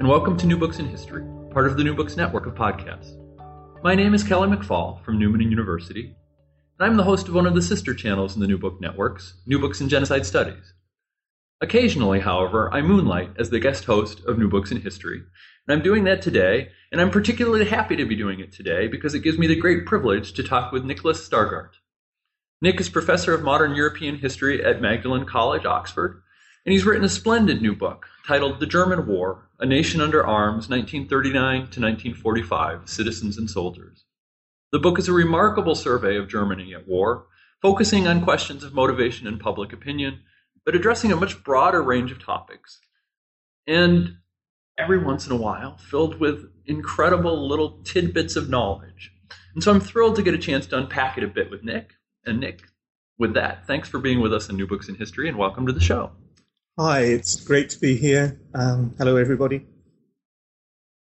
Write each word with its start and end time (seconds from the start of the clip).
And 0.00 0.08
welcome 0.08 0.38
to 0.38 0.46
New 0.46 0.56
Books 0.56 0.78
in 0.78 0.88
History, 0.88 1.22
part 1.50 1.66
of 1.66 1.76
the 1.76 1.84
New 1.84 1.94
Books 1.94 2.16
Network 2.16 2.46
of 2.46 2.54
podcasts. 2.54 3.18
My 3.82 3.94
name 3.94 4.14
is 4.14 4.24
Kelly 4.24 4.48
McFall 4.48 5.04
from 5.04 5.18
Newman 5.18 5.42
University, 5.42 6.16
and 6.78 6.88
I'm 6.88 6.96
the 6.96 7.04
host 7.04 7.28
of 7.28 7.34
one 7.34 7.44
of 7.44 7.54
the 7.54 7.60
sister 7.60 7.92
channels 7.92 8.34
in 8.34 8.40
the 8.40 8.46
New 8.46 8.56
Book 8.56 8.80
Networks, 8.80 9.34
New 9.44 9.58
Books 9.58 9.82
in 9.82 9.90
Genocide 9.90 10.24
Studies. 10.24 10.72
Occasionally, 11.60 12.20
however, 12.20 12.72
I 12.72 12.80
moonlight 12.80 13.32
as 13.38 13.50
the 13.50 13.60
guest 13.60 13.84
host 13.84 14.24
of 14.24 14.38
New 14.38 14.48
Books 14.48 14.70
in 14.70 14.80
History, 14.80 15.18
and 15.18 15.76
I'm 15.76 15.84
doing 15.84 16.04
that 16.04 16.22
today, 16.22 16.70
and 16.90 16.98
I'm 16.98 17.10
particularly 17.10 17.66
happy 17.66 17.96
to 17.96 18.06
be 18.06 18.16
doing 18.16 18.40
it 18.40 18.52
today 18.52 18.88
because 18.88 19.12
it 19.12 19.20
gives 19.20 19.36
me 19.36 19.48
the 19.48 19.54
great 19.54 19.84
privilege 19.84 20.32
to 20.32 20.42
talk 20.42 20.72
with 20.72 20.82
Nicholas 20.82 21.28
Stargardt. 21.28 21.72
Nick 22.62 22.80
is 22.80 22.88
professor 22.88 23.34
of 23.34 23.42
modern 23.42 23.74
European 23.74 24.16
history 24.16 24.64
at 24.64 24.80
Magdalen 24.80 25.26
College, 25.26 25.66
Oxford, 25.66 26.22
and 26.64 26.72
he's 26.72 26.84
written 26.84 27.04
a 27.04 27.08
splendid 27.08 27.62
new 27.62 27.74
book 27.74 28.06
titled 28.26 28.60
The 28.60 28.66
German 28.66 29.06
War 29.06 29.48
A 29.58 29.66
Nation 29.66 30.00
Under 30.00 30.24
Arms, 30.26 30.68
1939 30.68 31.52
to 31.52 31.80
1945 31.80 32.88
Citizens 32.88 33.38
and 33.38 33.50
Soldiers. 33.50 34.04
The 34.72 34.78
book 34.78 34.98
is 34.98 35.08
a 35.08 35.12
remarkable 35.12 35.74
survey 35.74 36.16
of 36.16 36.28
Germany 36.28 36.74
at 36.74 36.86
war, 36.86 37.26
focusing 37.62 38.06
on 38.06 38.22
questions 38.22 38.62
of 38.62 38.74
motivation 38.74 39.26
and 39.26 39.40
public 39.40 39.72
opinion, 39.72 40.20
but 40.64 40.74
addressing 40.74 41.12
a 41.12 41.16
much 41.16 41.42
broader 41.42 41.82
range 41.82 42.12
of 42.12 42.22
topics. 42.22 42.80
And 43.66 44.18
every 44.78 45.02
once 45.02 45.26
in 45.26 45.32
a 45.32 45.36
while, 45.36 45.76
filled 45.78 46.20
with 46.20 46.50
incredible 46.66 47.48
little 47.48 47.82
tidbits 47.82 48.36
of 48.36 48.48
knowledge. 48.48 49.12
And 49.54 49.64
so 49.64 49.72
I'm 49.72 49.80
thrilled 49.80 50.16
to 50.16 50.22
get 50.22 50.34
a 50.34 50.38
chance 50.38 50.66
to 50.68 50.78
unpack 50.78 51.18
it 51.18 51.24
a 51.24 51.28
bit 51.28 51.50
with 51.50 51.64
Nick. 51.64 51.94
And 52.24 52.38
Nick, 52.38 52.62
with 53.18 53.34
that, 53.34 53.66
thanks 53.66 53.88
for 53.88 53.98
being 53.98 54.20
with 54.20 54.32
us 54.32 54.48
in 54.48 54.56
New 54.56 54.66
Books 54.66 54.88
in 54.88 54.94
History 54.94 55.28
and 55.28 55.36
welcome 55.36 55.66
to 55.66 55.72
the 55.72 55.80
show. 55.80 56.12
Hi, 56.78 57.00
it's 57.00 57.40
great 57.40 57.68
to 57.70 57.80
be 57.80 57.96
here. 57.96 58.40
Um, 58.54 58.94
hello, 58.96 59.16
everybody. 59.16 59.66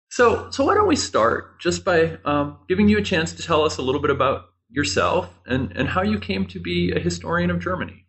So, 0.09 0.49
so 0.49 0.65
why 0.65 0.75
don't 0.75 0.87
we 0.87 0.95
start 0.95 1.59
just 1.59 1.83
by 1.83 2.17
um, 2.23 2.57
giving 2.69 2.87
you 2.87 2.97
a 2.97 3.01
chance 3.01 3.33
to 3.33 3.43
tell 3.43 3.63
us 3.63 3.77
a 3.77 3.81
little 3.81 4.01
bit 4.01 4.11
about 4.11 4.45
yourself 4.69 5.39
and, 5.45 5.73
and 5.75 5.89
how 5.89 6.03
you 6.03 6.19
came 6.19 6.47
to 6.47 6.59
be 6.59 6.93
a 6.95 6.99
historian 6.99 7.51
of 7.51 7.59
Germany? 7.59 8.05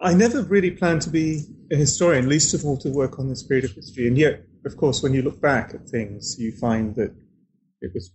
I 0.00 0.14
never 0.14 0.42
really 0.42 0.70
planned 0.70 1.02
to 1.02 1.10
be 1.10 1.42
a 1.70 1.76
historian, 1.76 2.28
least 2.28 2.54
of 2.54 2.64
all 2.64 2.78
to 2.78 2.88
work 2.88 3.18
on 3.18 3.28
this 3.28 3.42
period 3.42 3.64
of 3.64 3.72
history. 3.72 4.06
And 4.06 4.16
yet, 4.16 4.44
of 4.64 4.76
course, 4.76 5.02
when 5.02 5.14
you 5.14 5.22
look 5.22 5.40
back 5.40 5.74
at 5.74 5.88
things, 5.88 6.36
you 6.38 6.52
find 6.52 6.94
that 6.94 7.12
it 7.80 7.90
was 7.92 8.12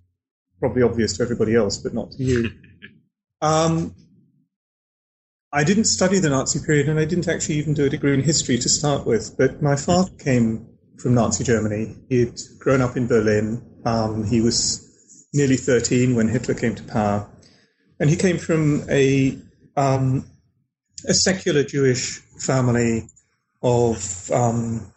probably 0.60 0.84
obvious 0.84 1.18
to 1.18 1.24
everybody 1.24 1.54
else, 1.54 1.78
but 1.78 1.94
not 1.94 2.12
to 2.12 2.24
you. 2.24 2.52
um, 3.42 3.94
I 5.52 5.64
didn't 5.64 5.86
study 5.86 6.20
the 6.20 6.30
Nazi 6.30 6.60
period, 6.64 6.90
and 6.90 7.00
I 7.00 7.06
didn't 7.06 7.28
actually 7.28 7.56
even 7.56 7.74
do 7.74 7.86
a 7.86 7.90
degree 7.90 8.14
in 8.14 8.22
history 8.22 8.58
to 8.60 8.70
start 8.70 9.08
with. 9.08 9.36
But 9.36 9.62
my 9.64 9.76
father 9.76 10.12
came 10.20 10.68
from 11.00 11.16
Nazi 11.16 11.44
Germany. 11.44 11.96
He'd 12.08 12.40
grown 12.60 12.82
up 12.82 12.96
in 12.96 13.08
Berlin. 13.08 13.64
Um, 13.84 14.24
he 14.26 14.42
was 14.42 14.86
nearly 15.34 15.58
13 15.58 16.16
when 16.16 16.28
Hitler 16.28 16.54
came 16.54 16.76
to 16.76 16.84
power, 16.84 17.28
and 18.00 18.10
he 18.10 18.16
came 18.16 18.38
from 18.38 18.88
a 18.90 19.40
um, 19.76 20.26
a 21.08 21.14
secular 21.14 21.64
Jewish 21.64 22.20
family 22.46 23.08
of 23.64 24.30
um, 24.32 24.92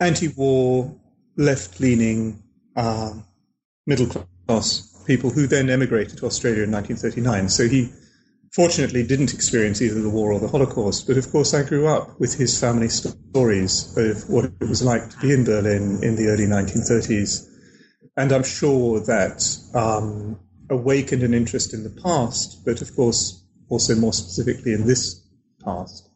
anti-war, 0.00 0.94
left-leaning, 1.36 2.42
uh, 2.76 3.12
middle-class 3.86 5.04
people 5.06 5.30
who 5.30 5.46
then 5.46 5.70
emigrated 5.70 6.18
to 6.18 6.26
Australia 6.26 6.64
in 6.64 6.72
1939. 6.72 7.48
So 7.48 7.68
he 7.68 7.92
fortunately 8.54 9.04
didn't 9.04 9.34
experience 9.34 9.82
either 9.82 10.00
the 10.00 10.08
war 10.08 10.32
or 10.32 10.38
the 10.38 10.46
Holocaust, 10.46 11.08
but 11.08 11.16
of 11.16 11.28
course 11.32 11.52
I 11.54 11.64
grew 11.64 11.88
up 11.88 12.20
with 12.20 12.34
his 12.38 12.58
family 12.58 12.88
stories 12.88 13.96
of 13.98 14.30
what 14.30 14.44
it 14.44 14.68
was 14.68 14.80
like 14.80 15.10
to 15.10 15.18
be 15.18 15.32
in 15.32 15.44
Berlin 15.44 15.98
in 16.04 16.14
the 16.14 16.28
early 16.28 16.46
1930s. 16.46 17.50
And 18.16 18.30
I'm 18.30 18.44
sure 18.44 19.00
that 19.00 19.42
um, 19.74 20.38
awakened 20.70 21.24
an 21.24 21.34
interest 21.34 21.74
in 21.74 21.82
the 21.82 22.00
past, 22.00 22.64
but 22.64 22.80
of 22.80 22.94
course 22.94 23.44
also 23.68 23.96
more 23.96 24.12
specifically 24.12 24.72
in 24.72 24.86
this 24.86 25.20
past. 25.64 26.08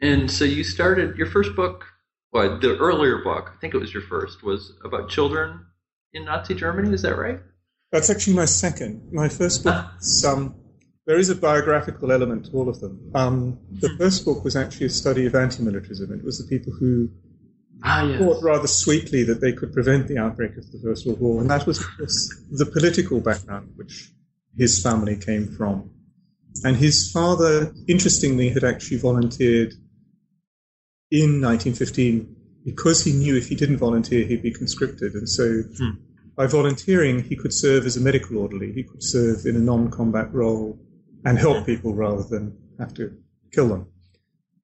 And 0.00 0.28
so 0.28 0.44
you 0.44 0.64
started 0.64 1.16
your 1.16 1.28
first 1.28 1.54
book, 1.54 1.84
well, 2.32 2.58
the 2.58 2.76
earlier 2.78 3.18
book, 3.18 3.52
I 3.54 3.60
think 3.60 3.74
it 3.74 3.78
was 3.78 3.94
your 3.94 4.02
first, 4.02 4.42
was 4.42 4.72
about 4.84 5.10
children 5.10 5.66
in 6.12 6.24
Nazi 6.24 6.54
Germany. 6.56 6.92
Is 6.92 7.02
that 7.02 7.16
right? 7.16 7.38
That's 7.92 8.08
actually 8.08 8.34
my 8.34 8.44
second. 8.44 9.12
My 9.12 9.28
first 9.28 9.64
book, 9.64 9.84
um, 10.26 10.54
there 11.06 11.18
is 11.18 11.28
a 11.28 11.34
biographical 11.34 12.12
element 12.12 12.46
to 12.46 12.52
all 12.52 12.68
of 12.68 12.80
them. 12.80 13.10
Um, 13.14 13.58
the 13.70 13.88
hmm. 13.88 13.96
first 13.96 14.24
book 14.24 14.44
was 14.44 14.54
actually 14.54 14.86
a 14.86 14.90
study 14.90 15.26
of 15.26 15.34
anti-militarism. 15.34 16.12
It 16.12 16.24
was 16.24 16.38
the 16.38 16.46
people 16.46 16.72
who 16.72 17.10
ah, 17.82 18.04
yes. 18.04 18.20
thought 18.20 18.42
rather 18.44 18.68
sweetly 18.68 19.24
that 19.24 19.40
they 19.40 19.52
could 19.52 19.72
prevent 19.72 20.06
the 20.06 20.18
outbreak 20.18 20.56
of 20.56 20.70
the 20.70 20.78
First 20.78 21.04
World 21.04 21.20
War, 21.20 21.40
and 21.40 21.50
that 21.50 21.66
was, 21.66 21.78
the 22.50 22.66
political 22.66 23.20
background 23.20 23.72
which 23.74 24.12
his 24.56 24.80
family 24.80 25.16
came 25.16 25.48
from. 25.48 25.90
And 26.62 26.76
his 26.76 27.10
father, 27.12 27.72
interestingly, 27.88 28.50
had 28.50 28.62
actually 28.62 28.98
volunteered 28.98 29.72
in 31.10 31.40
1915 31.40 32.36
because 32.64 33.02
he 33.02 33.12
knew 33.12 33.36
if 33.36 33.48
he 33.48 33.56
didn't 33.56 33.78
volunteer, 33.78 34.24
he'd 34.26 34.42
be 34.42 34.52
conscripted, 34.52 35.14
and 35.14 35.28
so. 35.28 35.62
Hmm 35.76 35.90
by 36.40 36.46
volunteering, 36.46 37.22
he 37.22 37.36
could 37.36 37.52
serve 37.52 37.84
as 37.84 37.98
a 37.98 38.00
medical 38.00 38.38
orderly. 38.38 38.72
He 38.72 38.82
could 38.82 39.02
serve 39.02 39.44
in 39.44 39.56
a 39.56 39.58
non-combat 39.58 40.32
role 40.32 40.80
and 41.22 41.38
help 41.38 41.66
people 41.66 41.94
rather 41.94 42.22
than 42.22 42.56
have 42.78 42.94
to 42.94 43.14
kill 43.52 43.68
them. 43.68 43.86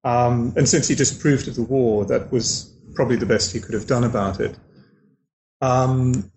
Um, 0.03 0.55
and 0.57 0.67
since 0.67 0.89
he 0.89 0.95
disapproved 0.95 1.49
of 1.49 1.55
the 1.55 1.65
war, 1.65 2.07
that 2.07 2.33
was 2.33 2.75
probably 2.95 3.17
the 3.17 3.27
best 3.27 3.53
he 3.53 3.61
could 3.61 3.75
have 3.75 3.87
done 3.87 4.05
about 4.05 4.41
it. 4.41 4.59
Um, 5.61 6.33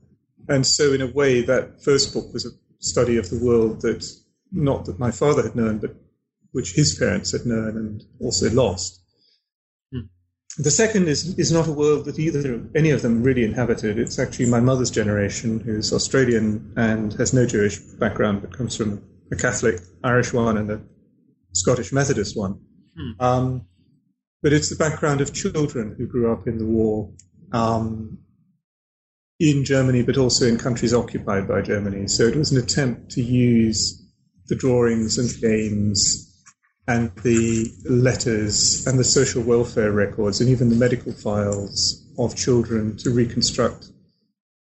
and 0.50 0.68
so, 0.68 0.92
in 0.92 1.02
a 1.02 1.08
way, 1.08 1.42
that 1.44 1.82
first 1.86 2.14
book 2.14 2.34
was 2.34 2.46
a 2.46 2.50
study 2.80 3.16
of 3.16 3.30
the 3.30 3.40
world 3.42 3.80
that 3.84 4.06
not 4.52 4.84
that 4.88 5.00
my 5.00 5.12
father 5.12 5.44
had 5.44 5.56
known, 5.56 5.78
but 5.78 5.96
which 6.52 6.74
his 6.74 6.98
parents 7.00 7.32
had 7.32 7.46
known 7.46 7.78
and 7.78 8.04
also 8.20 8.50
lost. 8.50 8.99
The 10.58 10.72
second 10.72 11.08
is, 11.08 11.38
is 11.38 11.52
not 11.52 11.68
a 11.68 11.72
world 11.72 12.06
that 12.06 12.20
either 12.20 12.62
any 12.76 12.90
of 12.90 13.02
them 13.02 13.24
really 13.24 13.44
inhabited. 13.44 14.00
It's 14.00 14.20
actually 14.20 14.50
my 14.50 14.60
mother's 14.60 14.92
generation, 14.92 15.60
who's 15.60 15.94
Australian 15.94 16.74
and 16.76 17.14
has 17.14 17.34
no 17.34 17.46
Jewish 17.46 17.78
background, 17.78 18.42
but 18.42 18.58
comes 18.58 18.76
from 18.76 19.02
a 19.32 19.36
Catholic 19.36 19.80
Irish 20.04 20.34
one 20.34 20.58
and 20.58 20.72
a 20.72 20.82
Scottish 21.54 21.94
Methodist 21.94 22.36
one. 22.36 22.60
Hmm. 22.98 23.12
Um, 23.24 23.66
but 24.42 24.54
it's 24.54 24.70
the 24.70 24.76
background 24.76 25.22
of 25.22 25.34
children 25.34 25.96
who 25.98 26.08
grew 26.08 26.32
up 26.32 26.48
in 26.48 26.58
the 26.58 26.66
war 26.66 27.12
um, 27.52 28.18
in 29.40 29.64
Germany, 29.66 30.02
but 30.02 30.18
also 30.18 30.46
in 30.46 30.58
countries 30.58 30.94
occupied 30.94 31.48
by 31.48 31.62
Germany. 31.62 32.08
So 32.08 32.24
it 32.24 32.36
was 32.36 32.52
an 32.52 32.58
attempt 32.58 33.12
to 33.12 33.22
use 33.22 34.02
the 34.48 34.56
drawings 34.56 35.18
and 35.18 35.30
games 35.42 36.29
and 36.90 37.12
the 37.18 37.72
letters 37.88 38.88
and 38.88 38.98
the 38.98 39.04
social 39.04 39.44
welfare 39.44 39.92
records 39.92 40.42
and 40.42 40.50
even 40.50 40.70
the 40.70 40.76
medical 40.76 41.14
files 41.14 42.04
of 42.18 42.36
children 42.36 42.98
to 42.98 43.12
reconstruct 43.12 43.92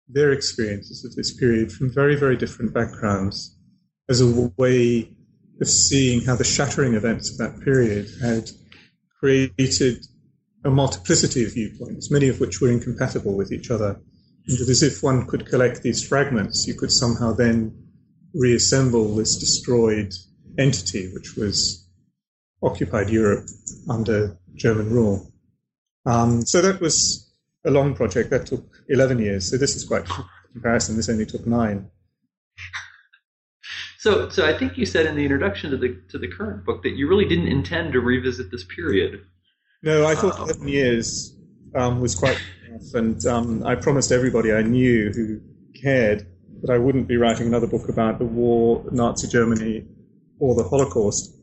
their 0.08 0.30
experiences 0.30 1.06
of 1.06 1.14
this 1.16 1.34
period 1.38 1.72
from 1.72 1.90
very, 1.90 2.16
very 2.16 2.36
different 2.36 2.74
backgrounds 2.74 3.56
as 4.10 4.20
a 4.20 4.52
way 4.58 5.10
of 5.62 5.68
seeing 5.68 6.20
how 6.20 6.36
the 6.36 6.44
shattering 6.44 6.92
events 6.92 7.30
of 7.30 7.38
that 7.38 7.64
period 7.64 8.06
had 8.20 8.50
created 9.18 10.04
a 10.66 10.70
multiplicity 10.70 11.44
of 11.46 11.54
viewpoints, 11.54 12.10
many 12.10 12.28
of 12.28 12.40
which 12.40 12.60
were 12.60 12.70
incompatible 12.70 13.38
with 13.38 13.50
each 13.52 13.70
other. 13.70 13.98
And 14.46 14.58
that 14.58 14.68
as 14.68 14.82
if 14.82 15.02
one 15.02 15.26
could 15.26 15.46
collect 15.46 15.82
these 15.82 16.06
fragments, 16.06 16.66
you 16.68 16.74
could 16.74 16.92
somehow 16.92 17.32
then 17.32 17.88
reassemble 18.34 19.14
this 19.16 19.36
destroyed 19.36 20.12
entity, 20.58 21.10
which 21.14 21.34
was 21.34 21.87
occupied 22.62 23.08
Europe 23.10 23.46
under 23.88 24.36
German 24.54 24.90
rule. 24.90 25.32
Um, 26.06 26.42
so 26.42 26.60
that 26.62 26.80
was 26.80 27.30
a 27.64 27.70
long 27.70 27.94
project 27.94 28.30
that 28.30 28.46
took 28.46 28.64
11 28.88 29.18
years. 29.18 29.50
So 29.50 29.56
this 29.56 29.76
is 29.76 29.84
quite 29.84 30.04
comparison. 30.52 30.96
This 30.96 31.08
only 31.08 31.26
took 31.26 31.46
nine. 31.46 31.90
So, 33.98 34.28
so 34.28 34.46
I 34.46 34.56
think 34.56 34.78
you 34.78 34.86
said 34.86 35.06
in 35.06 35.16
the 35.16 35.24
introduction 35.24 35.72
to 35.72 35.76
the 35.76 36.00
to 36.10 36.18
the 36.18 36.28
current 36.28 36.64
book 36.64 36.84
that 36.84 36.90
you 36.90 37.08
really 37.08 37.24
didn't 37.24 37.48
intend 37.48 37.92
to 37.94 38.00
revisit 38.00 38.50
this 38.50 38.64
period. 38.64 39.22
No, 39.82 40.06
I 40.06 40.14
thought 40.14 40.38
um, 40.38 40.44
eleven 40.44 40.68
years 40.68 41.36
um, 41.74 42.00
was 42.00 42.14
quite 42.14 42.40
enough, 42.68 42.94
and 42.94 43.26
um, 43.26 43.66
I 43.66 43.74
promised 43.74 44.12
everybody 44.12 44.52
I 44.52 44.62
knew 44.62 45.10
who 45.12 45.40
cared 45.82 46.26
that 46.62 46.72
I 46.72 46.78
wouldn't 46.78 47.08
be 47.08 47.16
writing 47.16 47.48
another 47.48 47.66
book 47.66 47.88
about 47.88 48.20
the 48.20 48.24
war, 48.24 48.84
Nazi 48.92 49.26
Germany, 49.26 49.84
or 50.38 50.54
the 50.54 50.64
Holocaust. 50.64 51.34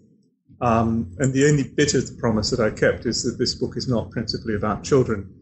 Um, 0.62 1.16
and 1.20 1.34
the 1.34 1.48
only 1.48 1.64
bit 1.64 1.94
of 1.94 2.08
the 2.08 2.18
promise 2.20 2.50
that 2.52 2.60
I 2.60 2.70
kept 2.70 3.06
is 3.06 3.24
that 3.24 3.38
this 3.38 3.56
book 3.56 3.76
is 3.76 3.88
not 3.88 4.12
principally 4.12 4.56
about 4.56 4.84
children. 4.84 5.34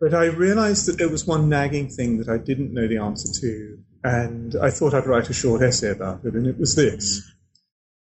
But 0.00 0.12
I 0.12 0.26
realized 0.26 0.86
that 0.86 0.98
there 0.98 1.08
was 1.08 1.26
one 1.26 1.48
nagging 1.48 1.88
thing 1.88 2.18
that 2.18 2.28
I 2.28 2.38
didn't 2.38 2.74
know 2.74 2.86
the 2.86 2.98
answer 2.98 3.28
to, 3.40 3.78
and 4.04 4.56
I 4.60 4.70
thought 4.70 4.92
I'd 4.92 5.06
write 5.06 5.30
a 5.30 5.34
short 5.34 5.62
essay 5.62 5.90
about 5.90 6.24
it, 6.24 6.34
and 6.34 6.46
it 6.46 6.58
was 6.58 6.74
this. 6.74 7.22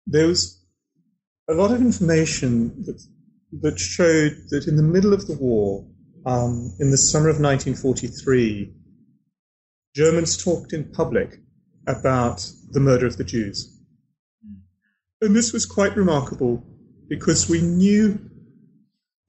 There 0.07 0.27
was 0.27 0.63
a 1.49 1.53
lot 1.53 1.71
of 1.71 1.81
information 1.81 2.83
that, 2.85 3.01
that 3.61 3.79
showed 3.79 4.37
that 4.49 4.67
in 4.67 4.77
the 4.77 4.83
middle 4.83 5.13
of 5.13 5.27
the 5.27 5.35
war, 5.35 5.85
um, 6.25 6.73
in 6.79 6.89
the 6.89 6.97
summer 6.97 7.29
of 7.29 7.39
1943, 7.39 8.73
Germans 9.95 10.43
talked 10.43 10.73
in 10.73 10.91
public 10.91 11.39
about 11.87 12.49
the 12.71 12.79
murder 12.79 13.05
of 13.05 13.17
the 13.17 13.23
Jews. 13.23 13.74
And 15.21 15.35
this 15.35 15.53
was 15.53 15.65
quite 15.65 15.95
remarkable 15.95 16.63
because 17.07 17.49
we 17.49 17.61
knew 17.61 18.19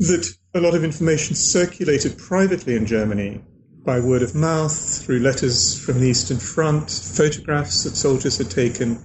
that 0.01 0.27
a 0.55 0.61
lot 0.61 0.75
of 0.75 0.85
information 0.85 1.37
circulated 1.37 2.19
privately 2.19 2.75
in 2.75 2.87
Germany 2.87 3.43
by 3.85 4.01
word 4.01 4.23
of 4.23 4.35
mouth, 4.35 4.77
through 5.05 5.21
letters 5.21 5.79
from 5.79 6.01
the 6.01 6.09
Eastern 6.09 6.39
Front, 6.39 6.91
photographs 6.91 7.85
that 7.85 7.95
soldiers 7.95 8.39
had 8.39 8.51
taken 8.51 8.99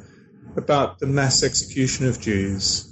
about 0.58 0.98
the 0.98 1.06
mass 1.06 1.44
execution 1.44 2.08
of 2.08 2.20
Jews, 2.20 2.92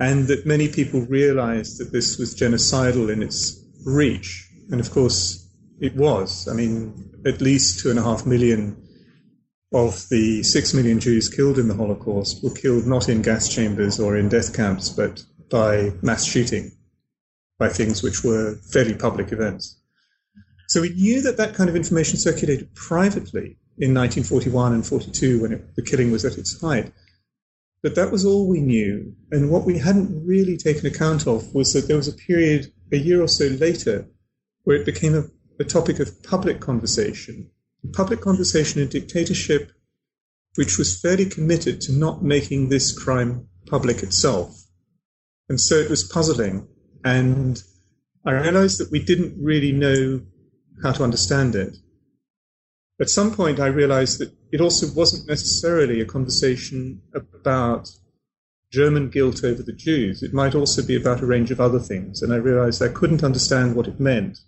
and 0.00 0.26
that 0.28 0.46
many 0.46 0.68
people 0.68 1.02
realized 1.02 1.78
that 1.78 1.92
this 1.92 2.16
was 2.18 2.34
genocidal 2.34 3.12
in 3.12 3.22
its 3.22 3.62
reach. 3.84 4.48
And 4.70 4.80
of 4.80 4.90
course, 4.90 5.46
it 5.80 5.94
was. 5.96 6.48
I 6.48 6.54
mean, 6.54 7.12
at 7.26 7.42
least 7.42 7.80
two 7.80 7.90
and 7.90 7.98
a 7.98 8.02
half 8.02 8.24
million 8.24 8.87
of 9.72 10.08
the 10.08 10.42
six 10.42 10.72
million 10.72 10.98
Jews 10.98 11.28
killed 11.28 11.58
in 11.58 11.68
the 11.68 11.74
Holocaust 11.74 12.42
were 12.42 12.54
killed 12.54 12.86
not 12.86 13.08
in 13.08 13.22
gas 13.22 13.48
chambers 13.48 14.00
or 14.00 14.16
in 14.16 14.28
death 14.28 14.54
camps, 14.54 14.88
but 14.88 15.22
by 15.50 15.92
mass 16.02 16.24
shooting, 16.24 16.72
by 17.58 17.68
things 17.68 18.02
which 18.02 18.24
were 18.24 18.56
fairly 18.72 18.94
public 18.94 19.32
events. 19.32 19.78
So 20.68 20.82
we 20.82 20.90
knew 20.90 21.22
that 21.22 21.36
that 21.38 21.54
kind 21.54 21.70
of 21.70 21.76
information 21.76 22.18
circulated 22.18 22.74
privately 22.74 23.56
in 23.78 23.94
1941 23.94 24.74
and 24.74 24.86
42 24.86 25.40
when 25.40 25.52
it, 25.52 25.76
the 25.76 25.82
killing 25.82 26.10
was 26.10 26.24
at 26.24 26.36
its 26.36 26.60
height. 26.60 26.92
But 27.82 27.94
that 27.94 28.10
was 28.10 28.24
all 28.24 28.48
we 28.48 28.60
knew. 28.60 29.14
And 29.30 29.50
what 29.50 29.64
we 29.64 29.78
hadn't 29.78 30.26
really 30.26 30.56
taken 30.56 30.86
account 30.86 31.26
of 31.26 31.54
was 31.54 31.72
that 31.72 31.88
there 31.88 31.96
was 31.96 32.08
a 32.08 32.12
period 32.12 32.72
a 32.92 32.96
year 32.96 33.22
or 33.22 33.28
so 33.28 33.46
later 33.46 34.06
where 34.64 34.76
it 34.76 34.84
became 34.84 35.14
a, 35.14 35.24
a 35.60 35.64
topic 35.64 36.00
of 36.00 36.22
public 36.22 36.60
conversation. 36.60 37.50
Public 37.92 38.20
conversation 38.20 38.80
in 38.82 38.88
dictatorship, 38.88 39.72
which 40.56 40.78
was 40.78 41.00
fairly 41.00 41.26
committed 41.26 41.80
to 41.82 41.92
not 41.92 42.22
making 42.22 42.68
this 42.68 42.96
crime 42.96 43.48
public 43.66 44.02
itself. 44.02 44.54
And 45.48 45.60
so 45.60 45.76
it 45.76 45.88
was 45.88 46.04
puzzling. 46.04 46.68
And 47.04 47.62
I 48.24 48.32
realized 48.32 48.78
that 48.80 48.90
we 48.90 49.02
didn't 49.02 49.42
really 49.42 49.72
know 49.72 50.22
how 50.82 50.92
to 50.92 51.04
understand 51.04 51.54
it. 51.54 51.76
At 53.00 53.10
some 53.10 53.32
point, 53.32 53.60
I 53.60 53.68
realized 53.68 54.18
that 54.18 54.32
it 54.50 54.60
also 54.60 54.92
wasn't 54.92 55.28
necessarily 55.28 56.00
a 56.00 56.04
conversation 56.04 57.00
about 57.14 57.88
German 58.72 59.08
guilt 59.08 59.44
over 59.44 59.62
the 59.62 59.72
Jews. 59.72 60.22
It 60.22 60.34
might 60.34 60.54
also 60.54 60.84
be 60.84 60.96
about 60.96 61.20
a 61.20 61.26
range 61.26 61.50
of 61.50 61.60
other 61.60 61.78
things. 61.78 62.22
And 62.22 62.32
I 62.32 62.36
realized 62.36 62.82
I 62.82 62.88
couldn't 62.88 63.24
understand 63.24 63.76
what 63.76 63.86
it 63.86 64.00
meant 64.00 64.38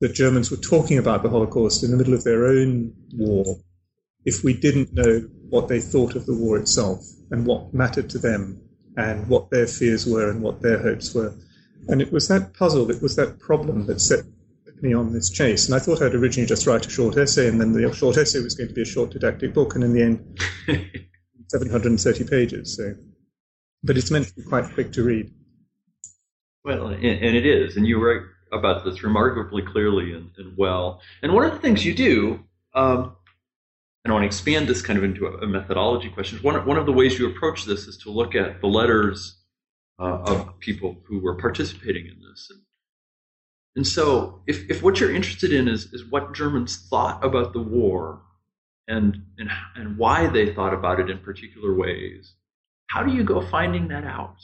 that 0.00 0.14
Germans 0.14 0.50
were 0.50 0.56
talking 0.56 0.98
about 0.98 1.22
the 1.22 1.30
Holocaust 1.30 1.82
in 1.82 1.90
the 1.90 1.96
middle 1.96 2.14
of 2.14 2.24
their 2.24 2.46
own 2.46 2.92
war 3.14 3.56
if 4.24 4.42
we 4.44 4.52
didn't 4.52 4.92
know 4.92 5.20
what 5.48 5.68
they 5.68 5.80
thought 5.80 6.16
of 6.16 6.26
the 6.26 6.34
war 6.34 6.58
itself 6.58 7.04
and 7.30 7.46
what 7.46 7.72
mattered 7.72 8.10
to 8.10 8.18
them 8.18 8.60
and 8.96 9.26
what 9.28 9.50
their 9.50 9.66
fears 9.66 10.06
were 10.06 10.30
and 10.30 10.42
what 10.42 10.60
their 10.60 10.82
hopes 10.82 11.14
were. 11.14 11.34
And 11.88 12.02
it 12.02 12.12
was 12.12 12.28
that 12.28 12.54
puzzle, 12.54 12.90
it 12.90 13.00
was 13.00 13.16
that 13.16 13.38
problem 13.38 13.86
that 13.86 14.00
set 14.00 14.24
me 14.82 14.92
on 14.92 15.12
this 15.12 15.30
chase. 15.30 15.66
And 15.66 15.74
I 15.74 15.78
thought 15.78 16.02
I'd 16.02 16.14
originally 16.14 16.46
just 16.46 16.66
write 16.66 16.86
a 16.86 16.90
short 16.90 17.16
essay, 17.16 17.48
and 17.48 17.60
then 17.60 17.72
the 17.72 17.92
short 17.92 18.16
essay 18.16 18.40
was 18.40 18.54
going 18.54 18.68
to 18.68 18.74
be 18.74 18.82
a 18.82 18.86
short 18.86 19.10
didactic 19.10 19.54
book, 19.54 19.74
and 19.74 19.84
in 19.84 19.92
the 19.94 20.02
end, 20.02 20.40
730 21.48 22.24
pages. 22.24 22.76
So, 22.76 22.94
but 23.82 23.96
it's 23.96 24.10
meant 24.10 24.26
to 24.28 24.34
be 24.34 24.42
quite 24.42 24.72
quick 24.74 24.92
to 24.92 25.02
read. 25.02 25.30
Well, 26.64 26.88
and, 26.88 27.04
it 27.04 27.46
is, 27.46 27.76
and 27.76 27.86
you 27.86 28.04
write 28.04 28.22
about 28.52 28.84
this 28.84 29.02
remarkably 29.02 29.62
clearly 29.62 30.12
and, 30.12 30.30
and 30.38 30.56
well. 30.56 31.00
And 31.22 31.32
one 31.32 31.44
of 31.44 31.52
the 31.52 31.58
things 31.58 31.84
you 31.84 31.94
do, 31.94 32.44
um, 32.74 33.16
and 34.04 34.12
I 34.12 34.14
want 34.14 34.22
to 34.22 34.26
expand 34.26 34.68
this 34.68 34.82
kind 34.82 34.98
of 34.98 35.04
into 35.04 35.26
a, 35.26 35.46
methodology 35.46 36.10
question. 36.10 36.38
One, 36.38 36.64
one 36.64 36.76
of 36.76 36.86
the 36.86 36.92
ways 36.92 37.18
you 37.18 37.28
approach 37.28 37.64
this 37.64 37.86
is 37.86 37.96
to 37.98 38.10
look 38.10 38.34
at 38.34 38.60
the 38.60 38.68
letters 38.68 39.36
uh, 39.98 40.18
of 40.26 40.58
people 40.60 41.02
who 41.08 41.20
were 41.20 41.34
participating 41.36 42.06
in 42.06 42.20
this. 42.20 42.48
And 42.50 42.60
and 43.76 43.86
so, 43.86 44.40
if, 44.46 44.68
if 44.70 44.82
what 44.82 44.98
you're 44.98 45.14
interested 45.14 45.52
in 45.52 45.68
is, 45.68 45.92
is 45.92 46.10
what 46.10 46.34
Germans 46.34 46.88
thought 46.88 47.22
about 47.22 47.52
the 47.52 47.60
war 47.60 48.22
and, 48.88 49.22
and, 49.36 49.50
and 49.74 49.98
why 49.98 50.28
they 50.28 50.54
thought 50.54 50.72
about 50.72 50.98
it 50.98 51.10
in 51.10 51.18
particular 51.18 51.74
ways, 51.74 52.34
how 52.88 53.02
do 53.02 53.12
you 53.12 53.22
go 53.22 53.42
finding 53.42 53.88
that 53.88 54.04
out? 54.04 54.36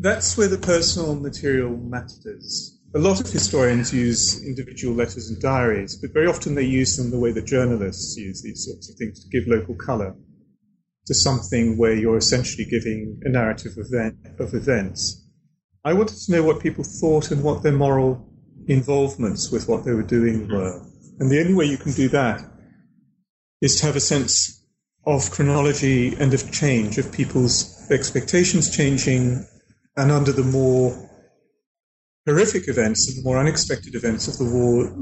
That's 0.00 0.38
where 0.38 0.46
the 0.46 0.58
personal 0.58 1.16
material 1.16 1.76
matters. 1.76 2.78
A 2.94 3.00
lot 3.00 3.20
of 3.20 3.26
historians 3.26 3.92
use 3.92 4.40
individual 4.44 4.94
letters 4.94 5.28
and 5.28 5.40
diaries, 5.40 5.96
but 5.96 6.14
very 6.14 6.28
often 6.28 6.54
they 6.54 6.62
use 6.62 6.96
them 6.96 7.10
the 7.10 7.18
way 7.18 7.32
that 7.32 7.46
journalists 7.46 8.16
use 8.16 8.40
these 8.40 8.64
sorts 8.64 8.88
of 8.88 8.96
things 8.96 9.24
to 9.24 9.28
give 9.28 9.48
local 9.48 9.74
colour 9.74 10.14
to 11.06 11.14
something 11.14 11.76
where 11.76 11.94
you're 11.94 12.16
essentially 12.16 12.64
giving 12.64 13.20
a 13.24 13.28
narrative 13.28 13.72
event, 13.76 14.16
of 14.38 14.54
events. 14.54 15.26
I 15.84 15.94
wanted 15.94 16.18
to 16.18 16.32
know 16.32 16.44
what 16.44 16.60
people 16.60 16.84
thought 16.84 17.32
and 17.32 17.42
what 17.42 17.64
their 17.64 17.72
moral 17.72 18.24
involvements 18.68 19.50
with 19.50 19.68
what 19.68 19.84
they 19.84 19.94
were 19.94 20.04
doing 20.04 20.48
were. 20.48 20.80
And 21.18 21.28
the 21.28 21.40
only 21.40 21.54
way 21.54 21.64
you 21.64 21.76
can 21.76 21.92
do 21.92 22.08
that 22.10 22.40
is 23.60 23.80
to 23.80 23.86
have 23.86 23.96
a 23.96 24.00
sense 24.00 24.64
of 25.04 25.32
chronology 25.32 26.14
and 26.14 26.32
of 26.34 26.52
change, 26.52 26.98
of 26.98 27.10
people's 27.10 27.90
expectations 27.90 28.70
changing, 28.70 29.44
and 29.98 30.12
under 30.12 30.30
the 30.32 30.44
more 30.44 30.96
horrific 32.24 32.68
events 32.68 33.08
and 33.08 33.18
the 33.18 33.28
more 33.28 33.38
unexpected 33.38 33.96
events 33.96 34.28
of 34.28 34.38
the 34.38 34.44
war, 34.44 34.94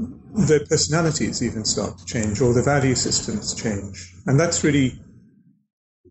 their 0.47 0.65
personalities 0.65 1.43
even 1.43 1.63
start 1.65 1.99
to 1.99 2.05
change 2.05 2.41
or 2.41 2.53
their 2.53 2.63
value 2.63 2.95
systems 2.95 3.53
change. 3.53 4.11
And 4.25 4.39
that's 4.39 4.63
really 4.63 4.99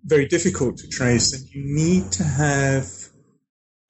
very 0.05 0.26
difficult 0.26 0.76
to 0.78 0.88
trace, 0.88 1.33
and 1.33 1.43
you 1.50 1.62
need 1.64 2.12
to 2.12 2.23
have 2.23 2.87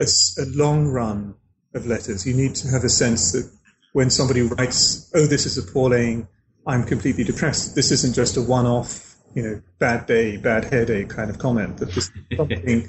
a, 0.01 0.07
a 0.39 0.47
long 0.55 0.89
run 0.89 1.35
of 1.75 1.87
letters. 1.87 2.27
You 2.27 2.35
need 2.35 2.55
to 2.57 2.69
have 2.69 2.85
a 2.85 2.89
sense 2.89 3.33
that 3.33 3.51
when 3.93 4.09
somebody 4.09 4.41
writes, 4.41 5.11
"Oh, 5.15 5.27
this 5.27 5.45
is 5.45 5.59
appalling," 5.59 6.27
I'm 6.67 6.85
completely 6.85 7.25
depressed. 7.25 7.75
This 7.75 7.91
isn't 7.91 8.15
just 8.15 8.39
a 8.39 8.43
one-off, 8.43 9.15
you 9.35 9.43
know, 9.43 9.63
bad 9.79 10.07
day, 10.07 10.39
bad 10.39 10.65
headache 10.65 11.11
kind 11.11 11.29
of 11.29 11.39
comment. 11.39 11.77
That 11.79 11.93
this 11.93 12.09
is 12.09 12.13
something 12.39 12.87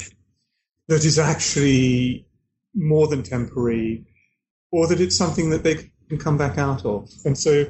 that 0.88 1.06
is 1.06 1.20
actually 1.20 2.26
more 2.74 3.08
than 3.08 3.24
temporary, 3.24 4.06
or 4.72 4.88
that 4.88 5.02
it's 5.02 5.18
something 5.18 5.50
that 5.50 5.64
they 5.64 5.92
can 6.10 6.18
come 6.18 6.38
back 6.38 6.58
out 6.58 6.86
of. 6.86 7.10
And 7.26 7.38
so, 7.38 7.66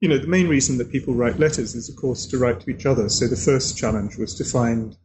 you 0.00 0.08
know, 0.08 0.18
the 0.18 0.26
main 0.26 0.48
reason 0.48 0.78
that 0.78 0.90
people 0.90 1.14
write 1.14 1.38
letters 1.38 1.74
is, 1.74 1.88
of 1.88 1.96
course, 1.96 2.26
to 2.26 2.38
write 2.38 2.60
to 2.60 2.70
each 2.70 2.86
other. 2.86 3.08
So 3.08 3.26
the 3.26 3.36
first 3.36 3.78
challenge 3.78 4.16
was 4.16 4.34
to 4.34 4.44
find 4.44 4.96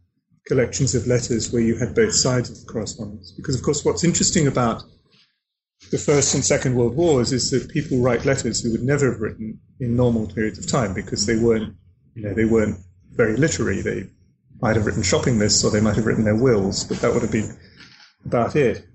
collections 0.48 0.96
of 0.96 1.08
letters 1.08 1.52
where 1.52 1.62
you 1.62 1.78
had 1.78 1.94
both 1.96 2.14
sides 2.14 2.50
of 2.50 2.60
the 2.60 2.72
correspondence. 2.72 3.32
Because, 3.32 3.56
of 3.56 3.64
course, 3.64 3.86
what's 3.86 4.04
interesting 4.04 4.48
about 4.48 4.84
the 5.92 5.98
First 5.98 6.36
and 6.36 6.44
Second 6.44 6.76
World 6.76 6.96
Wars 6.96 7.32
is 7.32 7.50
that 7.52 7.70
people 7.70 8.02
write 8.02 8.26
letters 8.26 8.62
who 8.62 8.72
would 8.72 8.84
never 8.84 9.12
have 9.12 9.22
written 9.22 9.60
in 9.80 9.96
normal 9.96 10.28
periods 10.28 10.60
of 10.60 10.68
time 10.68 10.94
because 10.94 11.26
they 11.26 11.38
weren't, 11.38 11.76
you 12.16 12.24
know, 12.24 12.34
they 12.34 12.46
weren't 12.46 12.78
very 13.12 13.36
literary. 13.36 13.82
They 13.82 14.08
might 14.62 14.76
have 14.76 14.86
written 14.86 15.04
shopping 15.04 15.40
lists 15.40 15.64
or 15.64 15.72
they 15.72 15.82
might 15.82 15.96
have 15.96 16.06
written 16.06 16.24
their 16.24 16.36
wills, 16.36 16.84
but 16.84 17.00
that 17.02 17.14
would 17.14 17.24
have 17.24 17.32
been 17.32 17.58
about 18.26 18.56
it. 18.56 18.86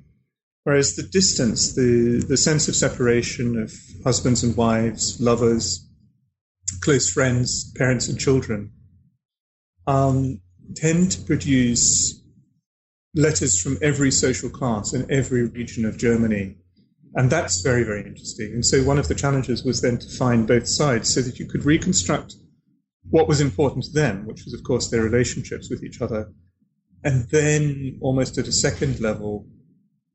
Whereas 0.65 0.97
the 0.97 1.03
distance, 1.03 1.75
the, 1.75 2.25
the 2.27 2.37
sense 2.37 2.69
of 2.69 2.77
separation 2.77 3.59
of 3.59 3.73
husbands 4.05 4.43
and 4.43 4.57
wives, 4.57 5.21
lovers, 5.21 5.89
close 6.83 7.11
friends, 7.11 7.73
parents 7.77 8.09
and 8.09 8.19
children, 8.19 8.73
um, 9.87 10.41
tend 10.75 11.13
to 11.13 11.23
produce 11.23 12.21
letters 13.15 13.61
from 13.61 13.79
every 13.81 14.11
social 14.11 14.51
class 14.51 14.93
in 14.93 15.11
every 15.11 15.45
region 15.49 15.85
of 15.85 15.97
Germany. 15.97 16.57
And 17.15 17.31
that's 17.31 17.63
very, 17.63 17.83
very 17.83 18.05
interesting. 18.05 18.53
And 18.53 18.67
so 18.67 18.83
one 18.83 18.99
of 18.99 19.09
the 19.09 19.15
challenges 19.15 19.65
was 19.65 19.81
then 19.81 19.99
to 19.99 20.09
find 20.09 20.47
both 20.47 20.69
sides 20.69 21.13
so 21.13 21.23
that 21.23 21.39
you 21.39 21.47
could 21.47 21.65
reconstruct 21.65 22.35
what 23.11 23.29
was 23.29 23.41
important 23.41 23.85
to 23.85 23.93
them, 23.93 24.27
which 24.27 24.45
was, 24.45 24.55
of 24.55 24.63
course, 24.65 24.89
their 24.89 25.03
relationships 25.03 25.71
with 25.71 25.83
each 25.83 26.01
other. 26.01 26.33
And 27.05 27.29
then, 27.31 27.99
almost 28.01 28.39
at 28.39 28.49
a 28.49 28.53
second 28.53 29.01
level, 29.01 29.47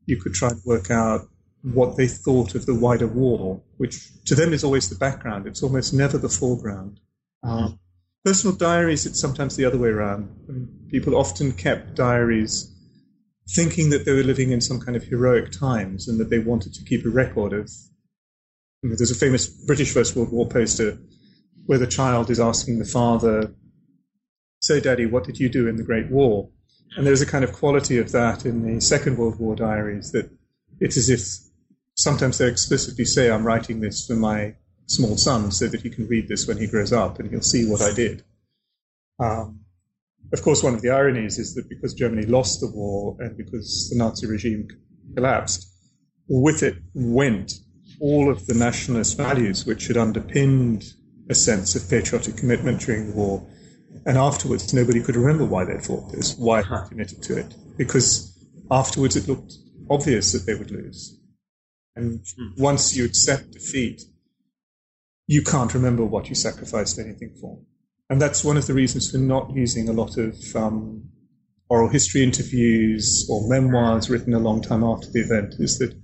you 0.06 0.18
could 0.18 0.34
try 0.34 0.50
and 0.50 0.62
work 0.66 0.92
out 0.92 1.22
what 1.62 1.96
they 1.96 2.08
thought 2.08 2.56
of 2.56 2.66
the 2.66 2.76
wider 2.76 3.08
war, 3.08 3.62
which 3.78 4.10
to 4.26 4.36
them 4.36 4.52
is 4.52 4.64
always 4.64 4.90
the 4.90 4.96
background. 4.96 5.48
It's 5.48 5.64
almost 5.64 5.94
never 5.94 6.18
the 6.18 6.30
foreground. 6.30 7.00
Um, 7.44 7.80
personal 8.26 8.56
diaries, 8.56 9.06
it's 9.06 9.22
sometimes 9.22 9.56
the 9.56 9.66
other 9.66 9.78
way 9.78 9.90
around. 9.90 10.30
I 10.50 10.52
mean, 10.52 10.88
people 10.90 11.16
often 11.16 11.52
kept 11.52 11.96
diaries 11.96 12.76
thinking 13.56 13.90
that 13.90 14.06
they 14.06 14.14
were 14.14 14.24
living 14.24 14.52
in 14.52 14.62
some 14.62 14.80
kind 14.80 14.96
of 14.96 15.04
heroic 15.04 15.52
times 15.52 16.08
and 16.08 16.20
that 16.20 16.30
they 16.30 16.40
wanted 16.40 16.74
to 16.74 16.84
keep 16.84 17.06
a 17.06 17.10
record 17.10 17.54
of. 17.54 17.70
You 18.82 18.90
know, 18.90 18.96
there's 18.96 19.12
a 19.12 19.16
famous 19.16 19.48
British 19.48 19.94
First 19.94 20.16
World 20.16 20.32
War 20.32 20.48
poster 20.48 20.98
where 21.72 21.80
the 21.80 21.88
child 21.88 22.30
is 22.30 22.38
asking 22.38 22.80
the 22.80 22.84
father, 23.00 23.56
"So, 24.60 24.82
Daddy, 24.82 25.06
what 25.06 25.24
did 25.24 25.40
you 25.40 25.48
do 25.48 25.70
in 25.70 25.78
the 25.78 25.86
Great 25.86 26.12
War?" 26.12 26.50
And 26.98 27.08
there's 27.08 27.22
a 27.22 27.26
kind 27.26 27.46
of 27.46 27.54
quality 27.54 27.98
of 27.98 28.12
that 28.12 28.46
in 28.46 28.62
the 28.64 28.82
Second 28.82 29.18
World 29.18 29.40
War 29.40 29.56
diaries 29.56 30.12
that 30.12 30.30
it's 30.82 30.98
as 30.98 31.08
if 31.08 31.22
sometimes 31.96 32.40
they 32.40 32.50
explicitly 32.50 33.06
say, 33.06 33.32
"I'm 33.32 33.48
writing 33.48 33.80
this 33.80 34.06
for 34.06 34.18
my 34.18 34.58
small 34.88 35.16
son 35.16 35.50
so 35.52 35.70
that 35.70 35.80
he 35.80 35.90
can 35.90 36.10
read 36.10 36.28
this 36.28 36.46
when 36.46 36.58
he 36.58 36.68
grows 36.68 36.92
up 36.92 37.20
and 37.20 37.30
he'll 37.30 37.50
see 37.54 37.64
what 37.66 37.82
I 37.82 37.94
did." 37.94 38.26
Um, 39.18 39.62
of 40.34 40.42
course, 40.42 40.62
one 40.62 40.76
of 40.76 40.82
the 40.82 40.90
ironies 40.90 41.40
is 41.40 41.54
that 41.54 41.70
because 41.70 41.94
Germany 41.94 42.26
lost 42.26 42.60
the 42.60 42.68
war 42.68 43.16
and 43.22 43.38
because 43.38 43.88
the 43.90 43.96
Nazi 43.98 44.28
regime 44.28 44.68
collapsed, 45.16 45.72
with 46.28 46.64
it 46.64 46.76
went 46.94 47.54
all 48.02 48.30
of 48.30 48.46
the 48.48 48.56
nationalist 48.56 49.16
values 49.16 49.66
which 49.66 49.88
had 49.88 49.96
underpinned 49.96 50.96
a 51.32 51.36
sense 51.36 51.76
of 51.76 51.90
patriotic 51.90 52.38
commitment 52.38 52.82
during 52.82 53.08
the 53.08 53.16
war. 53.16 53.48
And 54.06 54.18
afterwards, 54.18 54.74
nobody 54.74 55.02
could 55.02 55.16
remember 55.16 55.46
why 55.46 55.66
they'd 55.66 55.84
fought 55.84 56.12
this, 56.12 56.36
why 56.38 56.62
they 56.62 56.90
committed 56.90 57.24
to 57.24 57.38
it, 57.38 57.54
because 57.78 58.38
afterwards 58.70 59.16
it 59.16 59.28
looked 59.28 59.54
obvious 59.90 60.32
that 60.32 60.46
they 60.46 60.56
would 60.56 60.72
lose. 60.72 61.20
And 61.96 62.24
hmm. 62.38 62.62
once 62.62 62.96
you 62.96 63.06
accept 63.06 63.52
defeat, 63.52 64.02
you 65.28 65.42
can't 65.42 65.74
remember 65.74 66.06
what 66.06 66.30
you 66.30 66.36
sacrificed 66.36 67.00
anything 67.00 67.36
for. 67.40 67.60
And 68.10 68.22
that's 68.22 68.44
one 68.44 68.58
of 68.58 68.68
the 68.68 68.74
reasons 68.74 69.10
for 69.10 69.18
not 69.18 69.52
using 69.56 69.88
a 69.88 69.94
lot 69.94 70.18
of 70.18 70.36
um, 70.56 71.10
oral 71.70 71.90
history 71.90 72.24
interviews 72.24 73.28
or 73.30 73.48
memoirs 73.48 74.10
written 74.10 74.34
a 74.34 74.40
long 74.40 74.62
time 74.62 74.84
after 74.84 75.10
the 75.10 75.22
event, 75.22 75.56
is 75.60 75.78
that 75.80 75.96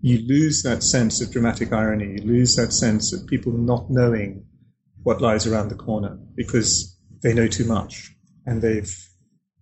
you 0.00 0.18
lose 0.26 0.62
that 0.62 0.82
sense 0.82 1.20
of 1.20 1.30
dramatic 1.30 1.72
irony, 1.72 2.16
you 2.16 2.22
lose 2.26 2.56
that 2.56 2.72
sense 2.72 3.12
of 3.12 3.26
people 3.28 3.52
not 3.52 3.88
knowing 3.88 4.44
what 5.02 5.20
lies 5.20 5.46
around 5.46 5.68
the 5.68 5.74
corner 5.74 6.18
because 6.36 6.98
they 7.22 7.34
know 7.34 7.48
too 7.48 7.64
much 7.64 8.10
and 8.46 8.62
they've 8.62 8.94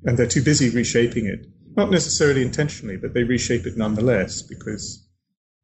and 0.04 0.18
they're 0.18 0.26
too 0.26 0.42
busy 0.42 0.70
reshaping 0.70 1.26
it. 1.26 1.46
Not 1.76 1.90
necessarily 1.90 2.42
intentionally, 2.42 2.96
but 2.96 3.14
they 3.14 3.22
reshape 3.22 3.66
it 3.66 3.76
nonetheless 3.76 4.42
because 4.42 5.06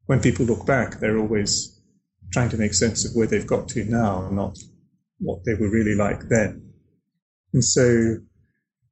when 0.05 0.21
people 0.21 0.45
look 0.45 0.65
back, 0.65 0.99
they're 0.99 1.17
always 1.17 1.81
trying 2.31 2.49
to 2.49 2.57
make 2.57 2.73
sense 2.73 3.05
of 3.05 3.15
where 3.15 3.27
they've 3.27 3.47
got 3.47 3.67
to 3.69 3.83
now, 3.85 4.29
not 4.31 4.57
what 5.19 5.39
they 5.45 5.53
were 5.53 5.69
really 5.69 5.95
like 5.95 6.29
then. 6.29 6.71
And 7.53 7.63
so 7.63 8.17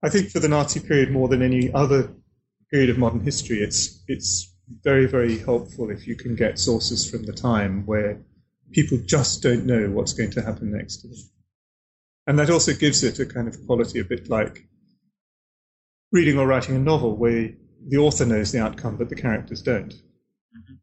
I 0.03 0.09
think 0.09 0.29
for 0.29 0.39
the 0.39 0.49
Nazi 0.49 0.79
period 0.79 1.11
more 1.11 1.27
than 1.27 1.41
any 1.41 1.71
other 1.73 2.13
period 2.71 2.89
of 2.89 2.97
modern 2.97 3.21
history, 3.21 3.59
it's, 3.59 4.03
it's 4.07 4.55
very, 4.83 5.05
very 5.05 5.37
helpful 5.37 5.89
if 5.89 6.07
you 6.07 6.15
can 6.15 6.35
get 6.35 6.59
sources 6.59 7.09
from 7.09 7.23
the 7.23 7.33
time 7.33 7.85
where 7.85 8.21
people 8.71 8.97
just 9.05 9.41
don't 9.41 9.65
know 9.65 9.89
what's 9.89 10.13
going 10.13 10.31
to 10.31 10.41
happen 10.41 10.71
next 10.71 10.97
to 10.97 11.07
them. 11.07 11.17
And 12.27 12.39
that 12.39 12.49
also 12.49 12.73
gives 12.73 13.03
it 13.03 13.19
a 13.19 13.25
kind 13.25 13.47
of 13.47 13.65
quality 13.65 13.99
a 13.99 14.03
bit 14.03 14.29
like 14.29 14.67
reading 16.11 16.39
or 16.39 16.47
writing 16.47 16.75
a 16.75 16.79
novel 16.79 17.15
where 17.15 17.51
the 17.87 17.97
author 17.97 18.25
knows 18.25 18.51
the 18.51 18.61
outcome, 18.61 18.97
but 18.97 19.09
the 19.09 19.15
characters 19.15 19.61
don't. 19.61 19.93
Mm-hmm. 19.93 20.75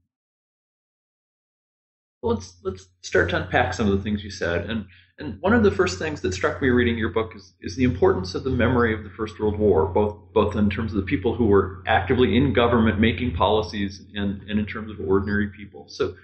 Well, 2.23 2.35
let's 2.35 2.55
let's 2.62 2.87
start 3.01 3.31
to 3.31 3.43
unpack 3.43 3.75
some 3.75 3.91
of 3.91 3.97
the 3.97 4.03
things 4.03 4.23
you 4.23 4.31
said. 4.31 4.71
And 4.71 4.87
and 5.19 5.41
one 5.41 5.53
of 5.53 5.62
the 5.62 5.71
first 5.71 5.99
things 5.99 6.21
that 6.21 6.33
struck 6.33 6.62
me 6.62 6.69
reading 6.69 6.97
your 6.97 7.11
book 7.11 7.33
is, 7.35 7.55
is 7.61 7.77
the 7.77 7.85
importance 7.85 8.35
of 8.35 8.45
the 8.45 8.51
memory 8.51 8.95
of 8.95 9.05
the 9.05 9.11
First 9.11 9.39
World 9.41 9.59
War, 9.59 9.87
both 9.87 10.17
both 10.33 10.55
in 10.55 10.71
terms 10.71 10.93
of 10.93 10.97
the 10.97 11.07
people 11.07 11.35
who 11.35 11.47
were 11.47 11.83
actively 11.87 12.37
in 12.37 12.53
government 12.53 13.01
making 13.01 13.35
policies 13.35 14.03
and, 14.15 14.43
and 14.43 14.61
in 14.61 14.67
terms 14.67 14.91
of 14.91 15.01
ordinary 15.07 15.49
people. 15.49 15.87
So 15.89 16.15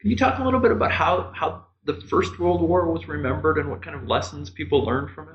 can 0.00 0.10
you 0.10 0.16
talk 0.16 0.38
a 0.38 0.44
little 0.44 0.60
bit 0.60 0.72
about 0.72 0.92
how, 0.92 1.32
how 1.34 1.66
the 1.84 1.94
First 1.94 2.38
World 2.38 2.62
War 2.62 2.90
was 2.90 3.06
remembered 3.06 3.58
and 3.58 3.70
what 3.70 3.82
kind 3.82 3.96
of 3.96 4.06
lessons 4.06 4.50
people 4.50 4.84
learned 4.84 5.10
from 5.14 5.28
it? 5.28 5.34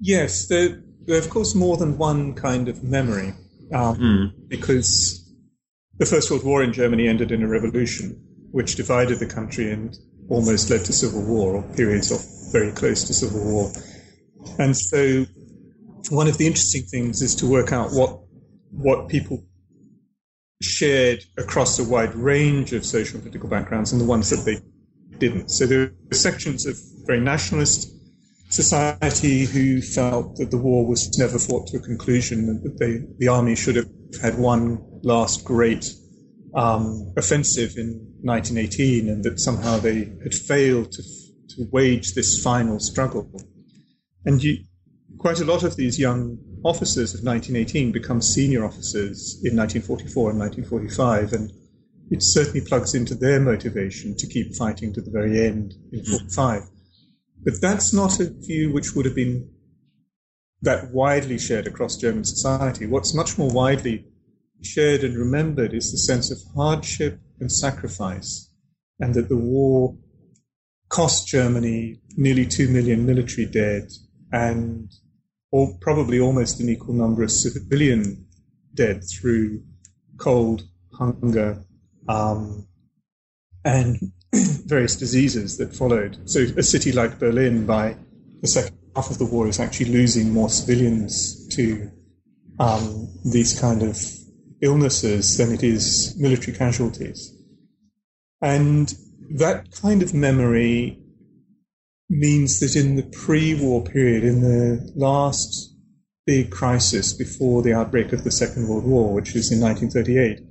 Yes, 0.00 0.48
there, 0.48 0.82
there 1.06 1.16
are 1.16 1.18
of 1.18 1.28
course 1.28 1.54
more 1.54 1.76
than 1.76 1.98
one 1.98 2.34
kind 2.34 2.68
of 2.68 2.82
memory 2.82 3.34
um, 3.74 3.96
mm. 3.96 4.48
because 4.48 5.30
the 5.98 6.06
First 6.06 6.30
World 6.30 6.44
War 6.44 6.62
in 6.62 6.72
Germany 6.72 7.06
ended 7.06 7.32
in 7.32 7.42
a 7.42 7.48
revolution 7.48 8.26
which 8.50 8.76
divided 8.76 9.18
the 9.18 9.26
country 9.26 9.70
and 9.70 9.96
almost 10.30 10.70
led 10.70 10.84
to 10.86 10.92
civil 10.92 11.22
war 11.22 11.56
or 11.56 11.62
periods 11.74 12.10
of 12.10 12.20
very 12.52 12.72
close 12.72 13.04
to 13.04 13.14
civil 13.14 13.44
war. 13.44 13.72
And 14.58 14.76
so 14.76 15.26
one 16.08 16.28
of 16.28 16.38
the 16.38 16.46
interesting 16.46 16.82
things 16.82 17.20
is 17.20 17.34
to 17.36 17.46
work 17.46 17.72
out 17.72 17.90
what 17.92 18.20
what 18.70 19.08
people 19.08 19.44
shared 20.62 21.24
across 21.38 21.78
a 21.78 21.84
wide 21.84 22.14
range 22.14 22.72
of 22.72 22.84
social 22.84 23.16
and 23.16 23.24
political 23.24 23.48
backgrounds 23.48 23.92
and 23.92 24.00
the 24.00 24.04
ones 24.04 24.30
that 24.30 24.44
they 24.44 24.60
didn't. 25.18 25.50
So 25.50 25.66
there 25.66 25.92
were 26.10 26.14
sections 26.14 26.66
of 26.66 26.76
very 27.06 27.20
nationalist 27.20 27.96
society 28.50 29.44
who 29.44 29.80
felt 29.80 30.36
that 30.36 30.50
the 30.50 30.58
war 30.58 30.86
was 30.86 31.16
never 31.18 31.38
fought 31.38 31.68
to 31.68 31.78
a 31.78 31.80
conclusion 31.80 32.48
and 32.48 32.62
that 32.62 32.78
they, 32.78 33.06
the 33.18 33.28
army 33.28 33.54
should 33.54 33.76
have 33.76 33.88
had 34.20 34.38
one 34.38 34.78
last 35.02 35.44
great 35.44 35.88
um, 36.54 37.12
offensive 37.16 37.76
in 37.76 37.88
1918 38.22 39.08
and 39.08 39.24
that 39.24 39.38
somehow 39.38 39.78
they 39.78 40.12
had 40.22 40.34
failed 40.34 40.90
to, 40.92 41.02
to 41.02 41.68
wage 41.70 42.14
this 42.14 42.42
final 42.42 42.80
struggle. 42.80 43.30
And 44.24 44.42
you, 44.42 44.64
quite 45.18 45.40
a 45.40 45.44
lot 45.44 45.62
of 45.62 45.76
these 45.76 45.98
young 45.98 46.38
officers 46.64 47.14
of 47.14 47.24
1918 47.24 47.92
become 47.92 48.20
senior 48.20 48.64
officers 48.64 49.40
in 49.44 49.56
1944 49.56 50.30
and 50.30 50.38
1945, 50.38 51.32
and 51.32 51.52
it 52.10 52.22
certainly 52.22 52.60
plugs 52.60 52.94
into 52.94 53.14
their 53.14 53.40
motivation 53.40 54.16
to 54.16 54.26
keep 54.26 54.54
fighting 54.54 54.92
to 54.92 55.00
the 55.00 55.10
very 55.10 55.46
end 55.46 55.74
in 55.92 56.00
hmm. 56.00 56.10
45. 56.10 56.62
But 57.42 57.54
that's 57.60 57.94
not 57.94 58.20
a 58.20 58.30
view 58.30 58.72
which 58.72 58.94
would 58.94 59.06
have 59.06 59.14
been 59.14 59.50
that 60.62 60.90
widely 60.92 61.38
shared 61.38 61.66
across 61.66 61.96
German 61.96 62.24
society. 62.24 62.86
What's 62.86 63.14
much 63.14 63.38
more 63.38 63.50
widely 63.50 64.04
shared 64.62 65.02
and 65.04 65.16
remembered 65.16 65.72
is 65.72 65.90
the 65.90 65.98
sense 65.98 66.30
of 66.30 66.38
hardship 66.54 67.18
and 67.40 67.50
sacrifice, 67.50 68.52
and 68.98 69.14
that 69.14 69.30
the 69.30 69.36
war 69.36 69.96
cost 70.90 71.26
Germany 71.28 72.00
nearly 72.16 72.44
2 72.44 72.68
million 72.68 73.06
military 73.06 73.46
dead 73.46 73.88
and 74.32 74.92
or 75.52 75.76
probably 75.80 76.20
almost 76.20 76.60
an 76.60 76.68
equal 76.68 76.94
number 76.94 77.22
of 77.22 77.30
civilian 77.30 78.26
dead 78.74 79.02
through 79.04 79.62
cold, 80.16 80.62
hunger, 80.92 81.64
um, 82.08 82.66
and 83.64 83.98
various 84.66 84.96
diseases 84.96 85.58
that 85.58 85.74
followed. 85.74 86.18
So 86.28 86.40
a 86.56 86.62
city 86.62 86.92
like 86.92 87.18
Berlin, 87.18 87.66
by 87.66 87.96
the 88.40 88.48
second 88.48 88.78
half 88.94 89.10
of 89.10 89.18
the 89.18 89.24
war, 89.24 89.48
is 89.48 89.58
actually 89.58 89.92
losing 89.92 90.32
more 90.32 90.48
civilians 90.48 91.48
to 91.56 91.90
um, 92.58 93.08
these 93.24 93.58
kind 93.58 93.82
of 93.82 93.98
illnesses 94.62 95.36
than 95.36 95.52
it 95.52 95.62
is 95.62 96.14
military 96.18 96.56
casualties. 96.56 97.34
And 98.42 98.94
that 99.30 99.72
kind 99.72 100.02
of 100.02 100.14
memory 100.14 100.98
means 102.10 102.58
that 102.60 102.76
in 102.76 102.96
the 102.96 103.04
pre 103.04 103.54
war 103.54 103.82
period, 103.84 104.24
in 104.24 104.42
the 104.42 104.92
last 104.96 105.74
big 106.26 106.50
crisis 106.50 107.12
before 107.12 107.62
the 107.62 107.72
outbreak 107.72 108.12
of 108.12 108.24
the 108.24 108.30
Second 108.30 108.68
World 108.68 108.84
War, 108.84 109.14
which 109.14 109.32
was 109.32 109.50
in 109.50 109.60
1938, 109.60 110.46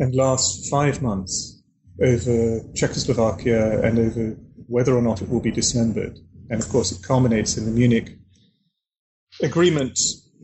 and 0.00 0.14
last 0.14 0.68
five 0.70 1.02
months 1.02 1.62
over 2.02 2.60
Czechoslovakia 2.74 3.80
and 3.82 3.98
over 3.98 4.36
whether 4.66 4.96
or 4.96 5.02
not 5.02 5.22
it 5.22 5.28
will 5.28 5.40
be 5.40 5.52
dismembered. 5.52 6.18
And 6.50 6.60
of 6.60 6.68
course, 6.68 6.90
it 6.90 7.06
culminates 7.06 7.56
in 7.56 7.66
the 7.66 7.70
Munich 7.70 8.18
agreement 9.42 9.98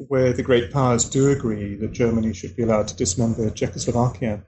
where 0.09 0.33
the 0.33 0.43
great 0.43 0.73
powers 0.73 1.09
do 1.09 1.31
agree 1.31 1.76
that 1.76 1.93
Germany 1.93 2.33
should 2.33 2.57
be 2.57 2.62
allowed 2.62 2.88
to 2.88 2.97
dismember 2.97 3.50
Czechoslovakia. 3.50 4.45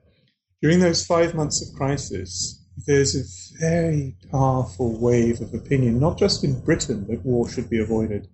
During 0.60 0.80
those 0.80 1.04
five 1.04 1.34
months 1.34 1.60
of 1.60 1.76
crisis, 1.76 2.64
there's 2.86 3.14
a 3.16 3.24
very 3.60 4.16
powerful 4.30 4.98
wave 4.98 5.40
of 5.40 5.54
opinion, 5.54 5.98
not 5.98 6.18
just 6.18 6.44
in 6.44 6.60
Britain 6.60 7.06
that 7.08 7.24
war 7.24 7.48
should 7.48 7.70
be 7.70 7.80
avoided, 7.80 8.28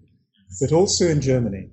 but 0.60 0.72
also 0.72 1.06
in 1.06 1.20
Germany. 1.20 1.70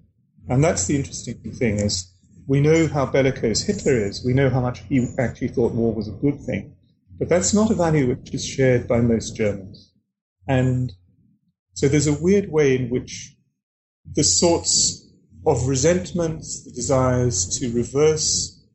And 0.48 0.64
that's 0.64 0.86
the 0.86 0.96
interesting 0.96 1.54
thing 1.54 1.80
is 1.80 2.12
we 2.48 2.62
know 2.62 2.88
how 2.88 3.06
bellicose 3.06 3.62
Hitler 3.62 3.94
is. 3.94 4.24
We 4.26 4.34
know 4.34 4.50
how 4.50 4.62
much 4.62 4.82
he 4.90 5.08
actually 5.18 5.48
thought 5.50 5.74
war 5.74 5.94
was 5.94 6.08
a 6.08 6.12
good 6.12 6.40
thing. 6.42 6.76
But 7.18 7.30
that's 7.30 7.54
not 7.54 7.72
a 7.72 7.76
value 7.76 8.10
which 8.10 8.34
is 8.34 8.46
shared 8.46 8.88
by 8.88 9.00
most 9.02 9.36
Germans. 9.36 9.92
And 10.48 10.92
So 11.76 11.90
there's 11.90 12.08
a 12.08 12.14
weird 12.22 12.50
way 12.50 12.76
in 12.76 12.90
which 12.90 13.36
the 14.14 14.24
sorts 14.24 15.06
of 15.46 15.68
resentments, 15.68 16.64
the 16.64 16.72
desires 16.72 17.60
to 17.60 17.70
reverse 17.74 18.66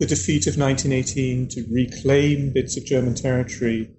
the 0.00 0.06
defeat 0.06 0.46
of 0.46 0.56
1918, 0.56 1.48
to 1.48 1.66
reclaim 1.70 2.52
bits 2.54 2.78
of 2.78 2.86
German 2.86 3.14
territory, 3.14 3.90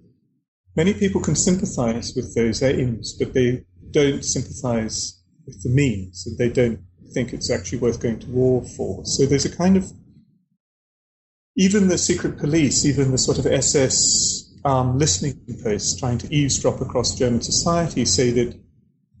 many 0.76 0.94
people 0.94 1.20
can 1.20 1.36
sympathize 1.36 2.12
with 2.14 2.34
those 2.34 2.62
aims, 2.62 3.16
but 3.18 3.34
they 3.34 3.64
don't 3.90 4.24
sympathize 4.24 5.20
with 5.46 5.62
the 5.62 5.70
means, 5.70 6.26
and 6.26 6.38
they 6.38 6.48
don't 6.48 6.80
think 7.12 7.32
it's 7.32 7.50
actually 7.50 7.78
worth 7.78 8.00
going 8.00 8.18
to 8.20 8.28
war 8.28 8.62
for. 8.76 9.04
So 9.04 9.26
there's 9.26 9.44
a 9.44 9.56
kind 9.56 9.76
of 9.76 9.90
even 11.56 11.88
the 11.88 11.98
secret 11.98 12.38
police, 12.38 12.84
even 12.84 13.10
the 13.10 13.18
sort 13.18 13.38
of 13.38 13.46
SS 13.46 14.50
um, 14.64 14.98
listening 14.98 15.40
posts 15.62 15.98
trying 15.98 16.18
to 16.18 16.34
eavesdrop 16.34 16.80
across 16.80 17.18
German 17.18 17.40
society 17.40 18.04
say 18.04 18.30
that 18.30 18.58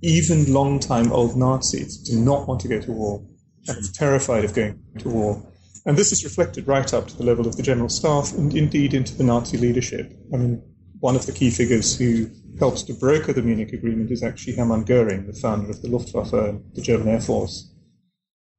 even 0.02 0.52
long-time 0.52 1.12
old 1.12 1.36
Nazis 1.36 1.98
do 1.98 2.18
not 2.18 2.46
want 2.48 2.60
to 2.60 2.68
go 2.68 2.80
to 2.80 2.92
war 2.92 3.22
and 3.68 3.76
are 3.76 3.92
terrified 3.92 4.44
of 4.44 4.54
going 4.54 4.82
to 4.98 5.08
war. 5.08 5.46
And 5.86 5.96
this 5.96 6.12
is 6.12 6.24
reflected 6.24 6.66
right 6.66 6.92
up 6.92 7.08
to 7.08 7.16
the 7.16 7.24
level 7.24 7.46
of 7.46 7.56
the 7.56 7.62
general 7.62 7.88
staff 7.88 8.32
and 8.32 8.54
indeed 8.54 8.94
into 8.94 9.16
the 9.16 9.24
Nazi 9.24 9.56
leadership. 9.56 10.12
I 10.32 10.36
mean, 10.36 10.62
one 11.00 11.16
of 11.16 11.26
the 11.26 11.32
key 11.32 11.50
figures 11.50 11.96
who 11.98 12.30
helps 12.58 12.82
to 12.84 12.92
broker 12.92 13.32
the 13.32 13.42
Munich 13.42 13.72
Agreement 13.72 14.10
is 14.10 14.22
actually 14.22 14.54
Hermann 14.54 14.84
Goering, 14.84 15.26
the 15.26 15.32
founder 15.32 15.70
of 15.70 15.80
the 15.82 15.88
Luftwaffe, 15.88 16.30
the 16.30 16.82
German 16.82 17.08
Air 17.08 17.20
Force, 17.20 17.72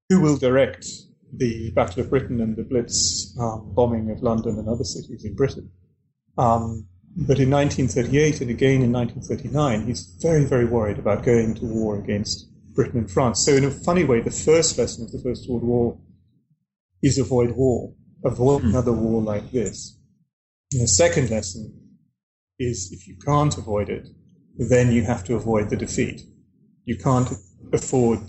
who 0.10 0.20
will 0.20 0.38
direct 0.38 0.86
the 1.34 1.72
Battle 1.72 2.02
of 2.02 2.10
Britain 2.10 2.42
and 2.42 2.56
the 2.58 2.64
Blitz 2.64 3.38
um, 3.40 3.72
bombing 3.74 4.10
of 4.10 4.22
London 4.22 4.58
and 4.58 4.68
other 4.68 4.84
cities 4.84 5.24
in 5.24 5.36
Britain. 5.36 5.72
Um, 6.38 6.88
but 7.16 7.40
in 7.40 7.50
1938 7.50 8.42
and 8.42 8.50
again 8.50 8.82
in 8.82 8.92
1939, 8.92 9.88
he's 9.88 10.18
very, 10.22 10.46
very 10.46 10.66
worried 10.66 10.98
about 10.98 11.24
going 11.24 11.54
to 11.56 11.66
war 11.66 12.00
against 12.00 12.48
Britain 12.74 13.00
and 13.00 13.12
France. 13.12 13.46
So, 13.46 13.54
in 13.54 13.66
a 13.66 13.72
funny 13.72 14.04
way, 14.04 14.22
the 14.22 14.32
first 14.32 14.78
lesson 14.78 15.04
of 15.04 15.12
the 15.12 15.22
First 15.22 15.50
World 15.50 15.64
War 15.64 16.00
is 17.04 17.18
avoid 17.18 17.52
war, 17.52 17.94
avoid 18.24 18.64
mm. 18.64 18.70
another 18.70 18.94
war 18.94 19.22
like 19.22 19.52
this. 19.52 19.98
And 20.72 20.82
the 20.82 20.88
second 20.88 21.30
lesson 21.30 21.81
is 22.62 22.92
if 22.92 23.08
you 23.08 23.16
can't 23.18 23.58
avoid 23.58 23.90
it, 23.90 24.08
then 24.58 24.92
you 24.92 25.04
have 25.04 25.24
to 25.26 25.36
avoid 25.36 25.70
the 25.70 25.76
defeat. 25.76 26.22
You 26.86 26.98
can't 26.98 27.30
afford 27.74 28.20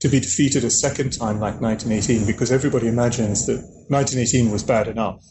to 0.00 0.08
be 0.08 0.20
defeated 0.20 0.64
a 0.64 0.70
second 0.70 1.12
time 1.12 1.38
like 1.38 1.60
1918 1.60 2.26
because 2.26 2.50
everybody 2.50 2.88
imagines 2.88 3.46
that 3.46 3.60
1918 3.88 4.50
was 4.50 4.62
bad 4.62 4.88
enough. 4.88 5.22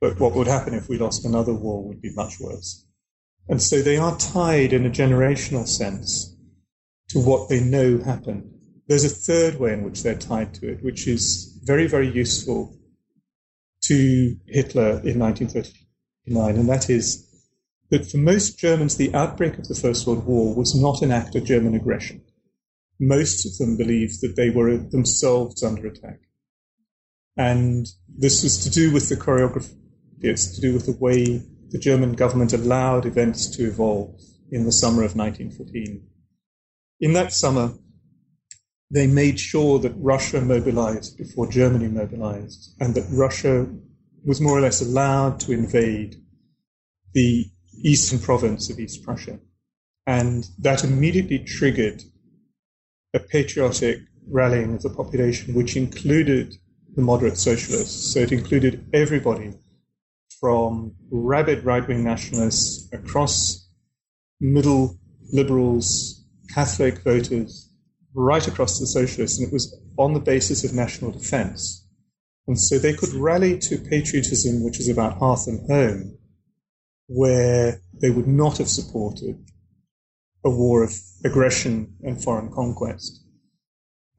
But 0.00 0.18
what 0.18 0.34
would 0.34 0.46
happen 0.46 0.74
if 0.74 0.88
we 0.88 0.98
lost 0.98 1.26
another 1.26 1.52
war 1.52 1.86
would 1.86 2.00
be 2.00 2.14
much 2.14 2.40
worse. 2.40 2.86
And 3.48 3.60
so 3.62 3.82
they 3.82 3.98
are 3.98 4.16
tied 4.16 4.72
in 4.72 4.86
a 4.86 4.90
generational 4.90 5.66
sense 5.66 6.36
to 7.10 7.18
what 7.18 7.48
they 7.48 7.60
know 7.60 7.98
happened. 7.98 8.50
There's 8.86 9.04
a 9.04 9.08
third 9.08 9.58
way 9.58 9.72
in 9.72 9.82
which 9.84 10.02
they're 10.02 10.14
tied 10.14 10.54
to 10.54 10.72
it, 10.72 10.82
which 10.82 11.06
is 11.06 11.60
very, 11.64 11.86
very 11.86 12.08
useful 12.08 12.76
to 13.84 14.36
Hitler 14.46 15.00
in 15.04 15.18
1939, 15.18 16.56
and 16.56 16.68
that 16.68 16.88
is 16.88 17.29
that 17.90 18.10
for 18.10 18.18
most 18.18 18.58
Germans, 18.58 18.96
the 18.96 19.14
outbreak 19.14 19.58
of 19.58 19.68
the 19.68 19.74
First 19.74 20.06
World 20.06 20.26
War 20.26 20.54
was 20.54 20.74
not 20.74 21.02
an 21.02 21.10
act 21.10 21.34
of 21.34 21.44
German 21.44 21.74
aggression 21.74 22.22
most 23.00 23.46
of 23.46 23.56
them 23.56 23.76
believed 23.76 24.20
that 24.20 24.36
they 24.36 24.50
were 24.50 24.76
themselves 24.76 25.62
under 25.62 25.86
attack. 25.86 26.20
And 27.36 27.86
this 28.06 28.42
was 28.42 28.58
to 28.64 28.70
do 28.70 28.92
with 28.92 29.08
the 29.08 29.16
choreography, 29.16 29.74
it's 30.20 30.54
to 30.54 30.60
do 30.60 30.74
with 30.74 30.84
the 30.84 30.96
way 31.00 31.42
the 31.70 31.78
German 31.78 32.12
government 32.12 32.52
allowed 32.52 33.06
events 33.06 33.48
to 33.56 33.66
evolve 33.66 34.20
in 34.52 34.64
the 34.64 34.72
summer 34.72 35.02
of 35.02 35.16
1914. 35.16 36.06
In 37.00 37.12
that 37.14 37.32
summer, 37.32 37.72
they 38.90 39.06
made 39.06 39.40
sure 39.40 39.78
that 39.78 39.94
Russia 39.96 40.40
mobilized 40.40 41.16
before 41.16 41.50
Germany 41.50 41.88
mobilized, 41.88 42.74
and 42.80 42.94
that 42.94 43.08
Russia 43.10 43.66
was 44.24 44.40
more 44.40 44.58
or 44.58 44.60
less 44.60 44.82
allowed 44.82 45.40
to 45.40 45.52
invade 45.52 46.16
the 47.14 47.46
eastern 47.82 48.18
province 48.18 48.70
of 48.70 48.78
East 48.78 49.04
Prussia. 49.04 49.38
And 50.06 50.48
that 50.58 50.84
immediately 50.84 51.38
triggered 51.38 52.02
a 53.14 53.20
patriotic 53.20 53.98
rallying 54.28 54.74
of 54.74 54.82
the 54.82 54.90
population, 54.90 55.54
which 55.54 55.76
included 55.76 56.56
the 56.94 57.02
moderate 57.02 57.36
socialists. 57.36 58.12
So 58.12 58.20
it 58.20 58.32
included 58.32 58.88
everybody 58.92 59.54
from 60.40 60.94
rabid 61.10 61.64
right 61.64 61.86
wing 61.86 62.02
nationalists 62.02 62.88
across 62.92 63.68
middle 64.40 64.98
liberals, 65.32 66.24
Catholic 66.54 67.02
voters, 67.04 67.70
right 68.14 68.46
across 68.48 68.78
the 68.78 68.86
socialists. 68.86 69.38
And 69.38 69.48
it 69.48 69.52
was 69.52 69.78
on 69.98 70.14
the 70.14 70.20
basis 70.20 70.64
of 70.64 70.74
national 70.74 71.12
defense. 71.12 71.86
And 72.46 72.58
so 72.58 72.78
they 72.78 72.94
could 72.94 73.12
rally 73.12 73.58
to 73.58 73.78
patriotism, 73.78 74.64
which 74.64 74.80
is 74.80 74.88
about 74.88 75.18
hearth 75.18 75.46
and 75.46 75.70
home, 75.70 76.18
where 77.12 77.80
they 78.00 78.08
would 78.08 78.28
not 78.28 78.58
have 78.58 78.68
supported 78.68 79.36
a 80.44 80.50
war 80.50 80.84
of 80.84 80.94
aggression 81.24 81.92
and 82.04 82.22
foreign 82.22 82.52
conquest. 82.52 83.24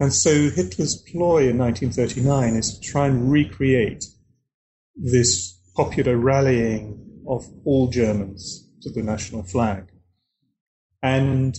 And 0.01 0.13
so 0.13 0.49
Hitler's 0.49 1.01
ploy 1.09 1.47
in 1.47 1.57
1939 1.57 2.55
is 2.55 2.77
to 2.77 2.81
try 2.81 3.07
and 3.07 3.31
recreate 3.31 4.03
this 4.95 5.57
popular 5.73 6.17
rallying 6.17 7.23
of 7.29 7.47
all 7.63 7.87
Germans 7.87 8.67
to 8.81 8.91
the 8.91 9.01
national 9.01 9.43
flag. 9.43 9.85
And 11.01 11.57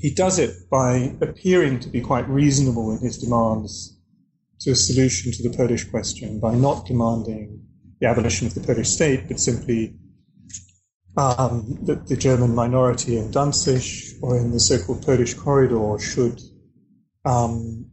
he 0.00 0.14
does 0.14 0.38
it 0.38 0.54
by 0.70 1.16
appearing 1.20 1.80
to 1.80 1.88
be 1.88 2.00
quite 2.00 2.28
reasonable 2.28 2.92
in 2.92 2.98
his 2.98 3.18
demands 3.18 3.98
to 4.60 4.70
a 4.70 4.76
solution 4.76 5.32
to 5.32 5.42
the 5.42 5.56
Polish 5.56 5.90
question 5.90 6.38
by 6.38 6.54
not 6.54 6.86
demanding 6.86 7.60
the 8.00 8.06
abolition 8.06 8.46
of 8.46 8.54
the 8.54 8.60
Polish 8.60 8.90
state, 8.90 9.26
but 9.26 9.40
simply 9.40 9.96
um, 11.18 11.80
that 11.82 12.06
the 12.06 12.16
German 12.16 12.54
minority 12.54 13.18
in 13.18 13.32
Danzig 13.32 13.82
or 14.22 14.38
in 14.38 14.52
the 14.52 14.60
so-called 14.60 15.04
Polish 15.04 15.34
corridor 15.34 15.98
should 15.98 16.40
um, 17.24 17.90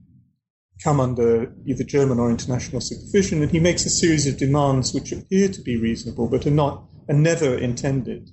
come 0.83 0.99
under 0.99 1.51
either 1.65 1.83
German 1.83 2.19
or 2.19 2.29
international 2.29 2.81
supervision, 2.81 3.41
and 3.41 3.51
he 3.51 3.59
makes 3.59 3.83
a 3.83 3.89
series 3.89 4.27
of 4.27 4.37
demands 4.37 4.93
which 4.93 5.11
appear 5.11 5.47
to 5.49 5.61
be 5.61 5.75
reasonable 5.75 6.27
but 6.29 6.45
are 6.45 6.51
not 6.51 6.83
and 7.07 7.23
never 7.23 7.57
intended 7.57 8.29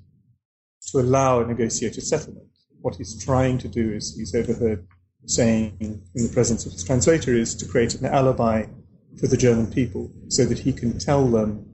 to 0.88 0.98
allow 0.98 1.40
a 1.40 1.46
negotiated 1.46 2.02
settlement. 2.02 2.48
What 2.82 2.96
he's 2.96 3.24
trying 3.24 3.56
to 3.58 3.68
do 3.68 3.94
is 3.94 4.14
he's 4.14 4.34
overheard 4.34 4.86
saying 5.24 5.78
in 5.80 6.02
the 6.14 6.32
presence 6.34 6.66
of 6.66 6.72
his 6.72 6.84
translator 6.84 7.32
is 7.32 7.54
to 7.54 7.66
create 7.66 7.94
an 7.94 8.04
alibi 8.04 8.66
for 9.18 9.26
the 9.26 9.38
German 9.38 9.72
people 9.72 10.12
so 10.28 10.44
that 10.44 10.58
he 10.58 10.72
can 10.74 10.98
tell 10.98 11.26
them 11.28 11.64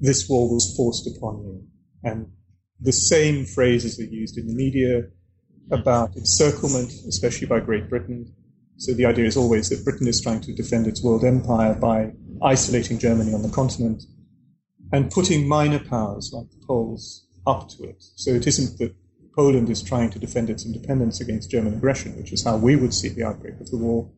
this 0.00 0.28
war 0.28 0.52
was 0.52 0.74
forced 0.76 1.06
upon 1.06 1.42
you 1.44 1.64
and 2.02 2.32
the 2.80 2.92
same 2.92 3.44
phrases 3.44 3.98
are 3.98 4.04
used 4.04 4.38
in 4.38 4.46
the 4.46 4.54
media 4.54 5.04
about 5.70 6.16
encirclement, 6.16 6.92
especially 7.08 7.46
by 7.46 7.60
Great 7.60 7.88
Britain. 7.88 8.32
So 8.76 8.94
the 8.94 9.06
idea 9.06 9.26
is 9.26 9.36
always 9.36 9.68
that 9.70 9.84
Britain 9.84 10.06
is 10.06 10.20
trying 10.20 10.40
to 10.42 10.54
defend 10.54 10.86
its 10.86 11.02
world 11.02 11.24
empire 11.24 11.74
by 11.74 12.12
isolating 12.42 12.98
Germany 12.98 13.34
on 13.34 13.42
the 13.42 13.50
continent 13.50 14.04
and 14.92 15.10
putting 15.10 15.48
minor 15.48 15.80
powers 15.80 16.30
like 16.32 16.48
the 16.50 16.66
Poles 16.66 17.26
up 17.46 17.68
to 17.70 17.84
it. 17.84 17.96
So 17.98 18.30
it 18.30 18.46
isn't 18.46 18.78
that 18.78 18.94
Poland 19.34 19.68
is 19.68 19.82
trying 19.82 20.10
to 20.10 20.18
defend 20.18 20.50
its 20.50 20.64
independence 20.64 21.20
against 21.20 21.50
German 21.50 21.74
aggression, 21.74 22.16
which 22.16 22.32
is 22.32 22.44
how 22.44 22.56
we 22.56 22.76
would 22.76 22.94
see 22.94 23.08
the 23.08 23.24
outbreak 23.24 23.60
of 23.60 23.70
the 23.70 23.76
war. 23.76 24.10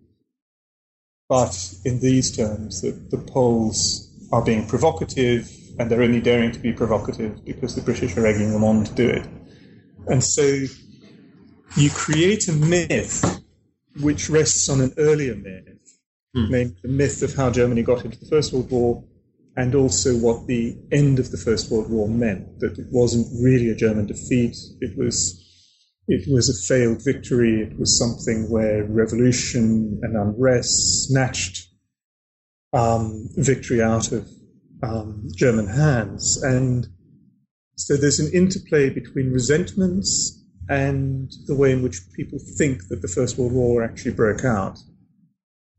But 1.29 1.75
in 1.85 2.01
these 2.01 2.35
terms, 2.37 2.83
that 2.83 3.11
the 3.11 3.19
Poles 3.19 4.09
are 4.33 4.45
being 4.45 4.67
provocative 4.67 5.51
and 5.79 5.91
they're 5.91 6.03
only 6.03 6.21
daring 6.21 6.53
to 6.53 6.59
be 6.59 6.73
provocative 6.73 7.45
because 7.45 7.75
the 7.75 7.83
British 7.83 8.17
are 8.17 8.27
egging 8.27 8.53
them 8.53 8.65
on 8.65 8.85
to 8.85 8.95
do 8.95 9.09
it. 9.09 9.27
And 10.07 10.23
so 10.23 10.43
you 11.77 11.91
create 11.91 12.49
a 12.49 12.53
myth 12.53 13.43
which 14.01 14.31
rests 14.31 14.69
on 14.69 14.81
an 14.81 14.93
earlier 14.99 15.35
myth, 15.35 15.99
hmm. 16.35 16.51
named 16.51 16.77
the 16.83 16.89
myth 16.89 17.23
of 17.23 17.35
how 17.35 17.51
Germany 17.51 17.83
got 17.83 18.05
into 18.05 18.19
the 18.19 18.27
First 18.27 18.53
World 18.53 18.71
War, 18.71 19.05
and 19.57 19.75
also 19.75 20.17
what 20.17 20.47
the 20.47 20.77
end 20.93 21.19
of 21.19 21.31
the 21.31 21.37
First 21.37 21.71
World 21.71 21.91
War 21.91 22.09
meant. 22.09 22.61
That 22.61 22.79
it 22.79 22.87
wasn't 22.91 23.27
really 23.43 23.71
a 23.71 23.75
German 23.75 24.07
defeat; 24.07 24.57
it 24.81 24.97
was 24.97 25.47
it 26.09 26.33
was 26.33 26.49
a 26.49 26.67
failed 26.67 27.05
victory. 27.05 27.63
It 27.63 27.79
was 27.79 27.99
something 27.99 28.51
where 28.51 28.85
revolution 28.85 30.01
and 30.03 30.17
unrest 30.17 31.09
snatched 31.09 31.69
um, 32.73 33.29
victory 33.37 33.83
out 33.83 34.13
of 34.13 34.29
um, 34.83 35.29
German 35.35 35.67
hands. 35.67 36.43
And 36.43 36.89
so 37.77 37.97
there's 37.97 38.21
an 38.21 38.33
interplay 38.33 38.91
between 38.91 39.33
resentments 39.33 40.43
and 40.69 41.33
the 41.47 41.55
way 41.55 41.73
in 41.73 41.83
which 41.83 42.01
people 42.15 42.39
think 42.57 42.89
that 42.89 43.03
the 43.03 43.09
First 43.09 43.39
World 43.39 43.53
War 43.53 43.83
actually 43.83 44.13
broke 44.13 44.45
out. 44.45 44.79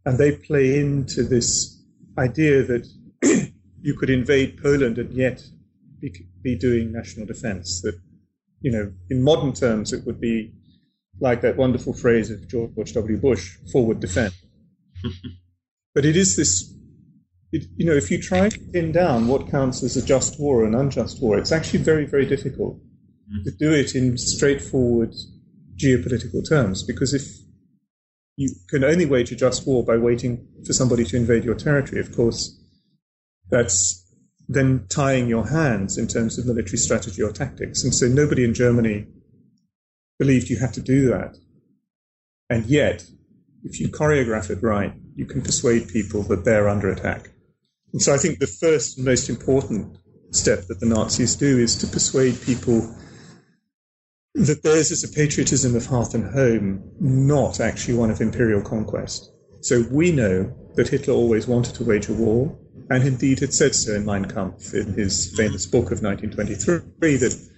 And 0.06 0.18
they 0.18 0.32
play 0.36 0.80
into 0.80 1.24
this 1.24 1.82
idea 2.18 2.64
that 2.64 2.88
you 3.82 3.96
could 3.96 4.10
invade 4.10 4.62
Poland 4.62 4.98
and 4.98 5.14
yet 5.14 5.44
be, 6.00 6.12
be 6.42 6.58
doing 6.58 6.92
national 6.92 7.28
defense, 7.28 7.82
that 7.82 8.00
you 8.62 8.72
know, 8.72 8.92
in 9.10 9.24
modern 9.24 9.54
terms, 9.54 9.92
it 9.92 10.06
would 10.06 10.22
be 10.22 10.54
like 11.20 11.42
that 11.42 11.58
wonderful 11.58 11.94
phrase 11.94 12.30
of 12.30 12.48
George 12.48 12.94
W. 12.94 13.18
Bush, 13.18 13.58
forward 13.72 14.00
defense. 14.00 14.36
but 15.96 16.06
it 16.06 16.16
is 16.16 16.36
this, 16.36 16.74
it, 17.52 17.66
you 17.76 17.86
know, 17.86 17.96
if 17.96 18.10
you 18.10 18.22
try 18.22 18.50
to 18.50 18.60
pin 18.72 18.92
down 18.92 19.28
what 19.28 19.50
counts 19.50 19.84
as 19.84 19.98
a 19.98 20.06
just 20.06 20.40
war 20.40 20.62
or 20.62 20.66
an 20.66 20.76
unjust 20.76 21.22
war, 21.22 21.38
it's 21.38 21.52
actually 21.52 21.80
very, 21.80 22.06
very 22.06 22.26
difficult 22.26 22.78
mm-hmm. 22.78 23.44
to 23.44 23.52
do 23.52 23.74
it 23.74 23.96
in 23.96 24.18
straightforward 24.18 25.14
geopolitical 25.76 26.48
terms 26.48 26.84
because 26.84 27.14
if 27.14 27.24
you 28.38 28.50
can 28.70 28.84
only 28.84 29.06
wage 29.06 29.32
a 29.32 29.36
just 29.36 29.68
war 29.68 29.84
by 29.84 29.98
waiting 29.98 30.48
for 30.66 30.74
somebody 30.74 31.04
to 31.04 31.18
invade 31.18 31.44
your 31.44 31.56
territory, 31.56 32.00
of 32.00 32.16
course, 32.16 32.58
that's 33.50 33.98
then 34.48 34.86
tying 34.90 35.28
your 35.28 35.48
hands 35.48 35.98
in 35.98 36.08
terms 36.08 36.38
of 36.38 36.46
military 36.46 36.78
strategy 36.78 37.22
or 37.22 37.32
tactics. 37.32 37.84
And 37.84 37.94
so 37.94 38.08
nobody 38.08 38.44
in 38.44 38.54
Germany 38.54 39.08
believed 40.20 40.50
you 40.50 40.58
had 40.58 40.74
to 40.74 40.82
do 40.82 41.10
that. 41.10 41.38
And 42.50 42.66
yet, 42.66 43.06
if 43.64 43.80
you 43.80 43.90
choreograph 43.90 44.50
it 44.50 44.62
right, 44.62 44.94
you 45.16 45.26
can 45.26 45.42
persuade 45.42 45.90
people 45.90 46.24
that 46.24 46.44
they're 46.46 46.68
under 46.68 46.90
attack. 46.90 47.30
And 47.94 48.02
so 48.02 48.14
I 48.14 48.18
think 48.18 48.40
the 48.40 48.48
first 48.48 48.98
and 48.98 49.06
most 49.06 49.30
important 49.30 49.98
step 50.32 50.68
that 50.68 50.80
the 50.80 50.86
Nazis 50.86 51.36
do 51.36 51.60
is 51.60 51.76
to 51.78 51.88
persuade 51.88 52.42
people 52.42 52.96
that 54.34 54.64
theirs 54.64 54.92
is 54.92 55.04
a 55.04 55.10
patriotism 55.14 55.76
of 55.76 55.86
hearth 55.86 56.14
and 56.14 56.32
home, 56.34 56.82
not 57.00 57.60
actually 57.60 57.96
one 57.96 58.10
of 58.10 58.22
imperial 58.22 58.62
conquest. 58.62 59.30
So 59.60 59.86
we 59.92 60.12
know 60.12 60.54
that 60.76 60.88
Hitler 60.88 61.14
always 61.14 61.48
wanted 61.48 61.76
to 61.76 61.84
wage 61.84 62.08
a 62.08 62.14
war, 62.14 62.58
and 62.90 63.04
indeed 63.04 63.40
had 63.40 63.54
said 63.54 63.76
so 63.76 63.94
in 63.94 64.06
Mein 64.06 64.26
Kampf, 64.26 64.74
in 64.74 64.94
his 64.94 65.34
famous 65.36 65.66
book 65.66 65.92
of 65.92 66.02
1923, 66.02 67.18
that 67.18 67.50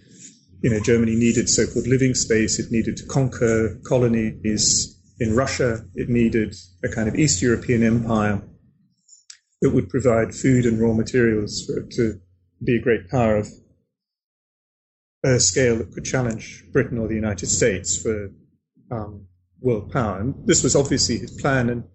you 0.62 0.69
know 0.72 0.80
Germany 0.80 1.15
needed 1.15 1.48
so-called 1.48 1.86
living 1.86 2.15
space, 2.15 2.60
it 2.60 2.72
needed 2.72 2.98
to 2.98 3.06
conquer 3.06 3.80
colonies 3.84 5.00
in 5.19 5.36
Russia, 5.36 5.86
it 5.93 6.10
needed 6.10 6.56
a 6.84 6.89
kind 6.89 7.08
of 7.08 7.15
East 7.15 7.41
European 7.41 7.84
empire 7.84 8.41
that 9.63 9.69
would 9.69 9.88
provide 9.88 10.36
food 10.36 10.65
and 10.65 10.82
raw 10.82 10.91
materials 10.91 11.65
for 11.65 11.80
it 11.80 11.89
to 11.89 12.19
be 12.62 12.76
a 12.76 12.82
great 12.82 13.10
power 13.10 13.38
of 13.38 13.47
a 15.23 15.39
scale 15.39 15.78
that 15.78 15.93
could 15.93 16.04
challenge 16.04 16.65
Britain 16.73 16.97
or 16.97 17.08
the 17.08 17.15
United 17.15 17.47
States 17.47 17.95
for 17.95 18.30
um, 18.91 19.26
world 19.62 19.89
power. 19.89 20.19
And 20.19 20.36
this 20.45 20.63
was 20.63 20.76
obviously 20.76 21.17
his 21.17 21.32
plan. 21.32 21.69
And 21.69 21.86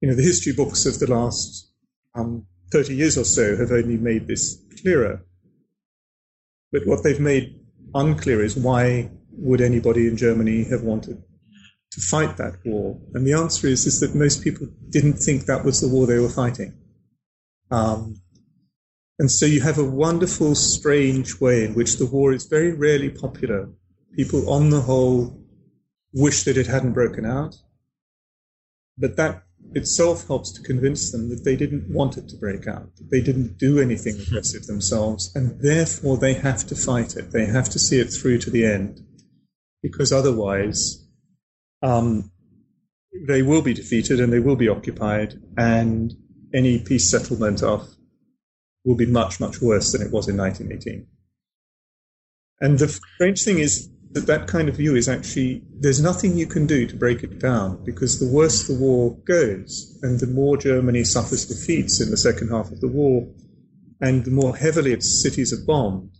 you 0.00 0.08
know, 0.08 0.14
the 0.14 0.22
history 0.22 0.52
books 0.52 0.86
of 0.86 1.00
the 1.00 1.12
last 1.12 1.72
um, 2.14 2.46
30 2.70 2.94
years 2.94 3.18
or 3.18 3.24
so 3.24 3.56
have 3.56 3.72
only 3.72 3.96
made 3.96 4.28
this 4.28 4.62
clearer. 4.80 5.26
But 6.70 6.86
what 6.86 7.02
they've 7.02 7.18
made 7.18 7.58
unclear 7.96 8.44
is 8.44 8.56
why 8.56 9.10
would 9.32 9.60
anybody 9.60 10.06
in 10.06 10.16
Germany 10.16 10.62
have 10.70 10.82
wanted 10.82 11.20
to 11.92 12.00
fight 12.00 12.36
that 12.36 12.58
war? 12.64 13.00
And 13.14 13.26
the 13.26 13.32
answer 13.32 13.66
is, 13.66 13.86
is 13.86 14.00
that 14.00 14.14
most 14.14 14.42
people 14.42 14.68
didn't 14.88 15.14
think 15.14 15.46
that 15.46 15.64
was 15.64 15.80
the 15.80 15.88
war 15.88 16.06
they 16.06 16.18
were 16.18 16.28
fighting. 16.28 16.74
Um, 17.70 18.20
and 19.18 19.30
so 19.30 19.46
you 19.46 19.60
have 19.60 19.78
a 19.78 19.84
wonderful, 19.84 20.54
strange 20.54 21.40
way 21.40 21.64
in 21.64 21.74
which 21.74 21.98
the 21.98 22.06
war 22.06 22.32
is 22.32 22.46
very 22.46 22.72
rarely 22.72 23.10
popular. 23.10 23.68
People, 24.16 24.50
on 24.50 24.70
the 24.70 24.80
whole, 24.80 25.44
wish 26.12 26.44
that 26.44 26.56
it 26.56 26.66
hadn't 26.66 26.92
broken 26.92 27.24
out. 27.24 27.56
But 28.96 29.16
that 29.16 29.42
itself 29.74 30.26
helps 30.26 30.50
to 30.52 30.62
convince 30.62 31.12
them 31.12 31.28
that 31.28 31.44
they 31.44 31.54
didn't 31.54 31.88
want 31.92 32.16
it 32.16 32.28
to 32.28 32.36
break 32.36 32.66
out, 32.66 32.96
that 32.96 33.10
they 33.10 33.20
didn't 33.20 33.58
do 33.58 33.78
anything 33.78 34.18
aggressive 34.18 34.66
themselves, 34.66 35.30
and 35.34 35.60
therefore 35.60 36.16
they 36.16 36.34
have 36.34 36.66
to 36.66 36.74
fight 36.74 37.16
it. 37.16 37.30
They 37.30 37.46
have 37.46 37.68
to 37.70 37.78
see 37.78 38.00
it 38.00 38.06
through 38.06 38.38
to 38.38 38.50
the 38.50 38.64
end, 38.64 39.00
because 39.82 40.12
otherwise 40.12 41.06
um, 41.82 42.30
they 43.26 43.42
will 43.42 43.62
be 43.62 43.74
defeated 43.74 44.20
and 44.20 44.32
they 44.32 44.40
will 44.40 44.56
be 44.56 44.68
occupied, 44.68 45.34
and 45.56 46.12
any 46.54 46.78
peace 46.78 47.10
settlement 47.10 47.62
of 47.62 47.88
will 48.84 48.96
be 48.96 49.06
much, 49.06 49.40
much 49.40 49.60
worse 49.60 49.92
than 49.92 50.02
it 50.02 50.12
was 50.12 50.28
in 50.28 50.36
1918. 50.36 51.06
And 52.60 52.78
the 52.78 52.88
strange 52.88 53.42
thing 53.44 53.58
is, 53.58 53.88
that 54.12 54.26
that 54.26 54.48
kind 54.48 54.68
of 54.68 54.76
view 54.76 54.96
is 54.96 55.08
actually 55.08 55.62
there's 55.78 56.02
nothing 56.02 56.36
you 56.36 56.46
can 56.46 56.66
do 56.66 56.86
to 56.86 56.96
break 56.96 57.22
it 57.22 57.38
down 57.38 57.82
because 57.84 58.18
the 58.18 58.26
worse 58.26 58.66
the 58.66 58.74
war 58.74 59.16
goes 59.24 59.98
and 60.02 60.18
the 60.18 60.26
more 60.26 60.56
Germany 60.56 61.04
suffers 61.04 61.46
defeats 61.46 62.00
in 62.00 62.10
the 62.10 62.16
second 62.16 62.48
half 62.48 62.72
of 62.72 62.80
the 62.80 62.88
war 62.88 63.28
and 64.00 64.24
the 64.24 64.30
more 64.30 64.56
heavily 64.56 64.92
its 64.92 65.22
cities 65.22 65.52
are 65.52 65.64
bombed, 65.64 66.10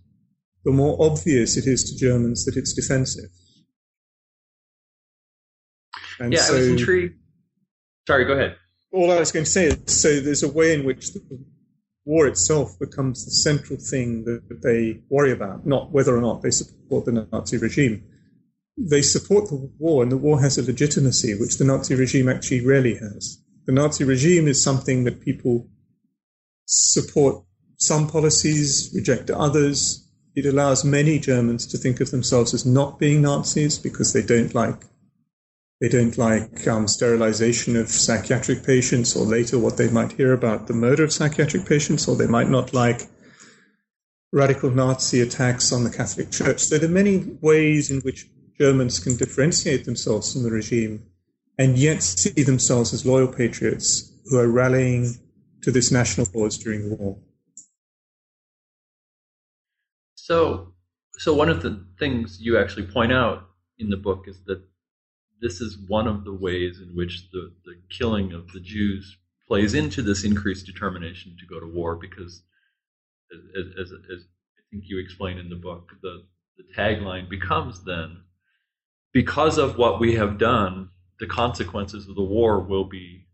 the 0.65 0.71
more 0.71 0.97
obvious 1.01 1.57
it 1.57 1.67
is 1.67 1.83
to 1.85 1.97
Germans 1.97 2.45
that 2.45 2.57
it's 2.57 2.75
defensive. 2.75 3.31
And 6.21 6.33
yeah, 6.33 6.41
so, 6.41 6.55
I 6.55 6.59
was 6.59 6.69
intrigued. 6.69 7.15
Sorry, 8.07 8.25
go 8.25 8.35
ahead. 8.35 8.57
All 8.93 9.11
I 9.11 9.19
was 9.19 9.33
going 9.33 9.45
to 9.45 9.51
say 9.51 9.67
is 9.67 9.79
so 9.87 10.21
there's 10.21 10.43
a 10.43 10.53
way 10.53 10.75
in 10.75 10.85
which 10.85 11.13
the 11.13 11.23
war 12.05 12.27
itself 12.27 12.79
becomes 12.79 13.25
the 13.25 13.31
central 13.31 13.79
thing 13.79 14.25
that 14.25 14.63
they 14.63 15.01
worry 15.09 15.33
about, 15.33 15.67
not 15.67 15.93
whether 15.93 16.17
or 16.17 16.21
not 16.21 16.43
they 16.43 16.51
support 16.51 17.05
the 17.05 17.27
Nazi 17.33 17.57
regime. 17.57 18.05
They 18.77 19.03
support 19.03 19.49
the 19.49 19.71
war, 19.79 20.03
and 20.03 20.11
the 20.11 20.17
war 20.17 20.41
has 20.41 20.59
a 20.59 20.65
legitimacy 20.65 21.39
which 21.39 21.59
the 21.59 21.65
Nazi 21.65 21.95
regime 21.95 22.29
actually 22.29 22.65
rarely 22.65 22.95
has. 22.95 23.43
The 23.67 23.73
Nazi 23.73 24.05
regime 24.05 24.49
is 24.49 24.63
something 24.63 25.05
that 25.05 25.21
people 25.21 25.69
support 26.67 27.45
some 27.77 28.09
policies, 28.09 28.91
reject 28.95 29.31
others. 29.31 30.07
It 30.35 30.47
allows 30.47 30.85
many 30.85 31.19
Germans 31.19 31.67
to 31.69 31.79
think 31.79 32.01
of 32.01 32.11
themselves 32.11 32.55
as 32.55 32.65
not 32.65 32.99
being 32.99 33.23
Nazis 33.23 33.79
because 33.79 34.13
they 34.13 34.23
don't 34.23 34.55
like 34.55 34.85
they 35.81 35.89
don't 35.89 36.19
like 36.19 36.67
um, 36.69 36.87
sterilization 36.87 37.75
of 37.77 37.89
psychiatric 37.89 38.65
patients, 38.65 39.17
or 39.17 39.25
later 39.25 39.59
what 39.59 39.79
they 39.79 39.89
might 39.89 40.13
hear 40.13 40.33
about 40.33 40.67
the 40.67 40.75
murder 40.75 41.05
of 41.05 41.13
psychiatric 41.13 41.67
patients, 41.67 42.07
or 42.07 42.17
they 42.17 42.27
might 42.27 42.51
not 42.51 42.75
like 42.75 43.09
radical 44.33 44.71
Nazi 44.71 45.21
attacks 45.21 45.73
on 45.73 45.85
the 45.85 45.91
Catholic 45.91 46.31
Church. 46.31 46.61
So 46.61 46.79
there 46.79 46.89
are 46.89 46.93
many 46.93 47.39
ways 47.41 47.91
in 47.91 48.01
which 48.01 48.29
Germans 48.59 48.99
can 48.99 49.17
differentiate 49.17 49.87
themselves 49.87 50.33
from 50.33 50.43
the 50.43 50.51
regime 50.51 51.07
and 51.59 51.79
yet 51.79 52.03
see 52.03 52.43
themselves 52.43 52.93
as 52.93 53.07
loyal 53.07 53.29
patriots 53.29 54.13
who 54.27 54.39
are 54.39 54.49
rallying 54.49 55.15
to 55.63 55.71
this 55.71 55.91
national 55.91 56.27
cause 56.27 56.59
during 56.59 56.89
the 56.89 56.95
war. 56.95 57.19
So, 60.15 60.75
so 61.19 61.35
one 61.35 61.49
of 61.49 61.63
the 61.63 61.85
things 61.99 62.39
you 62.41 62.59
actually 62.59 62.87
point 62.87 63.13
out 63.13 63.49
in 63.79 63.91
the 63.91 63.97
book 63.97 64.25
is 64.27 64.41
that 64.47 64.63
this 65.41 65.61
is 65.61 65.79
one 65.89 66.07
of 66.07 66.25
the 66.25 66.33
ways 66.33 66.81
in 66.81 66.95
which 66.95 67.31
the, 67.33 67.53
the 67.65 67.75
killing 67.89 68.33
of 68.33 68.49
the 68.53 68.61
Jews 68.61 69.17
plays 69.49 69.75
into 69.75 70.03
this 70.03 70.25
increased 70.25 70.67
determination 70.67 71.37
to 71.39 71.47
go 71.47 71.59
to 71.59 71.67
war 71.67 71.97
because, 71.97 72.43
as, 73.33 73.67
as, 73.81 73.93
as 73.93 74.25
I 74.59 74.63
think 74.71 74.85
you 74.87 74.99
explain 74.99 75.39
in 75.39 75.49
the 75.49 75.57
book, 75.57 75.93
the, 76.03 76.25
the 76.57 76.65
tagline 76.77 77.29
becomes 77.29 77.85
then 77.85 78.23
because 79.13 79.59
of 79.59 79.77
what 79.77 79.99
we 79.99 80.15
have 80.15 80.39
done, 80.39 80.91
the 81.19 81.27
consequences 81.27 82.09
of 82.09 82.15
the 82.15 82.23
war 82.23 82.61
will 82.61 82.85
be 82.85 83.27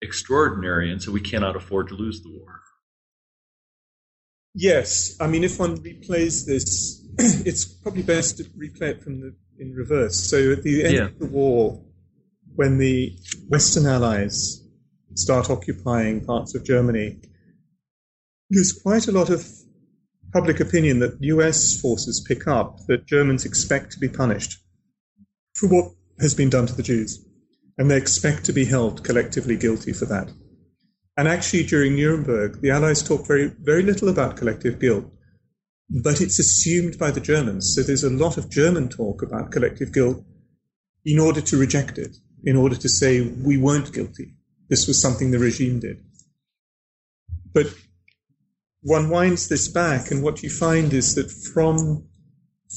extraordinary, 0.00 0.90
and 0.90 1.02
so 1.02 1.12
we 1.12 1.20
cannot 1.20 1.56
afford 1.56 1.88
to 1.88 1.94
lose 1.94 2.22
the 2.22 2.30
war. 2.30 2.60
Yes, 4.54 5.16
I 5.20 5.26
mean, 5.26 5.44
if 5.44 5.58
one 5.58 5.78
replays 5.78 6.46
this, 6.46 7.04
it's 7.46 7.64
probably 7.64 8.02
best 8.02 8.38
to 8.38 8.44
replay 8.44 8.90
it 8.90 9.02
from 9.02 9.20
the 9.20 9.34
in 9.58 9.74
reverse. 9.74 10.16
So 10.30 10.52
at 10.52 10.62
the 10.62 10.84
end 10.84 10.94
yeah. 10.94 11.04
of 11.06 11.18
the 11.18 11.26
war, 11.26 11.82
when 12.54 12.78
the 12.78 13.16
Western 13.48 13.86
Allies 13.86 14.64
start 15.14 15.50
occupying 15.50 16.24
parts 16.24 16.54
of 16.54 16.64
Germany, 16.64 17.20
there's 18.50 18.72
quite 18.72 19.08
a 19.08 19.12
lot 19.12 19.30
of 19.30 19.46
public 20.32 20.60
opinion 20.60 20.98
that 21.00 21.18
US 21.20 21.80
forces 21.80 22.24
pick 22.26 22.46
up 22.46 22.78
that 22.86 23.06
Germans 23.06 23.44
expect 23.44 23.92
to 23.92 23.98
be 23.98 24.08
punished 24.08 24.58
for 25.54 25.68
what 25.68 25.92
has 26.20 26.34
been 26.34 26.50
done 26.50 26.66
to 26.66 26.74
the 26.74 26.82
Jews. 26.82 27.24
And 27.76 27.90
they 27.90 27.96
expect 27.96 28.44
to 28.46 28.52
be 28.52 28.64
held 28.64 29.04
collectively 29.04 29.56
guilty 29.56 29.92
for 29.92 30.06
that. 30.06 30.30
And 31.18 31.28
actually, 31.28 31.64
during 31.64 31.96
Nuremberg, 31.96 32.62
the 32.62 32.70
Allies 32.70 33.02
talk 33.02 33.26
very, 33.26 33.48
very 33.48 33.82
little 33.82 34.08
about 34.08 34.38
collective 34.38 34.78
guilt 34.78 35.04
but 35.90 36.20
it's 36.20 36.38
assumed 36.38 36.98
by 36.98 37.10
the 37.10 37.20
Germans. 37.20 37.72
So 37.74 37.82
there's 37.82 38.04
a 38.04 38.10
lot 38.10 38.36
of 38.36 38.50
German 38.50 38.88
talk 38.88 39.22
about 39.22 39.50
collective 39.50 39.92
guilt 39.92 40.22
in 41.04 41.18
order 41.18 41.40
to 41.40 41.56
reject 41.56 41.98
it, 41.98 42.16
in 42.44 42.56
order 42.56 42.76
to 42.76 42.88
say 42.88 43.22
we 43.22 43.56
weren't 43.56 43.92
guilty. 43.92 44.34
This 44.68 44.86
was 44.86 45.00
something 45.00 45.30
the 45.30 45.38
regime 45.38 45.80
did. 45.80 46.02
But 47.54 47.74
one 48.82 49.08
winds 49.08 49.48
this 49.48 49.68
back, 49.68 50.10
and 50.10 50.22
what 50.22 50.42
you 50.42 50.50
find 50.50 50.92
is 50.92 51.14
that 51.14 51.30
from 51.30 52.04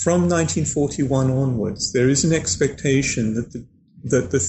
from 0.04 0.30
1941 0.30 1.30
onwards, 1.30 1.91
there 1.91 2.08
is 2.08 2.23
an 2.23 2.32
expectation 2.32 3.34
that 3.34 3.51
the, 3.51 3.67
that 4.06 4.32
the 4.32 4.39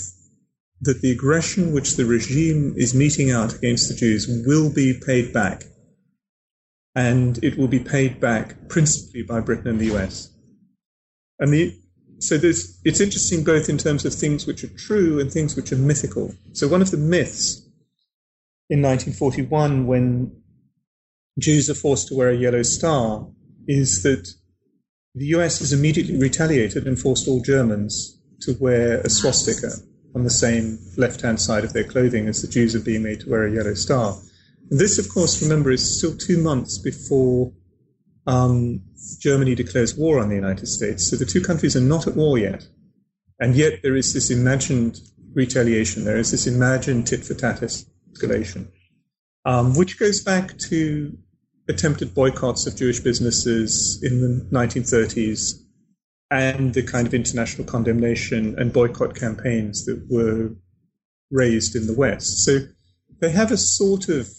that 0.83 1.01
the 1.01 1.13
aggression 1.13 1.73
which 1.73 1.97
the 1.97 2.05
regime 2.05 2.75
is 2.77 2.93
meting 2.93 3.31
out 3.31 3.55
against 3.55 3.89
the 3.89 3.95
Jews 3.95 4.27
will 4.47 4.71
be 4.73 4.93
paid 4.93 5.33
back 5.33 5.63
and 6.95 7.43
it 7.43 7.57
will 7.57 7.69
be 7.69 7.79
paid 7.79 8.21
back 8.21 8.69
principally 8.69 9.23
by 9.23 9.41
Britain 9.41 9.69
and 9.69 9.81
the 9.81 9.97
US. 9.97 10.31
And 11.39 11.53
the, 11.53 11.75
so 12.19 12.35
it's 12.35 13.01
interesting 13.01 13.45
both 13.45 13.69
in 13.69 13.79
terms 13.79 14.05
of 14.05 14.13
things 14.13 14.47
which 14.47 14.65
are 14.65 14.77
true 14.77 15.21
and 15.21 15.33
things 15.33 15.55
which 15.55 15.73
are 15.73 15.77
mythical. 15.77 16.35
So 16.53 16.67
one 16.67 16.83
of 16.83 16.91
the 16.91 16.97
myths 16.97 17.61
in 18.69 18.83
1941 18.83 19.87
when 19.87 20.37
Jews 21.39 21.71
are 21.71 21.75
forced 21.75 22.09
to 22.09 22.17
wear 22.17 22.31
a 22.31 22.37
yellow 22.37 22.63
star 22.63 23.29
is 23.69 24.03
that 24.03 24.35
the 25.15 25.27
US 25.27 25.61
has 25.61 25.73
immediately 25.73 26.19
retaliated 26.19 26.89
and 26.89 26.99
forced 26.99 27.29
all 27.29 27.41
Germans 27.41 28.19
to 28.41 28.57
wear 28.59 29.01
a 29.01 29.09
swastika 29.09 29.77
on 30.15 30.25
the 30.25 30.31
same 30.31 30.79
left 30.97 31.23
hand 31.23 31.41
side 31.41 31.65
of 31.65 31.73
their 31.73 31.85
clothing 31.85 32.29
as 32.29 32.43
the 32.43 32.49
Jews 32.49 32.75
are 32.75 32.81
being 32.81 33.03
made 33.03 33.21
to 33.21 33.31
wear 33.31 33.47
a 33.47 33.53
yellow 33.53 33.75
star. 33.75 34.17
And 34.71 34.79
this, 34.79 34.99
of 34.99 35.09
course, 35.09 35.43
remember, 35.43 35.71
is 35.71 35.99
still 35.99 36.17
two 36.17 36.39
months 36.39 36.79
before 36.79 37.53
um, 38.27 38.83
Germany 39.21 39.55
declares 39.55 39.97
war 39.97 40.19
on 40.19 40.29
the 40.29 40.35
United 40.35 40.67
States. 40.67 41.09
So 41.09 41.17
the 41.17 41.27
two 41.27 41.41
countries 41.41 41.77
are 41.77 41.81
not 41.81 42.07
at 42.07 42.17
war 42.17 42.39
yet. 42.39 42.67
And 43.41 43.55
yet 43.55 43.81
there 43.83 43.97
is 43.97 44.13
this 44.15 44.31
imagined 44.31 45.01
retaliation, 45.35 46.05
there 46.05 46.19
is 46.19 46.31
this 46.31 46.47
imagined 46.47 47.07
tit 47.07 47.25
for 47.25 47.35
tat 47.35 47.61
escalation, 47.61 48.69
um, 49.45 49.75
which 49.75 49.99
goes 49.99 50.23
back 50.23 50.57
to 50.69 51.17
attempted 51.69 52.15
boycotts 52.15 52.67
of 52.67 52.77
Jewish 52.77 53.01
businesses 53.01 54.01
in 54.03 54.21
the 54.21 54.57
1930s 54.57 55.62
and 56.33 56.73
the 56.73 56.83
kind 56.83 57.07
of 57.07 57.13
international 57.13 57.67
condemnation 57.67 58.59
and 58.59 58.73
boycott 58.73 59.15
campaigns 59.15 59.85
that 59.85 60.03
were 60.09 60.51
raised 61.31 61.77
in 61.77 61.87
the 61.87 61.93
West. 61.93 62.45
So 62.45 62.61
they 63.21 63.31
have 63.31 63.53
a 63.53 63.59
sort 63.59 64.09
of 64.09 64.31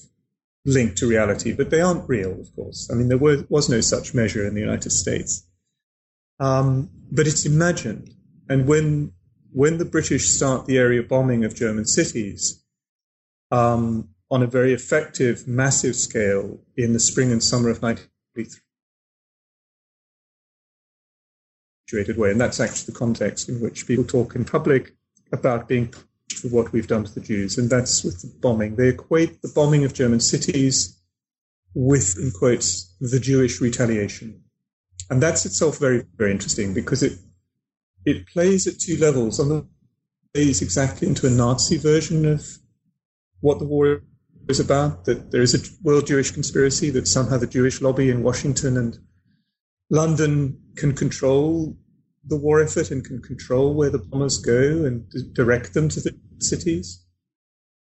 link 0.65 0.95
to 0.95 1.07
reality, 1.07 1.53
but 1.53 1.69
they 1.69 1.81
aren't 1.81 2.09
real, 2.09 2.31
of 2.41 2.53
course. 2.55 2.89
I 2.91 2.95
mean, 2.95 3.09
there 3.09 3.19
was, 3.19 3.47
was 3.47 3.69
no 3.69 3.79
such 3.79 4.15
measure 4.15 4.43
in 4.47 4.55
the 4.55 4.59
United 4.59 4.89
States. 4.89 5.47
Um, 6.39 6.89
but 7.11 7.27
it's 7.27 7.45
imagined. 7.45 8.09
And 8.49 8.67
when, 8.67 9.13
when 9.51 9.77
the 9.77 9.85
British 9.85 10.29
start 10.29 10.65
the 10.65 10.79
area 10.79 11.03
bombing 11.03 11.45
of 11.45 11.53
German 11.53 11.85
cities, 11.85 12.63
um, 13.51 14.09
on 14.31 14.41
a 14.41 14.47
very 14.47 14.73
effective, 14.73 15.47
massive 15.47 15.95
scale 15.95 16.59
in 16.75 16.93
the 16.93 16.99
spring 16.99 17.31
and 17.31 17.43
summer 17.43 17.69
of 17.69 17.83
1943. 17.83 18.62
Way. 22.17 22.31
And 22.31 22.41
that's 22.41 22.59
actually 22.59 22.91
the 22.91 22.99
context 22.99 23.49
in 23.49 23.59
which 23.61 23.87
people 23.87 24.03
talk 24.03 24.35
in 24.35 24.45
public 24.45 24.95
about 25.31 25.67
being 25.67 25.93
for 26.35 26.47
what 26.49 26.71
we've 26.71 26.87
done 26.87 27.03
to 27.03 27.13
the 27.13 27.21
Jews. 27.21 27.57
And 27.57 27.69
that's 27.69 28.03
with 28.03 28.21
the 28.21 28.33
bombing. 28.39 28.75
They 28.75 28.89
equate 28.89 29.41
the 29.41 29.51
bombing 29.53 29.83
of 29.83 29.93
German 29.93 30.19
cities 30.19 30.99
with, 31.73 32.17
in 32.17 32.31
quotes, 32.31 32.95
the 32.99 33.19
Jewish 33.19 33.61
retaliation. 33.61 34.43
And 35.09 35.21
that's 35.21 35.45
itself 35.45 35.79
very, 35.79 36.03
very 36.15 36.31
interesting 36.31 36.73
because 36.73 37.03
it, 37.03 37.19
it 38.05 38.27
plays 38.27 38.67
at 38.67 38.79
two 38.79 38.97
levels. 38.97 39.39
On 39.39 39.49
the 39.49 39.67
plays 40.33 40.61
exactly 40.61 41.07
into 41.07 41.27
a 41.27 41.29
Nazi 41.29 41.77
version 41.77 42.25
of 42.25 42.45
what 43.41 43.59
the 43.59 43.65
war 43.65 44.01
is 44.49 44.59
about, 44.59 45.05
that 45.05 45.31
there 45.31 45.41
is 45.41 45.53
a 45.53 45.83
world 45.83 46.07
Jewish 46.07 46.31
conspiracy, 46.31 46.89
that 46.91 47.07
somehow 47.07 47.37
the 47.37 47.47
Jewish 47.47 47.81
lobby 47.81 48.09
in 48.09 48.23
Washington 48.23 48.77
and 48.77 48.97
London 49.89 50.59
can 50.75 50.93
control 50.93 51.77
the 52.25 52.37
war 52.37 52.61
effort 52.61 52.91
and 52.91 53.03
can 53.03 53.21
control 53.21 53.73
where 53.73 53.89
the 53.89 53.99
bombers 53.99 54.37
go 54.37 54.85
and 54.85 55.05
direct 55.33 55.73
them 55.73 55.89
to 55.89 55.99
the 55.99 56.15
cities. 56.39 57.03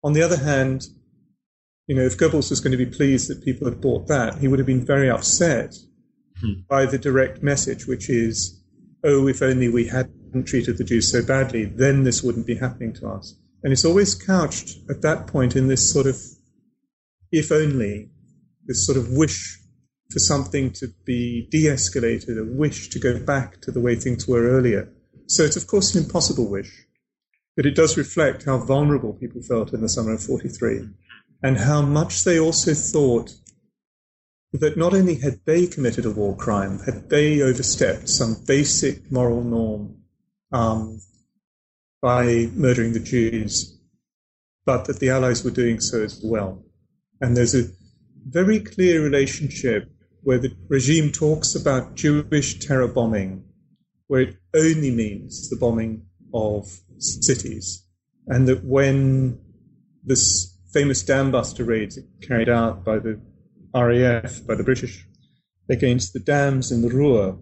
On 0.04 0.14
the 0.14 0.22
other 0.22 0.38
hand, 0.38 0.86
you 1.88 1.96
know, 1.96 2.04
if 2.04 2.18
Goebbels 2.18 2.50
was 2.50 2.60
going 2.60 2.72
to 2.72 2.78
be 2.78 2.86
pleased 2.86 3.30
that 3.30 3.44
people 3.44 3.68
had 3.68 3.82
bought 3.82 4.08
that, 4.08 4.38
he 4.38 4.48
would 4.48 4.60
have 4.60 4.68
been 4.68 4.86
very 4.86 5.10
upset 5.10 5.76
hmm. 6.40 6.62
by 6.70 6.86
the 6.86 7.00
direct 7.00 7.42
message, 7.42 7.88
which 7.88 8.10
is, 8.10 8.62
oh, 9.04 9.28
if 9.28 9.42
only 9.42 9.70
we 9.70 9.88
hadn't 9.88 10.46
treated 10.46 10.78
the 10.78 10.84
Jews 10.84 11.12
so 11.12 11.26
badly, 11.26 11.66
then 11.66 12.04
this 12.04 12.22
wouldn't 12.22 12.46
be 12.46 12.56
happening 12.56 12.94
to 12.94 13.10
us. 13.10 13.36
And 13.64 13.74
it's 13.74 13.86
always 13.86 14.16
couched 14.16 14.78
at 14.90 15.02
that 15.02 15.28
point 15.28 15.56
in 15.56 15.68
this 15.68 15.92
sort 15.92 16.06
of 16.06 16.18
if 17.32 17.52
only, 17.52 18.10
this 18.66 18.86
sort 18.86 18.98
of 18.98 19.12
wish 19.12 19.59
for 20.12 20.20
something 20.20 20.72
to 20.72 20.88
be 21.06 21.48
de 21.52 21.66
escalated, 21.66 22.40
a 22.40 22.44
wish 22.44 22.90
to 22.90 23.00
go 23.00 23.20
back 23.20 23.62
to 23.62 23.72
the 23.72 23.80
way 23.80 23.96
things 23.96 24.28
were 24.28 24.50
earlier. 24.50 24.90
So 25.28 25.44
it's, 25.44 25.56
of 25.56 25.68
course, 25.68 25.94
an 25.94 26.04
impossible 26.04 26.50
wish, 26.50 26.86
but 27.56 27.68
it 27.68 27.76
does 27.76 27.98
reflect 27.98 28.46
how 28.46 28.58
vulnerable 28.58 29.14
people 29.14 29.42
felt 29.42 29.74
in 29.74 29.82
the 29.82 29.90
summer 29.90 30.14
of 30.14 30.24
43 30.24 30.90
and 31.44 31.58
how 31.58 31.82
much 31.82 32.24
they 32.24 32.40
also 32.40 32.74
thought 32.74 33.32
that 34.52 34.78
not 34.78 34.96
only 34.96 35.16
had 35.16 35.40
they 35.46 35.68
committed 35.68 36.06
a 36.06 36.12
war 36.12 36.36
crime, 36.36 36.80
had 36.80 37.10
they 37.10 37.42
overstepped 37.42 38.10
some 38.10 38.36
basic 38.48 39.12
moral 39.12 39.44
norm 39.44 39.96
um, 40.52 41.00
by 42.02 42.50
murdering 42.54 42.94
the 42.94 43.00
Jews, 43.00 43.78
but 44.66 44.86
that 44.86 45.00
the 45.00 45.12
Allies 45.12 45.44
were 45.44 45.52
doing 45.52 45.80
so 45.80 46.02
as 46.02 46.20
well. 46.24 46.64
And 47.22 47.38
there's 47.38 47.54
a 47.54 47.70
very 48.26 48.60
clear 48.60 49.04
relationship 49.04 49.92
where 50.24 50.40
the 50.40 50.56
regime 50.68 51.12
talks 51.12 51.56
about 51.56 51.96
Jewish 51.96 52.60
terror 52.60 52.88
bombing, 52.88 53.44
where 54.08 54.22
it 54.22 54.38
only 54.56 54.92
means 54.92 55.50
the 55.50 55.56
bombing 55.56 56.06
of 56.34 56.80
cities. 56.98 57.86
And 58.28 58.48
that 58.48 58.64
when 58.64 59.40
this 60.04 60.58
famous 60.74 61.04
dam 61.04 61.32
buster 61.32 61.64
raids 61.64 61.98
carried 62.22 62.50
out 62.50 62.84
by 62.84 63.00
the 63.00 63.20
RAF, 63.74 64.46
by 64.46 64.56
the 64.56 64.64
British, 64.64 65.06
against 65.70 66.14
the 66.14 66.20
dams 66.20 66.72
in 66.72 66.82
the 66.82 66.90
Ruhr, 66.90 67.38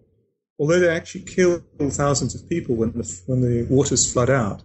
although 0.59 0.79
they 0.79 0.89
actually 0.89 1.23
kill 1.23 1.63
thousands 1.89 2.35
of 2.35 2.47
people 2.49 2.75
when 2.75 2.91
the, 2.91 3.21
when 3.25 3.41
the 3.41 3.63
waters 3.69 4.11
flood 4.11 4.29
out, 4.29 4.63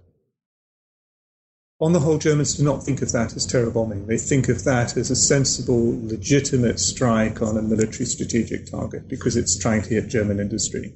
on 1.82 1.92
the 1.92 1.98
whole, 1.98 2.16
Germans 2.16 2.54
do 2.54 2.62
not 2.62 2.84
think 2.84 3.02
of 3.02 3.10
that 3.10 3.34
as 3.34 3.44
terror 3.44 3.68
bombing. 3.68 4.06
They 4.06 4.16
think 4.16 4.48
of 4.48 4.62
that 4.62 4.96
as 4.96 5.10
a 5.10 5.16
sensible, 5.16 5.98
legitimate 6.06 6.78
strike 6.78 7.42
on 7.42 7.58
a 7.58 7.62
military 7.62 8.06
strategic 8.06 8.70
target 8.70 9.08
because 9.08 9.36
it's 9.36 9.58
trying 9.58 9.82
to 9.82 9.88
hit 9.88 10.08
German 10.08 10.38
industry. 10.38 10.94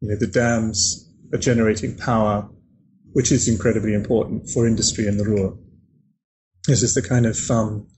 You 0.00 0.10
know, 0.10 0.16
the 0.16 0.28
dams 0.28 1.12
are 1.32 1.38
generating 1.38 1.96
power, 1.96 2.48
which 3.12 3.32
is 3.32 3.48
incredibly 3.48 3.92
important 3.92 4.48
for 4.50 4.68
industry 4.68 5.08
in 5.08 5.18
the 5.18 5.24
Ruhr. 5.24 5.58
This 6.68 6.84
is 6.84 6.94
the 6.94 7.02
kind 7.02 7.26
of 7.26 7.36
um, 7.50 7.88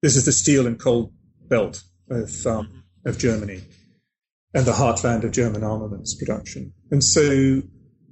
this 0.00 0.14
is 0.14 0.26
the 0.26 0.32
steel 0.32 0.64
and 0.64 0.78
coal 0.78 1.12
belt 1.48 1.82
of 2.08 2.46
um, 2.46 2.84
of 3.04 3.18
Germany 3.18 3.62
and 4.54 4.64
the 4.64 4.72
heartland 4.72 5.24
of 5.24 5.32
German 5.32 5.64
armaments 5.64 6.14
production. 6.14 6.72
And 6.92 7.02
so 7.02 7.62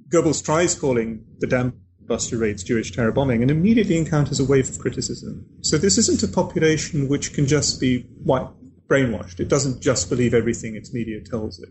Goebbels 0.09 0.43
tries 0.43 0.75
calling 0.75 1.23
the 1.39 1.47
dam 1.47 1.86
Buster 2.07 2.37
Raid's 2.37 2.63
Jewish 2.63 2.91
terror 2.91 3.11
bombing 3.11 3.41
and 3.41 3.51
immediately 3.51 3.97
encounters 3.97 4.39
a 4.39 4.45
wave 4.45 4.69
of 4.69 4.79
criticism. 4.79 5.45
So 5.61 5.77
this 5.77 5.97
isn't 5.97 6.23
a 6.23 6.33
population 6.33 7.07
which 7.07 7.33
can 7.33 7.45
just 7.45 7.79
be 7.79 8.03
white, 8.23 8.47
brainwashed. 8.87 9.39
It 9.39 9.49
doesn't 9.49 9.81
just 9.81 10.09
believe 10.09 10.33
everything 10.33 10.75
its 10.75 10.93
media 10.93 11.21
tells 11.21 11.59
it. 11.59 11.69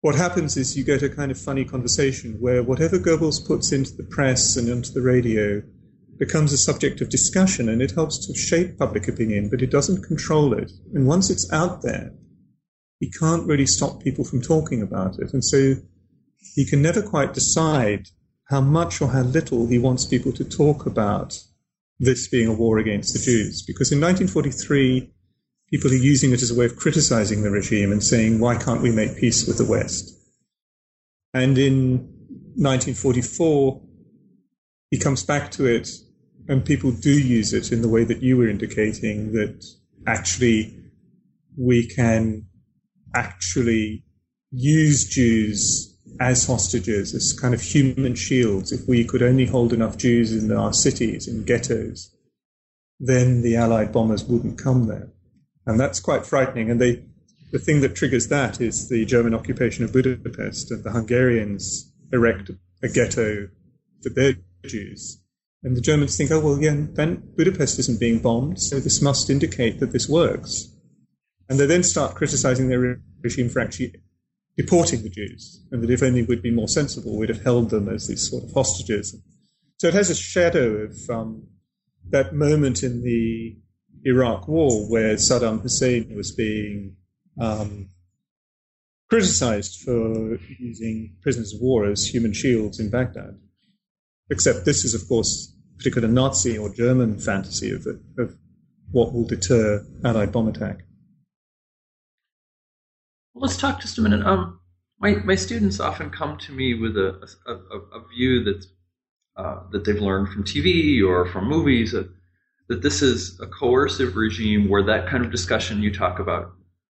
What 0.00 0.14
happens 0.14 0.56
is 0.56 0.76
you 0.76 0.84
get 0.84 1.02
a 1.02 1.08
kind 1.08 1.30
of 1.30 1.38
funny 1.38 1.64
conversation 1.64 2.36
where 2.40 2.62
whatever 2.62 2.98
Goebbels 2.98 3.46
puts 3.46 3.72
into 3.72 3.94
the 3.94 4.04
press 4.04 4.56
and 4.56 4.68
into 4.68 4.92
the 4.92 5.00
radio 5.00 5.62
becomes 6.18 6.52
a 6.52 6.58
subject 6.58 7.00
of 7.00 7.08
discussion 7.08 7.68
and 7.68 7.80
it 7.82 7.92
helps 7.92 8.26
to 8.26 8.38
shape 8.38 8.78
public 8.78 9.08
opinion, 9.08 9.48
but 9.50 9.62
it 9.62 9.70
doesn't 9.70 10.02
control 10.02 10.52
it. 10.52 10.70
And 10.92 11.06
once 11.06 11.30
it's 11.30 11.50
out 11.52 11.82
there, 11.82 12.12
he 13.00 13.10
can't 13.10 13.46
really 13.46 13.66
stop 13.66 14.02
people 14.02 14.24
from 14.24 14.40
talking 14.40 14.82
about 14.82 15.18
it. 15.18 15.32
And 15.32 15.44
so 15.44 15.74
he 16.54 16.64
can 16.64 16.82
never 16.82 17.02
quite 17.02 17.34
decide 17.34 18.08
how 18.54 18.60
much 18.60 19.02
or 19.02 19.08
how 19.08 19.22
little 19.22 19.66
he 19.66 19.80
wants 19.80 20.06
people 20.06 20.30
to 20.30 20.44
talk 20.44 20.86
about 20.86 21.42
this 21.98 22.28
being 22.28 22.46
a 22.46 22.54
war 22.54 22.78
against 22.78 23.12
the 23.12 23.18
Jews. 23.18 23.64
Because 23.66 23.90
in 23.90 24.00
1943, 24.00 25.10
people 25.70 25.90
are 25.90 25.94
using 25.94 26.30
it 26.30 26.40
as 26.40 26.52
a 26.52 26.54
way 26.54 26.66
of 26.66 26.76
criticizing 26.76 27.42
the 27.42 27.50
regime 27.50 27.90
and 27.90 28.00
saying, 28.00 28.38
why 28.38 28.56
can't 28.56 28.80
we 28.80 28.92
make 28.92 29.16
peace 29.16 29.44
with 29.48 29.58
the 29.58 29.64
West? 29.64 30.16
And 31.32 31.58
in 31.58 31.98
1944, 32.54 33.82
he 34.92 34.98
comes 34.98 35.24
back 35.24 35.50
to 35.52 35.66
it, 35.66 35.88
and 36.46 36.64
people 36.64 36.92
do 36.92 37.10
use 37.10 37.52
it 37.52 37.72
in 37.72 37.82
the 37.82 37.88
way 37.88 38.04
that 38.04 38.22
you 38.22 38.36
were 38.36 38.48
indicating 38.48 39.32
that 39.32 39.64
actually 40.06 40.78
we 41.58 41.88
can 41.88 42.46
actually 43.16 44.04
use 44.52 45.08
Jews 45.08 45.93
as 46.20 46.46
hostages, 46.46 47.14
as 47.14 47.38
kind 47.38 47.54
of 47.54 47.60
human 47.60 48.14
shields. 48.14 48.72
If 48.72 48.88
we 48.88 49.04
could 49.04 49.22
only 49.22 49.46
hold 49.46 49.72
enough 49.72 49.96
Jews 49.96 50.32
in 50.32 50.50
our 50.52 50.72
cities, 50.72 51.28
in 51.28 51.44
ghettos, 51.44 52.14
then 53.00 53.42
the 53.42 53.56
Allied 53.56 53.92
bombers 53.92 54.24
wouldn't 54.24 54.58
come 54.58 54.86
there. 54.86 55.10
And 55.66 55.78
that's 55.80 56.00
quite 56.00 56.26
frightening. 56.26 56.70
And 56.70 56.80
they, 56.80 57.02
the 57.52 57.58
thing 57.58 57.80
that 57.80 57.96
triggers 57.96 58.28
that 58.28 58.60
is 58.60 58.88
the 58.88 59.04
German 59.04 59.34
occupation 59.34 59.84
of 59.84 59.92
Budapest, 59.92 60.70
and 60.70 60.84
the 60.84 60.90
Hungarians 60.90 61.92
erect 62.12 62.50
a 62.82 62.88
ghetto 62.88 63.48
for 64.02 64.10
their 64.10 64.34
Jews. 64.66 65.20
And 65.62 65.76
the 65.76 65.80
Germans 65.80 66.16
think, 66.16 66.30
oh, 66.30 66.40
well, 66.40 66.58
yeah, 66.60 66.76
then 66.92 67.22
Budapest 67.36 67.78
isn't 67.78 68.00
being 68.00 68.18
bombed, 68.18 68.60
so 68.60 68.78
this 68.78 69.00
must 69.00 69.30
indicate 69.30 69.80
that 69.80 69.92
this 69.92 70.08
works. 70.08 70.68
And 71.48 71.58
they 71.58 71.66
then 71.66 71.82
start 71.82 72.14
criticizing 72.14 72.68
their 72.68 73.00
regime 73.22 73.48
for 73.48 73.60
actually 73.60 73.94
deporting 74.56 75.02
the 75.02 75.08
Jews, 75.08 75.64
and 75.70 75.82
that 75.82 75.90
if 75.90 76.02
only 76.02 76.22
we'd 76.22 76.42
been 76.42 76.54
more 76.54 76.68
sensible, 76.68 77.18
we'd 77.18 77.28
have 77.28 77.42
held 77.42 77.70
them 77.70 77.88
as 77.88 78.06
these 78.06 78.30
sort 78.30 78.44
of 78.44 78.52
hostages. 78.52 79.16
So 79.78 79.88
it 79.88 79.94
has 79.94 80.10
a 80.10 80.14
shadow 80.14 80.76
of 80.76 80.96
um, 81.10 81.48
that 82.10 82.34
moment 82.34 82.82
in 82.82 83.02
the 83.02 83.56
Iraq 84.04 84.46
War 84.46 84.88
where 84.88 85.14
Saddam 85.14 85.62
Hussein 85.62 86.14
was 86.14 86.32
being 86.32 86.96
um, 87.40 87.88
criticized 89.08 89.82
for 89.82 90.38
using 90.58 91.16
prisoners 91.22 91.54
of 91.54 91.60
war 91.60 91.86
as 91.86 92.06
human 92.06 92.32
shields 92.32 92.78
in 92.78 92.90
Baghdad. 92.90 93.38
Except 94.30 94.64
this 94.64 94.84
is, 94.84 94.94
of 94.94 95.06
course, 95.08 95.54
a 95.74 95.78
particular 95.78 96.08
Nazi 96.08 96.56
or 96.56 96.72
German 96.72 97.18
fantasy 97.18 97.72
of, 97.72 97.86
of 98.18 98.36
what 98.90 99.12
will 99.12 99.26
deter 99.26 99.84
Allied 100.04 100.32
bomb 100.32 100.48
attack. 100.48 100.84
Well, 103.34 103.42
let's 103.42 103.56
talk 103.56 103.80
just 103.80 103.98
a 103.98 104.00
minute. 104.00 104.24
Um, 104.24 104.60
my, 105.00 105.16
my 105.16 105.34
students 105.34 105.80
often 105.80 106.10
come 106.10 106.38
to 106.38 106.52
me 106.52 106.74
with 106.74 106.96
a, 106.96 107.28
a, 107.46 107.52
a, 107.52 108.06
view 108.14 108.44
that's, 108.44 108.68
uh, 109.36 109.68
that 109.72 109.84
they've 109.84 110.00
learned 110.00 110.28
from 110.28 110.44
TV 110.44 111.04
or 111.04 111.26
from 111.26 111.48
movies 111.48 111.90
that, 111.90 112.08
that 112.68 112.82
this 112.82 113.02
is 113.02 113.38
a 113.40 113.46
coercive 113.48 114.14
regime 114.14 114.68
where 114.68 114.84
that 114.84 115.08
kind 115.08 115.24
of 115.24 115.32
discussion 115.32 115.82
you 115.82 115.92
talk 115.92 116.20
about 116.20 116.52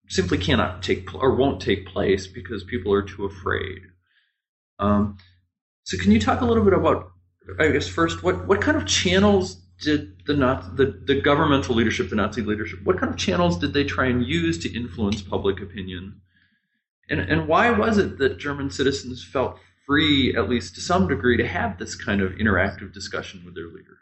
simply 0.10 0.40
cannot 0.40 0.82
take 0.82 1.14
or 1.14 1.36
won't 1.36 1.62
take 1.62 1.86
place 1.86 2.26
because 2.26 2.64
people 2.64 2.92
are 2.92 3.04
too 3.04 3.26
afraid. 3.26 3.82
Um, 4.80 5.18
so, 5.84 5.96
can 5.98 6.12
you 6.12 6.20
talk 6.20 6.42
a 6.42 6.46
little 6.46 6.64
bit 6.64 6.74
about, 6.74 7.12
I 7.60 7.70
guess, 7.70 7.88
first, 7.88 8.24
what, 8.24 8.48
what 8.48 8.62
kind 8.62 8.78
of 8.78 8.88
channels 8.88 9.56
did 9.80 10.26
the, 10.26 10.34
not, 10.34 10.76
the 10.76 11.02
the 11.06 11.22
governmental 11.22 11.76
leadership, 11.76 12.10
the 12.10 12.16
Nazi 12.16 12.42
leadership, 12.42 12.80
what 12.84 13.00
kind 13.00 13.12
of 13.12 13.18
channels 13.18 13.58
did 13.58 13.74
they 13.74 13.84
try 13.84 14.08
and 14.08 14.26
use 14.26 14.58
to 14.60 14.76
influence 14.76 15.22
public 15.22 15.62
opinion? 15.62 16.22
And, 17.12 17.20
and 17.20 17.48
why 17.48 17.70
was 17.70 17.98
it 17.98 18.18
that 18.20 18.40
German 18.40 18.70
citizens 18.70 19.24
felt 19.24 19.60
free, 19.86 20.34
at 20.36 20.50
least 20.50 20.76
to 20.76 20.82
some 20.82 21.08
degree, 21.08 21.36
to 21.38 21.48
have 21.48 21.78
this 21.78 21.94
kind 21.94 22.22
of 22.22 22.32
interactive 22.34 22.94
discussion 22.94 23.44
with 23.46 23.54
their 23.54 23.68
leaders? 23.68 23.98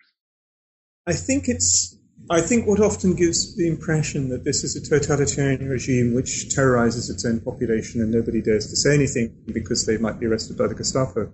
I 1.08 1.14
think 1.14 1.46
it's 1.48 1.98
I 2.30 2.42
think 2.42 2.68
what 2.68 2.80
often 2.80 3.16
gives 3.16 3.56
the 3.56 3.68
impression 3.68 4.30
that 4.30 4.44
this 4.44 4.64
is 4.64 4.76
a 4.76 4.82
totalitarian 4.82 5.68
regime 5.68 6.14
which 6.14 6.54
terrorizes 6.54 7.10
its 7.10 7.26
own 7.26 7.40
population 7.40 8.02
and 8.02 8.12
nobody 8.12 8.42
dares 8.42 8.68
to 8.68 8.76
say 8.76 8.94
anything 8.94 9.36
because 9.48 9.86
they 9.86 9.98
might 9.98 10.20
be 10.20 10.28
arrested 10.28 10.58
by 10.58 10.68
the 10.68 10.76
Gestapo 10.76 11.32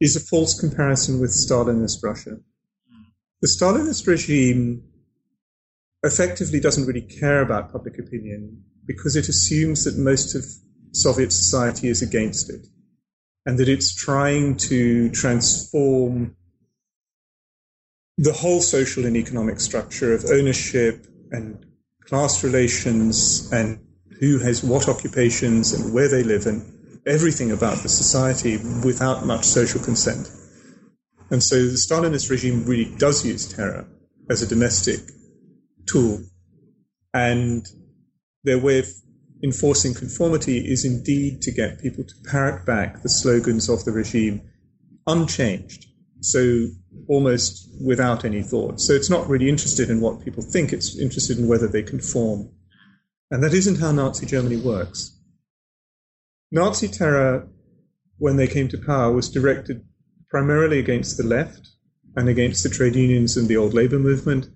is 0.00 0.16
a 0.16 0.20
false 0.20 0.58
comparison 0.58 1.20
with 1.20 1.30
Stalinist 1.30 2.02
Russia. 2.02 2.38
The 3.42 3.48
Stalinist 3.48 4.06
regime 4.06 4.84
effectively 6.02 6.60
doesn't 6.60 6.86
really 6.86 7.02
care 7.02 7.42
about 7.42 7.72
public 7.72 7.98
opinion 7.98 8.64
because 8.86 9.16
it 9.16 9.28
assumes 9.28 9.84
that 9.84 9.98
most 9.98 10.34
of 10.34 10.44
Soviet 10.94 11.32
society 11.32 11.88
is 11.88 12.02
against 12.02 12.50
it 12.50 12.66
and 13.46 13.58
that 13.58 13.68
it's 13.68 13.94
trying 13.94 14.56
to 14.56 15.10
transform 15.10 16.36
the 18.16 18.32
whole 18.32 18.60
social 18.60 19.04
and 19.04 19.16
economic 19.16 19.60
structure 19.60 20.14
of 20.14 20.24
ownership 20.26 21.06
and 21.30 21.66
class 22.04 22.44
relations 22.44 23.50
and 23.52 23.84
who 24.20 24.38
has 24.38 24.62
what 24.62 24.88
occupations 24.88 25.72
and 25.72 25.92
where 25.92 26.08
they 26.08 26.22
live 26.22 26.46
and 26.46 26.62
everything 27.06 27.50
about 27.50 27.78
the 27.78 27.88
society 27.88 28.56
without 28.84 29.26
much 29.26 29.44
social 29.44 29.82
consent. 29.82 30.30
And 31.30 31.42
so 31.42 31.56
the 31.56 31.72
Stalinist 31.72 32.30
regime 32.30 32.64
really 32.64 32.94
does 32.96 33.26
use 33.26 33.52
terror 33.52 33.86
as 34.30 34.42
a 34.42 34.46
domestic 34.46 35.00
tool. 35.86 36.20
And 37.12 37.66
their 38.44 38.58
way 38.58 38.78
of 38.78 38.86
enforcing 39.44 39.92
conformity 39.92 40.58
is 40.58 40.84
indeed 40.84 41.42
to 41.42 41.52
get 41.52 41.78
people 41.78 42.02
to 42.02 42.14
parrot 42.30 42.64
back 42.64 43.02
the 43.02 43.08
slogans 43.08 43.68
of 43.68 43.84
the 43.84 43.92
regime 43.92 44.40
unchanged. 45.06 45.86
So 46.20 46.68
almost 47.06 47.68
without 47.84 48.24
any 48.24 48.42
thought. 48.42 48.80
So 48.80 48.94
it's 48.94 49.10
not 49.10 49.28
really 49.28 49.50
interested 49.50 49.90
in 49.90 50.00
what 50.00 50.24
people 50.24 50.42
think, 50.42 50.72
it's 50.72 50.98
interested 50.98 51.38
in 51.38 51.46
whether 51.46 51.68
they 51.68 51.82
conform. 51.82 52.50
And 53.30 53.42
that 53.44 53.52
isn't 53.52 53.80
how 53.80 53.92
Nazi 53.92 54.24
Germany 54.24 54.56
works. 54.56 55.20
Nazi 56.50 56.88
terror, 56.88 57.46
when 58.16 58.36
they 58.36 58.46
came 58.46 58.68
to 58.68 58.78
power, 58.78 59.12
was 59.12 59.28
directed 59.28 59.84
primarily 60.30 60.78
against 60.78 61.18
the 61.18 61.24
left 61.24 61.68
and 62.16 62.28
against 62.28 62.62
the 62.62 62.70
trade 62.70 62.94
unions 62.94 63.36
and 63.36 63.48
the 63.48 63.56
old 63.56 63.74
labor 63.74 63.98
movement, 63.98 64.46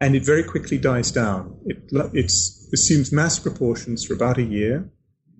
and 0.00 0.14
it 0.14 0.24
very 0.24 0.42
quickly 0.42 0.78
dies 0.78 1.10
down. 1.10 1.58
It 1.64 2.30
assumes 2.72 3.12
mass 3.12 3.38
proportions 3.38 4.04
for 4.04 4.14
about 4.14 4.38
a 4.38 4.42
year, 4.42 4.90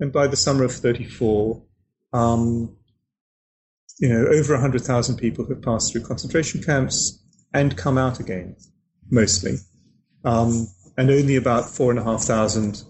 and 0.00 0.12
by 0.12 0.26
the 0.26 0.36
summer 0.36 0.64
of 0.64 0.72
34, 0.72 1.62
um, 2.12 2.76
you 3.98 4.08
know, 4.08 4.26
over 4.26 4.54
100,000 4.54 5.16
people 5.16 5.46
have 5.48 5.62
passed 5.62 5.92
through 5.92 6.02
concentration 6.02 6.62
camps 6.62 7.22
and 7.54 7.76
come 7.76 7.96
out 7.98 8.20
again, 8.20 8.56
mostly. 9.10 9.56
Um, 10.24 10.68
and 10.98 11.10
only 11.10 11.36
about 11.36 11.70
4,500 11.70 12.82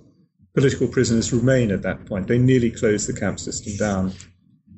political 0.55 0.89
prisoners 0.89 1.33
remain 1.33 1.71
at 1.71 1.83
that 1.83 2.07
point. 2.07 2.29
They 2.29 2.39
nearly 2.39 2.71
closed 2.71 3.09
the 3.09 3.19
camp 3.19 3.39
system 3.39 3.77
down. 3.77 4.13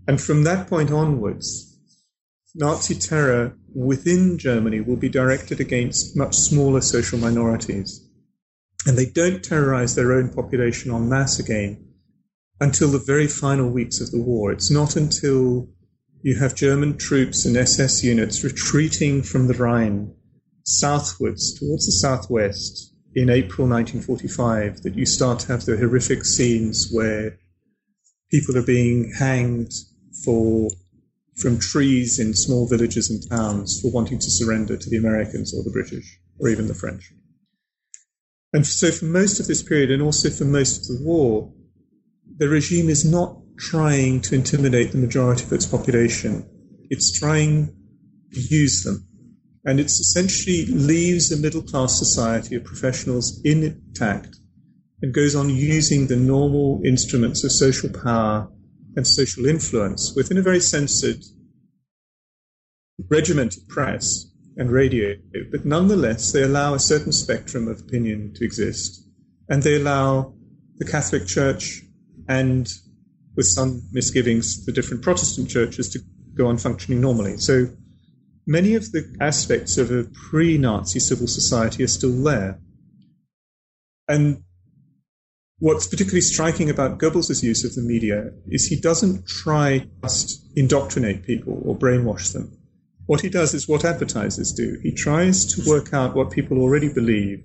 And 0.06 0.20
from 0.20 0.44
that 0.44 0.66
point 0.68 0.90
onwards, 0.90 1.67
Nazi 2.58 2.96
terror 2.96 3.56
within 3.72 4.36
Germany 4.36 4.80
will 4.80 4.96
be 4.96 5.08
directed 5.08 5.60
against 5.60 6.16
much 6.16 6.34
smaller 6.34 6.80
social 6.80 7.18
minorities. 7.18 8.04
And 8.84 8.98
they 8.98 9.06
don't 9.06 9.44
terrorize 9.44 9.94
their 9.94 10.12
own 10.12 10.30
population 10.30 10.92
en 10.92 11.08
masse 11.08 11.38
again 11.38 11.86
until 12.60 12.90
the 12.90 12.98
very 12.98 13.28
final 13.28 13.70
weeks 13.70 14.00
of 14.00 14.10
the 14.10 14.20
war. 14.20 14.50
It's 14.50 14.72
not 14.72 14.96
until 14.96 15.68
you 16.22 16.36
have 16.40 16.56
German 16.56 16.98
troops 16.98 17.44
and 17.44 17.56
SS 17.56 18.02
units 18.02 18.42
retreating 18.42 19.22
from 19.22 19.46
the 19.46 19.54
Rhine 19.54 20.12
southwards 20.64 21.54
towards 21.58 21.86
the 21.86 21.92
southwest 21.92 22.92
in 23.14 23.30
April 23.30 23.68
1945 23.68 24.82
that 24.82 24.96
you 24.96 25.06
start 25.06 25.38
to 25.40 25.48
have 25.48 25.64
the 25.64 25.76
horrific 25.76 26.24
scenes 26.24 26.88
where 26.90 27.38
people 28.32 28.56
are 28.58 28.66
being 28.66 29.12
hanged 29.16 29.72
for 30.24 30.70
from 31.40 31.58
trees 31.58 32.18
in 32.18 32.34
small 32.34 32.68
villages 32.68 33.10
and 33.10 33.22
towns 33.30 33.80
for 33.80 33.90
wanting 33.90 34.18
to 34.18 34.30
surrender 34.30 34.76
to 34.76 34.90
the 34.90 34.96
Americans 34.96 35.54
or 35.54 35.62
the 35.62 35.70
British 35.70 36.18
or 36.38 36.48
even 36.48 36.66
the 36.66 36.74
French. 36.74 37.12
And 38.52 38.66
so 38.66 38.90
for 38.90 39.04
most 39.04 39.40
of 39.40 39.46
this 39.46 39.62
period 39.62 39.90
and 39.90 40.02
also 40.02 40.30
for 40.30 40.44
most 40.44 40.90
of 40.90 40.98
the 40.98 41.04
war, 41.04 41.52
the 42.38 42.48
regime 42.48 42.88
is 42.88 43.04
not 43.04 43.36
trying 43.58 44.20
to 44.22 44.34
intimidate 44.34 44.92
the 44.92 44.98
majority 44.98 45.44
of 45.44 45.52
its 45.52 45.66
population. 45.66 46.48
It's 46.90 47.18
trying 47.18 47.74
to 48.32 48.40
use 48.40 48.82
them. 48.84 49.06
And 49.64 49.80
it 49.80 49.86
essentially 49.86 50.64
leaves 50.66 51.30
a 51.30 51.36
middle 51.36 51.62
class 51.62 51.98
society 51.98 52.54
of 52.54 52.64
professionals 52.64 53.40
intact 53.44 54.36
and 55.02 55.12
goes 55.12 55.34
on 55.34 55.50
using 55.50 56.06
the 56.06 56.16
normal 56.16 56.80
instruments 56.84 57.44
of 57.44 57.52
social 57.52 57.90
power 57.90 58.50
and 58.96 59.06
social 59.06 59.46
influence 59.46 60.12
within 60.14 60.38
a 60.38 60.42
very 60.42 60.60
censored, 60.60 61.22
regimented 63.10 63.68
press 63.68 64.26
and 64.56 64.70
radio. 64.70 65.14
But 65.50 65.64
nonetheless, 65.64 66.32
they 66.32 66.42
allow 66.42 66.74
a 66.74 66.78
certain 66.78 67.12
spectrum 67.12 67.68
of 67.68 67.80
opinion 67.80 68.34
to 68.34 68.44
exist. 68.44 69.04
And 69.48 69.62
they 69.62 69.76
allow 69.76 70.34
the 70.76 70.84
Catholic 70.84 71.26
Church 71.26 71.82
and 72.28 72.68
with 73.36 73.46
some 73.46 73.82
misgivings, 73.92 74.66
the 74.66 74.72
different 74.72 75.02
Protestant 75.02 75.48
churches 75.48 75.88
to 75.90 76.00
go 76.34 76.48
on 76.48 76.58
functioning 76.58 77.00
normally. 77.00 77.38
So 77.38 77.68
many 78.46 78.74
of 78.74 78.90
the 78.92 79.16
aspects 79.20 79.78
of 79.78 79.92
a 79.92 80.04
pre 80.28 80.58
Nazi 80.58 80.98
civil 80.98 81.28
society 81.28 81.84
are 81.84 81.88
still 81.88 82.22
there. 82.22 82.58
And 84.08 84.42
what's 85.58 85.86
particularly 85.86 86.20
striking 86.20 86.70
about 86.70 86.98
Goebbels' 86.98 87.42
use 87.42 87.64
of 87.64 87.74
the 87.74 87.82
media 87.82 88.30
is 88.46 88.66
he 88.66 88.80
doesn't 88.80 89.26
try 89.26 89.78
to 89.78 89.88
just 90.02 90.46
indoctrinate 90.56 91.24
people 91.24 91.60
or 91.64 91.76
brainwash 91.76 92.32
them. 92.32 92.56
What 93.06 93.22
he 93.22 93.28
does 93.28 93.54
is 93.54 93.68
what 93.68 93.84
advertisers 93.84 94.52
do. 94.52 94.78
He 94.82 94.92
tries 94.92 95.46
to 95.54 95.68
work 95.68 95.92
out 95.94 96.14
what 96.14 96.30
people 96.30 96.60
already 96.60 96.92
believe 96.92 97.44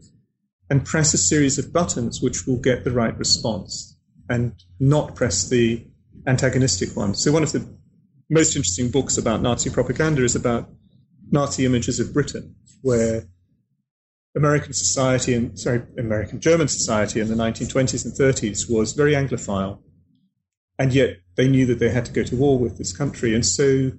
and 0.70 0.86
press 0.86 1.14
a 1.14 1.18
series 1.18 1.58
of 1.58 1.74
buttons 1.74 2.22
which 2.22 2.46
will 2.46 2.60
get 2.60 2.84
the 2.84 2.92
right 2.92 3.18
response 3.18 3.98
and 4.30 4.54
not 4.80 5.16
press 5.16 5.48
the 5.50 5.86
antagonistic 6.28 6.96
one. 6.96 7.16
So 7.16 7.32
one 7.32 7.44
of 7.44 7.52
the 7.52 7.68
most 8.30 8.56
interesting 8.56 8.90
books 8.90 9.18
about 9.18 9.42
Nazi 9.42 9.70
propaganda 9.70 10.24
is 10.24 10.36
about 10.36 10.70
Nazi 11.32 11.66
images 11.66 12.00
of 12.00 12.14
Britain, 12.14 12.56
where 12.82 13.26
American 14.36 14.74
society 14.74 15.34
and 15.34 15.58
sorry, 15.60 15.84
American 15.98 16.40
German 16.40 16.68
society 16.68 17.20
in 17.20 17.28
the 17.28 17.36
1920s 17.36 18.06
and 18.06 18.14
30s 18.14 18.70
was 18.70 18.94
very 18.94 19.14
Anglophile, 19.14 19.80
and 20.80 20.94
yet 20.94 21.18
they 21.36 21.48
knew 21.48 21.66
that 21.68 21.80
they 21.80 21.90
had 21.90 22.06
to 22.06 22.12
go 22.12 22.24
to 22.24 22.36
war 22.36 22.58
with 22.58 22.78
this 22.78 22.96
country, 22.96 23.36
and 23.36 23.46
so 23.46 23.92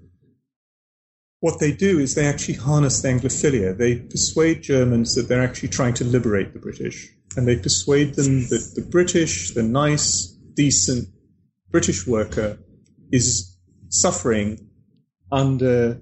what 1.45 1.61
they 1.61 1.73
do 1.73 1.99
is 1.99 2.15
they 2.15 2.25
actually 2.25 2.55
harness 2.55 3.03
the 3.03 3.09
Anglophilia. 3.09 3.77
They 3.77 3.97
persuade 3.97 4.63
Germans 4.63 5.15
that 5.15 5.29
they're 5.29 5.43
actually 5.43 5.69
trying 5.69 5.93
to 5.95 6.05
liberate 6.05 6.55
the 6.55 6.59
British. 6.59 7.07
And 7.37 7.47
they 7.47 7.57
persuade 7.57 8.15
them 8.15 8.45
that 8.49 8.73
the 8.75 8.81
British, 8.81 9.53
the 9.53 9.63
nice, 9.63 10.29
decent, 10.55 11.07
British 11.71 12.07
worker 12.07 12.57
is 13.13 13.59
suffering 13.91 14.71
under 15.31 16.01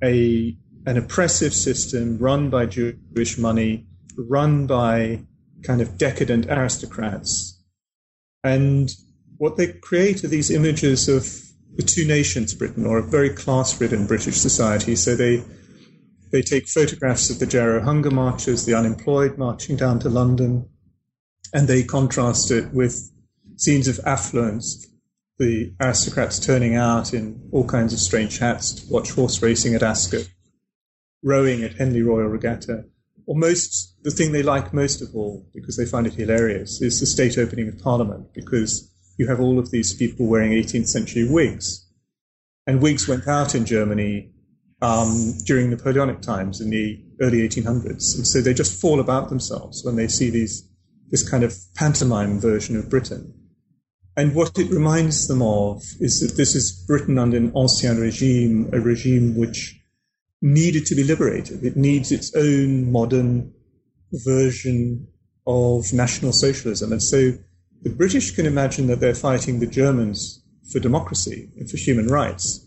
a 0.00 0.56
an 0.86 0.96
oppressive 0.96 1.54
system 1.54 2.18
run 2.18 2.50
by 2.50 2.66
Jewish 2.66 3.38
money, 3.38 3.86
run 4.16 4.66
by 4.66 5.20
kind 5.62 5.80
of 5.80 5.98
decadent 5.98 6.46
aristocrats. 6.46 7.62
And 8.44 8.90
what 9.36 9.56
they 9.56 9.72
create 9.72 10.24
are 10.24 10.28
these 10.28 10.50
images 10.50 11.08
of 11.08 11.26
the 11.76 11.82
two 11.82 12.06
nations 12.06 12.54
Britain, 12.54 12.86
or 12.86 12.98
a 12.98 13.02
very 13.02 13.30
class-ridden 13.30 14.06
British 14.06 14.36
society. 14.36 14.96
So 14.96 15.14
they 15.14 15.44
they 16.30 16.42
take 16.42 16.68
photographs 16.68 17.30
of 17.30 17.38
the 17.38 17.46
Jarrow 17.46 17.82
hunger 17.82 18.10
marches, 18.10 18.66
the 18.66 18.74
unemployed 18.74 19.38
marching 19.38 19.76
down 19.76 19.98
to 20.00 20.10
London, 20.10 20.68
and 21.54 21.66
they 21.66 21.82
contrast 21.82 22.50
it 22.50 22.72
with 22.72 23.10
scenes 23.56 23.88
of 23.88 23.98
affluence, 24.04 24.86
the 25.38 25.72
aristocrats 25.80 26.38
turning 26.38 26.74
out 26.74 27.14
in 27.14 27.48
all 27.50 27.64
kinds 27.64 27.92
of 27.92 27.98
strange 27.98 28.38
hats 28.38 28.72
to 28.72 28.92
watch 28.92 29.12
horse 29.12 29.40
racing 29.40 29.74
at 29.74 29.82
Ascot, 29.82 30.28
rowing 31.22 31.62
at 31.62 31.74
Henley 31.74 32.02
Royal 32.02 32.28
Regatta. 32.28 32.84
Or 33.26 33.36
most, 33.36 33.94
the 34.02 34.10
thing 34.10 34.32
they 34.32 34.42
like 34.42 34.72
most 34.72 35.02
of 35.02 35.08
all, 35.14 35.46
because 35.54 35.76
they 35.76 35.84
find 35.84 36.06
it 36.06 36.14
hilarious, 36.14 36.80
is 36.80 37.00
the 37.00 37.06
state 37.06 37.36
opening 37.36 37.68
of 37.68 37.78
Parliament, 37.78 38.32
because 38.34 38.90
you 39.18 39.26
have 39.26 39.40
all 39.40 39.58
of 39.58 39.70
these 39.70 39.94
people 39.94 40.26
wearing 40.26 40.52
18th 40.52 40.88
century 40.88 41.28
wigs. 41.28 41.86
And 42.66 42.80
wigs 42.80 43.08
went 43.08 43.26
out 43.28 43.54
in 43.54 43.66
Germany 43.66 44.30
um, 44.80 45.34
during 45.44 45.70
Napoleonic 45.70 46.20
times 46.20 46.60
in 46.60 46.70
the 46.70 47.04
early 47.20 47.46
1800s. 47.46 48.16
And 48.16 48.26
so 48.26 48.40
they 48.40 48.54
just 48.54 48.80
fall 48.80 49.00
about 49.00 49.28
themselves 49.28 49.84
when 49.84 49.96
they 49.96 50.08
see 50.08 50.30
these, 50.30 50.68
this 51.10 51.28
kind 51.28 51.44
of 51.44 51.54
pantomime 51.74 52.40
version 52.40 52.76
of 52.76 52.88
Britain. 52.88 53.34
And 54.16 54.34
what 54.34 54.58
it 54.58 54.70
reminds 54.70 55.28
them 55.28 55.42
of 55.42 55.82
is 56.00 56.20
that 56.20 56.36
this 56.36 56.54
is 56.54 56.84
Britain 56.86 57.18
under 57.18 57.36
an 57.36 57.52
ancien 57.56 58.00
regime, 58.00 58.68
a 58.72 58.80
regime 58.80 59.36
which 59.36 59.77
needed 60.40 60.86
to 60.86 60.94
be 60.94 61.04
liberated. 61.04 61.64
It 61.64 61.76
needs 61.76 62.12
its 62.12 62.34
own 62.34 62.90
modern 62.90 63.52
version 64.12 65.08
of 65.46 65.92
National 65.92 66.32
Socialism. 66.32 66.92
And 66.92 67.02
so 67.02 67.32
the 67.82 67.90
British 67.90 68.32
can 68.32 68.46
imagine 68.46 68.86
that 68.88 69.00
they're 69.00 69.14
fighting 69.14 69.60
the 69.60 69.66
Germans 69.66 70.42
for 70.72 70.78
democracy 70.78 71.50
and 71.56 71.70
for 71.70 71.76
human 71.76 72.08
rights. 72.08 72.66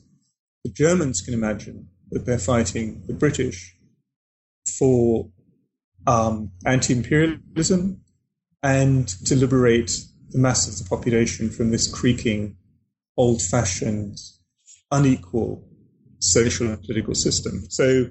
The 0.64 0.72
Germans 0.72 1.22
can 1.22 1.34
imagine 1.34 1.88
that 2.12 2.26
they're 2.26 2.40
fighting 2.40 3.04
the 3.08 3.14
British 3.14 3.76
for 4.78 5.30
um, 6.08 6.52
anti 6.66 6.94
imperialism 6.94 8.02
and 8.64 9.08
to 9.26 9.36
liberate 9.36 9.92
the 10.30 10.40
masses 10.40 10.80
of 10.80 10.90
the 10.90 10.96
population 10.96 11.50
from 11.50 11.72
this 11.72 11.92
creaking, 11.92 12.58
old 13.18 13.42
fashioned, 13.42 14.18
unequal 14.92 15.68
social 16.22 16.68
and 16.68 16.82
political 16.82 17.16
system. 17.16 17.66
So, 17.70 18.10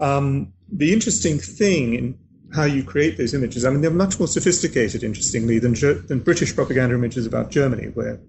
um, 0.00 0.52
the 0.70 0.92
interesting 0.92 1.38
thing 1.38 1.94
in 1.94 2.18
how 2.54 2.64
you 2.64 2.84
create 2.84 3.18
those 3.18 3.34
images, 3.34 3.64
I 3.64 3.70
mean, 3.70 3.80
they're 3.80 3.90
much 3.90 4.18
more 4.18 4.28
sophisticated, 4.28 5.02
interestingly, 5.02 5.58
than, 5.58 5.74
than 6.06 6.20
British 6.20 6.54
propaganda 6.54 6.94
images 6.94 7.26
about 7.26 7.50
Germany, 7.50 7.86
where, 7.94 8.20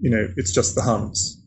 you 0.00 0.10
know, 0.10 0.28
it's 0.36 0.52
just 0.52 0.74
the 0.74 0.82
Huns. 0.82 1.42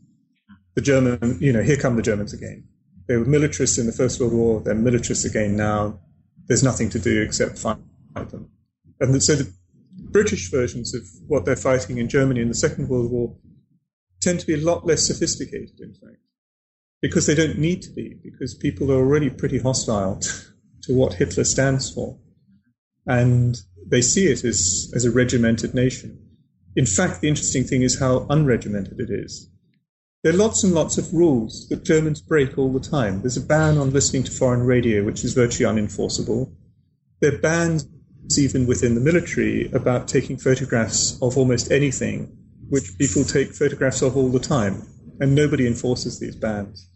The 0.74 0.80
German, 0.80 1.38
you 1.40 1.52
know, 1.52 1.62
here 1.62 1.76
come 1.76 1.96
the 1.96 2.02
Germans 2.02 2.32
again. 2.32 2.64
They 3.06 3.16
were 3.16 3.24
militarists 3.24 3.78
in 3.78 3.86
the 3.86 3.92
First 3.92 4.20
World 4.20 4.32
War, 4.32 4.60
they're 4.60 4.74
militarists 4.74 5.24
again 5.24 5.56
now. 5.56 6.00
There's 6.46 6.62
nothing 6.62 6.90
to 6.90 6.98
do 6.98 7.22
except 7.22 7.58
fight 7.58 7.78
them. 8.14 8.50
And 9.00 9.22
so 9.22 9.34
the 9.34 9.52
British 10.10 10.50
versions 10.50 10.94
of 10.94 11.02
what 11.26 11.44
they're 11.44 11.56
fighting 11.56 11.98
in 11.98 12.08
Germany 12.08 12.40
in 12.40 12.48
the 12.48 12.54
Second 12.54 12.88
World 12.88 13.10
War 13.10 13.36
tend 14.20 14.40
to 14.40 14.46
be 14.46 14.54
a 14.54 14.58
lot 14.58 14.86
less 14.86 15.06
sophisticated, 15.06 15.80
in 15.80 15.94
fact, 15.94 16.18
because 17.02 17.26
they 17.26 17.34
don't 17.34 17.58
need 17.58 17.82
to 17.82 17.90
be, 17.90 18.16
because 18.22 18.54
people 18.54 18.90
are 18.90 18.96
already 18.96 19.28
pretty 19.28 19.58
hostile 19.58 20.20
to 20.82 20.94
what 20.94 21.14
Hitler 21.14 21.44
stands 21.44 21.92
for. 21.92 22.16
And 23.06 23.60
they 23.86 24.00
see 24.00 24.26
it 24.28 24.44
as, 24.44 24.90
as 24.94 25.04
a 25.04 25.10
regimented 25.10 25.74
nation. 25.74 26.18
In 26.76 26.86
fact, 26.86 27.20
the 27.20 27.28
interesting 27.28 27.64
thing 27.64 27.82
is 27.82 27.98
how 27.98 28.20
unregimented 28.30 29.00
it 29.00 29.10
is. 29.10 29.50
There 30.22 30.32
are 30.32 30.36
lots 30.36 30.62
and 30.62 30.72
lots 30.72 30.96
of 30.98 31.12
rules 31.12 31.68
that 31.68 31.82
Germans 31.84 32.22
break 32.22 32.56
all 32.56 32.72
the 32.72 32.78
time. 32.78 33.20
There's 33.20 33.36
a 33.36 33.40
ban 33.40 33.76
on 33.76 33.90
listening 33.90 34.22
to 34.22 34.30
foreign 34.30 34.62
radio, 34.62 35.02
which 35.04 35.24
is 35.24 35.34
virtually 35.34 35.68
unenforceable. 35.68 36.54
There 37.20 37.34
are 37.34 37.38
bans 37.38 37.88
even 38.38 38.68
within 38.68 38.94
the 38.94 39.00
military 39.00 39.70
about 39.72 40.06
taking 40.06 40.36
photographs 40.36 41.20
of 41.20 41.36
almost 41.36 41.72
anything, 41.72 42.36
which 42.68 42.96
people 42.96 43.24
take 43.24 43.52
photographs 43.52 44.00
of 44.00 44.16
all 44.16 44.28
the 44.28 44.38
time, 44.38 44.86
and 45.18 45.34
nobody 45.34 45.66
enforces 45.66 46.20
these 46.20 46.36
bans. 46.36 46.88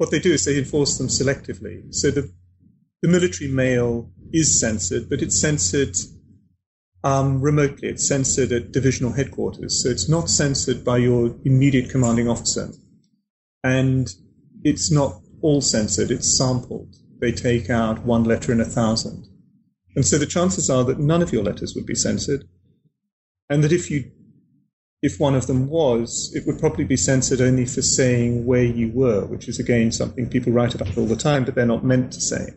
What 0.00 0.10
they 0.10 0.18
do 0.18 0.32
is 0.32 0.46
they 0.46 0.56
enforce 0.56 0.96
them 0.96 1.08
selectively. 1.08 1.94
So 1.94 2.10
the, 2.10 2.32
the 3.02 3.08
military 3.08 3.50
mail 3.50 4.10
is 4.32 4.58
censored, 4.58 5.10
but 5.10 5.20
it's 5.20 5.38
censored 5.38 5.94
um, 7.04 7.42
remotely. 7.42 7.90
It's 7.90 8.08
censored 8.08 8.50
at 8.50 8.72
divisional 8.72 9.12
headquarters, 9.12 9.82
so 9.82 9.90
it's 9.90 10.08
not 10.08 10.30
censored 10.30 10.86
by 10.86 10.96
your 10.96 11.36
immediate 11.44 11.90
commanding 11.90 12.30
officer. 12.30 12.70
And 13.62 14.08
it's 14.64 14.90
not 14.90 15.20
all 15.42 15.60
censored, 15.60 16.10
it's 16.10 16.34
sampled. 16.34 16.96
They 17.20 17.30
take 17.30 17.68
out 17.68 18.02
one 18.02 18.24
letter 18.24 18.52
in 18.52 18.60
a 18.62 18.64
thousand. 18.64 19.26
And 19.96 20.06
so 20.06 20.16
the 20.16 20.24
chances 20.24 20.70
are 20.70 20.84
that 20.84 20.98
none 20.98 21.20
of 21.20 21.30
your 21.30 21.44
letters 21.44 21.74
would 21.74 21.84
be 21.84 21.94
censored, 21.94 22.44
and 23.50 23.62
that 23.62 23.72
if 23.72 23.90
you 23.90 24.10
if 25.02 25.18
one 25.18 25.34
of 25.34 25.46
them 25.46 25.68
was, 25.68 26.30
it 26.34 26.46
would 26.46 26.58
probably 26.58 26.84
be 26.84 26.96
censored 26.96 27.40
only 27.40 27.64
for 27.64 27.82
saying 27.82 28.44
where 28.44 28.64
you 28.64 28.90
were, 28.92 29.24
which 29.24 29.48
is 29.48 29.58
again 29.58 29.90
something 29.92 30.28
people 30.28 30.52
write 30.52 30.74
about 30.74 30.96
all 30.98 31.06
the 31.06 31.16
time, 31.16 31.44
but 31.44 31.54
they're 31.54 31.66
not 31.66 31.84
meant 31.84 32.12
to 32.12 32.20
say. 32.20 32.50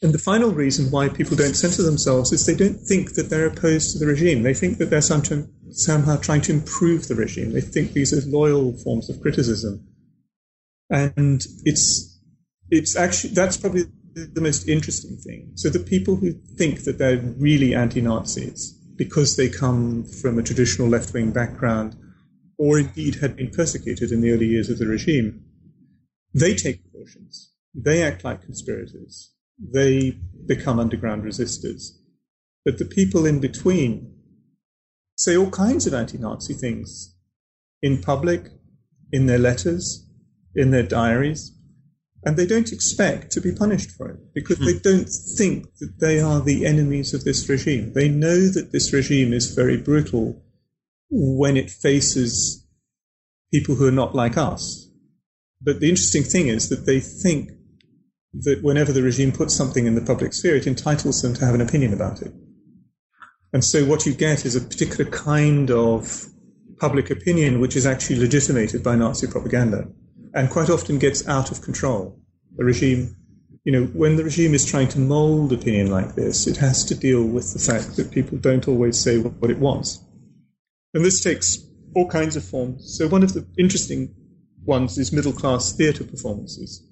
And 0.00 0.12
the 0.12 0.18
final 0.18 0.50
reason 0.50 0.90
why 0.90 1.08
people 1.08 1.36
don't 1.36 1.54
censor 1.54 1.82
themselves 1.82 2.32
is 2.32 2.46
they 2.46 2.54
don't 2.54 2.78
think 2.78 3.14
that 3.14 3.30
they're 3.30 3.46
opposed 3.46 3.92
to 3.92 3.98
the 3.98 4.06
regime. 4.06 4.42
They 4.42 4.54
think 4.54 4.78
that 4.78 4.90
they're 4.90 5.00
somehow 5.00 6.16
trying 6.16 6.42
to 6.42 6.52
improve 6.52 7.08
the 7.08 7.16
regime. 7.16 7.52
They 7.52 7.60
think 7.60 7.92
these 7.92 8.12
are 8.12 8.28
loyal 8.28 8.76
forms 8.84 9.10
of 9.10 9.20
criticism. 9.20 9.88
And 10.88 11.44
it's, 11.64 12.20
it's 12.70 12.96
actually, 12.96 13.34
that's 13.34 13.56
probably 13.56 13.84
the 14.14 14.40
most 14.40 14.68
interesting 14.68 15.16
thing. 15.16 15.52
So 15.56 15.68
the 15.68 15.80
people 15.80 16.14
who 16.14 16.32
think 16.56 16.84
that 16.84 16.98
they're 16.98 17.18
really 17.18 17.74
anti-Nazis 17.74 18.77
because 18.98 19.36
they 19.36 19.48
come 19.48 20.04
from 20.04 20.38
a 20.38 20.42
traditional 20.42 20.88
left-wing 20.88 21.30
background 21.30 21.96
or 22.58 22.80
indeed 22.80 23.14
had 23.16 23.36
been 23.36 23.50
persecuted 23.50 24.10
in 24.10 24.20
the 24.20 24.32
early 24.32 24.46
years 24.46 24.68
of 24.68 24.78
the 24.78 24.86
regime, 24.86 25.44
they 26.34 26.54
take 26.54 26.82
precautions. 26.82 27.52
They 27.74 28.02
act 28.02 28.24
like 28.24 28.42
conspirators. 28.42 29.32
They 29.58 30.18
become 30.46 30.80
underground 30.80 31.22
resistors. 31.22 31.92
But 32.64 32.78
the 32.78 32.84
people 32.84 33.24
in 33.24 33.40
between 33.40 34.14
say 35.16 35.36
all 35.36 35.50
kinds 35.50 35.86
of 35.86 35.94
anti-Nazi 35.94 36.54
things 36.54 37.14
in 37.80 38.02
public, 38.02 38.48
in 39.12 39.26
their 39.26 39.38
letters, 39.38 40.06
in 40.54 40.72
their 40.72 40.82
diaries, 40.82 41.52
and 42.24 42.36
they 42.36 42.46
don't 42.46 42.72
expect 42.72 43.30
to 43.32 43.40
be 43.40 43.52
punished 43.52 43.90
for 43.92 44.08
it 44.10 44.20
because 44.34 44.58
they 44.58 44.72
hmm. 44.72 44.82
don't 44.82 45.08
think 45.36 45.66
that 45.78 46.00
they 46.00 46.20
are 46.20 46.40
the 46.40 46.66
enemies 46.66 47.14
of 47.14 47.24
this 47.24 47.48
regime. 47.48 47.92
They 47.94 48.08
know 48.08 48.48
that 48.48 48.72
this 48.72 48.92
regime 48.92 49.32
is 49.32 49.54
very 49.54 49.76
brutal 49.76 50.42
when 51.10 51.56
it 51.56 51.70
faces 51.70 52.66
people 53.52 53.76
who 53.76 53.86
are 53.86 53.92
not 53.92 54.14
like 54.14 54.36
us. 54.36 54.90
But 55.62 55.80
the 55.80 55.88
interesting 55.88 56.22
thing 56.22 56.48
is 56.48 56.68
that 56.68 56.86
they 56.86 57.00
think 57.00 57.50
that 58.34 58.62
whenever 58.62 58.92
the 58.92 59.02
regime 59.02 59.32
puts 59.32 59.54
something 59.54 59.86
in 59.86 59.94
the 59.94 60.02
public 60.02 60.34
sphere, 60.34 60.56
it 60.56 60.66
entitles 60.66 61.22
them 61.22 61.34
to 61.34 61.44
have 61.44 61.54
an 61.54 61.60
opinion 61.60 61.92
about 61.92 62.20
it. 62.20 62.32
And 63.52 63.64
so 63.64 63.84
what 63.84 64.04
you 64.04 64.12
get 64.12 64.44
is 64.44 64.54
a 64.54 64.60
particular 64.60 65.10
kind 65.10 65.70
of 65.70 66.26
public 66.78 67.10
opinion 67.10 67.60
which 67.60 67.74
is 67.74 67.86
actually 67.86 68.20
legitimated 68.20 68.84
by 68.84 68.94
Nazi 68.94 69.26
propaganda 69.26 69.88
and 70.34 70.50
quite 70.50 70.70
often 70.70 70.98
gets 70.98 71.26
out 71.28 71.50
of 71.50 71.62
control. 71.62 72.18
The 72.56 72.64
regime, 72.64 73.16
you 73.64 73.72
know, 73.72 73.84
when 73.86 74.16
the 74.16 74.24
regime 74.24 74.54
is 74.54 74.64
trying 74.64 74.88
to 74.88 74.98
mold 74.98 75.52
opinion 75.52 75.90
like 75.90 76.14
this, 76.14 76.46
it 76.46 76.56
has 76.58 76.84
to 76.86 76.94
deal 76.94 77.24
with 77.24 77.52
the 77.52 77.58
fact 77.58 77.96
that 77.96 78.10
people 78.10 78.38
don't 78.38 78.68
always 78.68 78.98
say 78.98 79.18
what 79.18 79.50
it 79.50 79.58
wants. 79.58 80.04
And 80.94 81.04
this 81.04 81.22
takes 81.22 81.58
all 81.94 82.08
kinds 82.08 82.36
of 82.36 82.44
forms. 82.44 82.96
So 82.96 83.08
one 83.08 83.22
of 83.22 83.34
the 83.34 83.46
interesting 83.58 84.14
ones 84.64 84.98
is 84.98 85.12
middle 85.12 85.32
class 85.32 85.72
theatre 85.72 86.04
performances. 86.04 86.84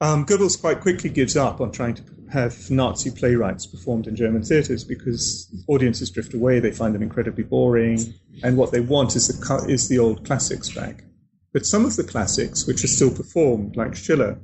Um, 0.00 0.24
Goebbels 0.24 0.58
quite 0.58 0.80
quickly 0.80 1.10
gives 1.10 1.36
up 1.36 1.60
on 1.60 1.72
trying 1.72 1.94
to 1.94 2.02
have 2.32 2.70
Nazi 2.70 3.10
playwrights 3.10 3.66
performed 3.66 4.06
in 4.06 4.16
German 4.16 4.42
theatres 4.42 4.84
because 4.84 5.52
audiences 5.68 6.10
drift 6.10 6.32
away, 6.32 6.58
they 6.58 6.70
find 6.70 6.94
them 6.94 7.02
incredibly 7.02 7.44
boring, 7.44 8.14
and 8.42 8.56
what 8.56 8.72
they 8.72 8.80
want 8.80 9.14
is 9.16 9.28
the, 9.28 9.66
is 9.68 9.88
the 9.88 9.98
old 9.98 10.24
classics 10.24 10.74
back. 10.74 11.04
But 11.52 11.66
some 11.66 11.84
of 11.84 11.96
the 11.96 12.04
classics, 12.04 12.66
which 12.66 12.84
are 12.84 12.88
still 12.88 13.10
performed, 13.10 13.76
like 13.76 13.96
Schiller, 13.96 14.38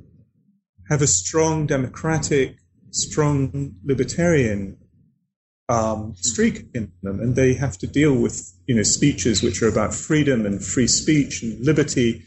have 0.89 1.01
a 1.01 1.07
strong 1.07 1.65
democratic, 1.65 2.57
strong 2.91 3.75
libertarian 3.83 4.77
um, 5.69 6.13
streak 6.15 6.65
in 6.73 6.91
them, 7.03 7.19
and 7.19 7.35
they 7.35 7.53
have 7.53 7.77
to 7.79 7.87
deal 7.87 8.15
with 8.15 8.53
you 8.67 8.75
know 8.75 8.83
speeches 8.83 9.43
which 9.43 9.61
are 9.61 9.67
about 9.67 9.93
freedom 9.93 10.45
and 10.45 10.63
free 10.63 10.87
speech 10.87 11.43
and 11.43 11.65
liberty. 11.65 12.23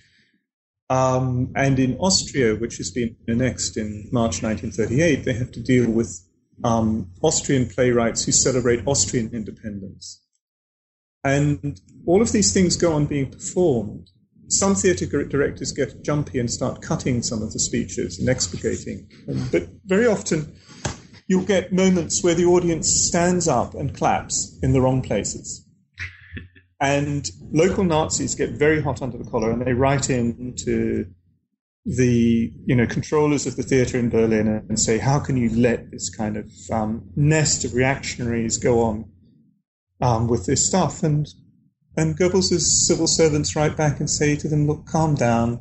Um, 0.91 1.53
and 1.55 1.78
in 1.78 1.97
Austria, 1.99 2.57
which 2.57 2.78
has 2.78 2.91
been 2.91 3.16
annexed 3.28 3.76
in 3.76 4.09
March 4.11 4.43
1938, 4.43 5.24
they 5.24 5.35
have 5.35 5.53
to 5.53 5.61
deal 5.61 5.89
with 5.89 6.20
um, 6.64 7.12
Austrian 7.22 7.68
playwrights 7.68 8.24
who 8.24 8.33
celebrate 8.33 8.87
Austrian 8.87 9.31
independence. 9.33 10.20
And 11.22 11.81
all 12.07 12.22
of 12.22 12.33
these 12.33 12.53
things 12.53 12.76
go 12.76 12.93
on 12.93 13.07
being 13.07 13.31
performed. 13.31 14.11
Some 14.51 14.74
theatre 14.74 15.07
directors 15.07 15.72
get 15.72 16.03
jumpy 16.03 16.40
and 16.40 16.51
start 16.51 16.82
cutting 16.82 17.22
some 17.22 17.40
of 17.42 17.53
the 17.53 17.61
speeches 17.61 18.18
and 18.18 18.28
expurgating. 18.28 19.09
But 19.53 19.68
very 19.84 20.07
often, 20.07 20.53
you'll 21.28 21.44
get 21.44 21.72
moments 21.72 22.24
where 22.24 22.34
the 22.34 22.46
audience 22.46 22.88
stands 22.88 23.46
up 23.46 23.74
and 23.74 23.96
claps 23.96 24.59
in 24.62 24.72
the 24.72 24.80
wrong 24.80 25.03
places. 25.03 25.64
And 26.80 27.30
local 27.53 27.84
Nazis 27.84 28.34
get 28.34 28.51
very 28.51 28.82
hot 28.82 29.03
under 29.03 29.18
the 29.18 29.30
collar 29.30 29.53
and 29.53 29.64
they 29.64 29.72
write 29.72 30.11
in 30.11 30.55
to 30.64 31.07
the 31.86 32.53
you 32.66 32.74
know 32.74 32.86
controllers 32.86 33.46
of 33.46 33.57
the 33.57 33.62
theatre 33.62 33.98
in 33.98 34.11
Berlin 34.11 34.48
and 34.48 34.78
say, 34.78 34.98
how 34.98 35.20
can 35.20 35.36
you 35.36 35.51
let 35.51 35.92
this 35.92 36.11
kind 36.11 36.36
of 36.36 36.51
um, 36.72 37.09
nest 37.14 37.64
of 37.64 37.74
reactionaries 37.74 38.59
go 38.59 38.80
on 38.80 39.05
um, 40.01 40.26
with 40.26 40.46
this 40.46 40.66
stuff? 40.66 41.05
And 41.05 41.28
and 42.01 42.16
Goebbels' 42.16 42.61
civil 42.61 43.07
servants 43.07 43.55
write 43.55 43.76
back 43.76 44.01
and 44.01 44.09
say 44.09 44.36
to 44.36 44.48
them, 44.48 44.66
look, 44.66 44.86
calm 44.86 45.14
down. 45.14 45.61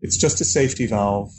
It's 0.00 0.16
just 0.16 0.40
a 0.40 0.44
safety 0.44 0.86
valve. 0.86 1.30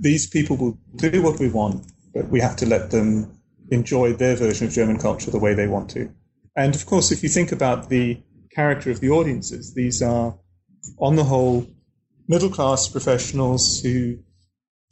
These 0.00 0.28
people 0.28 0.56
will 0.56 0.78
do 0.96 1.22
what 1.22 1.38
we 1.38 1.48
want 1.48 1.86
but 2.14 2.28
we 2.28 2.40
have 2.40 2.56
to 2.56 2.66
let 2.66 2.90
them 2.90 3.40
enjoy 3.70 4.12
their 4.12 4.36
version 4.36 4.66
of 4.66 4.72
German 4.72 4.98
culture 4.98 5.30
the 5.30 5.38
way 5.38 5.52
they 5.52 5.66
want 5.66 5.90
to. 5.90 6.10
And 6.56 6.74
of 6.74 6.86
course, 6.86 7.10
if 7.10 7.22
you 7.22 7.28
think 7.28 7.50
about 7.50 7.88
the 7.88 8.22
character 8.54 8.90
of 8.90 9.00
the 9.00 9.10
audiences, 9.10 9.74
these 9.74 10.00
are, 10.00 10.38
on 10.98 11.16
the 11.16 11.24
whole, 11.24 11.66
middle 12.28 12.50
class 12.50 12.88
professionals 12.88 13.80
who 13.80 14.18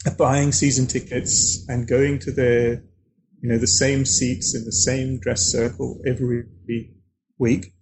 are 0.05 0.15
buying 0.15 0.51
season 0.51 0.85
tickets 0.85 1.65
and 1.69 1.87
going 1.87 2.19
to 2.19 2.31
their, 2.31 2.83
you 3.41 3.49
know, 3.49 3.57
the 3.57 3.67
same 3.67 4.05
seats 4.05 4.53
in 4.53 4.65
the 4.65 4.71
same 4.71 5.19
dress 5.19 5.43
circle 5.43 6.01
every 6.05 6.43
week 7.39 7.73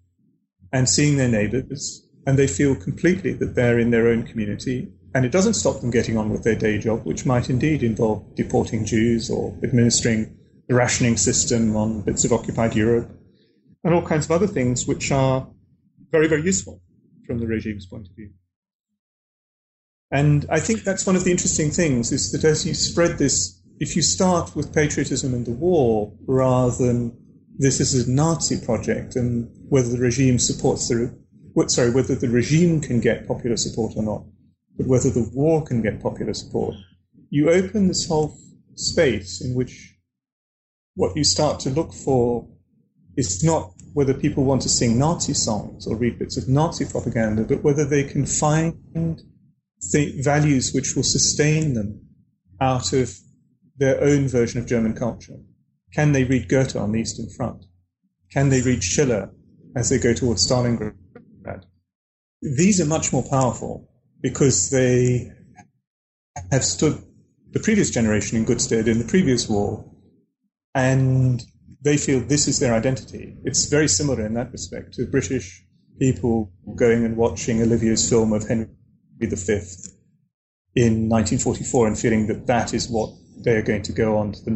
and 0.72 0.90
seeing 0.90 1.18
their 1.18 1.28
neighbors. 1.28 2.08
And 2.26 2.38
they 2.38 2.48
feel 2.48 2.76
completely 2.76 3.34
that 3.34 3.56
they're 3.56 3.80
in 3.80 3.92
their 3.92 4.08
own 4.08 4.24
community 4.24 4.92
and 5.14 5.26
it 5.26 5.32
doesn't 5.32 5.56
stop 5.56 5.82
them 5.82 5.92
getting 5.92 6.18
on 6.18 6.30
with 6.30 6.44
their 6.44 6.56
day 6.56 6.78
job, 6.78 7.06
which 7.06 7.26
might 7.26 7.50
indeed 7.50 7.84
involve 7.84 8.36
deporting 8.36 8.86
Jews 8.86 9.30
or 9.30 9.58
administering 9.64 10.38
the 10.68 10.76
rationing 10.76 11.18
system 11.18 11.76
on 11.76 12.02
bits 12.02 12.24
of 12.24 12.32
occupied 12.32 12.76
Europe 12.76 13.12
and 13.84 13.94
all 13.94 14.02
kinds 14.02 14.26
of 14.26 14.32
other 14.32 14.48
things 14.48 14.88
which 14.88 15.12
are 15.12 15.48
very, 16.12 16.28
very 16.28 16.44
useful 16.44 16.82
from 17.26 17.40
the 17.40 17.48
regime's 17.48 17.86
point 17.86 18.08
of 18.08 18.16
view. 18.16 18.30
And 20.12 20.46
I 20.50 20.60
think 20.60 20.84
that's 20.84 21.06
one 21.06 21.16
of 21.16 21.24
the 21.24 21.32
interesting 21.32 21.72
things 21.72 22.12
is 22.12 22.32
that 22.32 22.44
as 22.44 22.66
you 22.66 22.74
spread 22.74 23.18
this, 23.18 23.62
if 23.80 23.96
you 23.96 24.02
start 24.02 24.56
with 24.56 24.74
patriotism 24.74 25.34
and 25.34 25.46
the 25.46 25.52
war 25.52 26.14
rather 26.28 26.76
than 26.86 27.18
this 27.62 27.80
is 27.80 28.08
a 28.08 28.12
Nazi 28.12 28.60
project 28.60 29.16
and 29.16 29.48
whether 29.70 29.90
the 29.90 30.00
regime 30.00 30.40
supports 30.40 30.88
the, 30.90 31.16
sorry, 31.68 31.92
whether 31.92 32.16
the 32.16 32.28
regime 32.28 32.82
can 32.82 33.00
get 33.00 33.28
popular 33.28 33.56
support 33.56 33.94
or 33.96 34.02
not, 34.02 34.24
but 34.78 34.88
whether 34.88 35.12
the 35.12 35.30
war 35.32 35.64
can 35.64 35.84
get 35.84 36.02
popular 36.02 36.34
support, 36.34 36.74
you 37.30 37.52
open 37.52 37.88
this 37.88 38.08
whole 38.08 38.36
space 38.74 39.46
in 39.46 39.54
which 39.54 39.94
what 40.96 41.16
you 41.16 41.24
start 41.24 41.60
to 41.60 41.70
look 41.70 41.94
for 41.94 42.48
is 43.16 43.44
not 43.44 43.72
whether 43.94 44.16
people 44.16 44.44
want 44.44 44.64
to 44.64 44.70
sing 44.70 44.98
Nazi 44.98 45.36
songs 45.36 45.86
or 45.86 45.96
read 45.96 46.18
bits 46.18 46.38
of 46.38 46.50
Nazi 46.50 46.86
propaganda, 46.86 47.44
but 47.44 47.64
whether 47.64 47.86
they 47.86 48.04
can 48.04 48.26
find 48.26 49.22
th- 49.92 50.24
values 50.24 50.74
which 50.74 50.96
will 50.96 51.04
sustain 51.04 51.76
them 51.76 52.08
out 52.60 52.92
of 52.92 53.16
their 53.78 54.02
own 54.02 54.28
version 54.28 54.60
of 54.60 54.66
German 54.66 54.96
culture. 54.96 55.38
Can 55.94 56.14
they 56.14 56.24
read 56.24 56.48
Goethe 56.48 56.76
on 56.76 56.92
the 56.92 57.00
Eastern 57.02 57.30
Front? 57.30 57.66
Can 58.32 58.50
they 58.50 58.62
read 58.62 58.84
Schiller 58.84 59.32
as 59.76 59.90
they 59.90 59.98
go 60.00 60.14
towards 60.14 60.48
Stalingrad? 60.48 60.96
These 62.42 62.82
are 62.82 62.86
much 62.86 63.14
more 63.14 63.24
powerful 63.30 63.90
because 64.22 64.70
they 64.70 65.32
have 66.52 66.64
stood 66.64 67.04
the 67.52 67.60
previous 67.60 67.92
generation 67.92 68.38
in 68.38 68.46
good 68.46 68.62
stead 68.62 68.88
in 68.88 69.00
the 69.00 69.06
previous 69.06 69.50
war, 69.50 69.86
and 70.74 71.44
they 71.82 71.98
feel 71.98 72.22
this 72.22 72.48
is 72.48 72.60
their 72.60 72.74
identity. 72.74 73.38
It's 73.44 73.66
very 73.66 73.88
similar 73.88 74.26
in 74.26 74.34
that 74.36 74.52
respect 74.52 74.94
to 74.94 75.06
British 75.06 75.64
people 76.00 76.52
going 76.76 77.06
and 77.06 77.18
watching 77.18 77.62
Olivier's 77.62 78.10
film 78.10 78.34
of 78.34 78.48
Henry 78.48 78.70
V 79.20 79.28
in 80.74 81.10
1944 81.10 81.88
and 81.88 82.00
feeling 82.00 82.28
that 82.28 82.48
that 82.48 82.74
is 82.74 82.90
what 82.90 83.12
they 83.44 83.56
are 83.56 83.62
going 83.62 83.82
to 83.84 83.92
go 83.92 84.18
on 84.18 84.32
to 84.32 84.44
the 84.44 84.52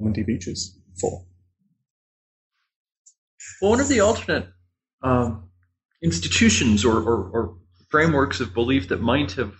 Normandy 0.00 0.22
beaches 0.22 0.78
for. 1.00 1.24
Well, 3.60 3.70
one 3.70 3.80
of 3.80 3.88
the 3.88 4.00
alternate 4.00 4.48
um, 5.02 5.50
institutions 6.02 6.84
or, 6.84 6.96
or, 6.98 7.30
or 7.30 7.56
frameworks 7.88 8.40
of 8.40 8.54
belief 8.54 8.88
that 8.88 9.00
might 9.00 9.32
have 9.32 9.54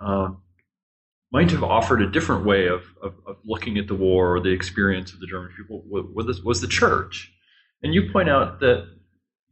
um, 0.00 0.42
might 1.32 1.50
have 1.50 1.62
offered 1.62 2.02
a 2.02 2.10
different 2.10 2.44
way 2.44 2.66
of, 2.66 2.82
of, 3.02 3.14
of, 3.26 3.36
looking 3.44 3.78
at 3.78 3.86
the 3.86 3.94
war 3.94 4.36
or 4.36 4.40
the 4.40 4.50
experience 4.50 5.12
of 5.14 5.20
the 5.20 5.26
German 5.26 5.50
people 5.56 5.82
was, 5.88 6.42
was 6.42 6.60
the 6.60 6.66
church. 6.66 7.32
And 7.82 7.94
you 7.94 8.10
point 8.12 8.28
out 8.28 8.60
that 8.60 8.88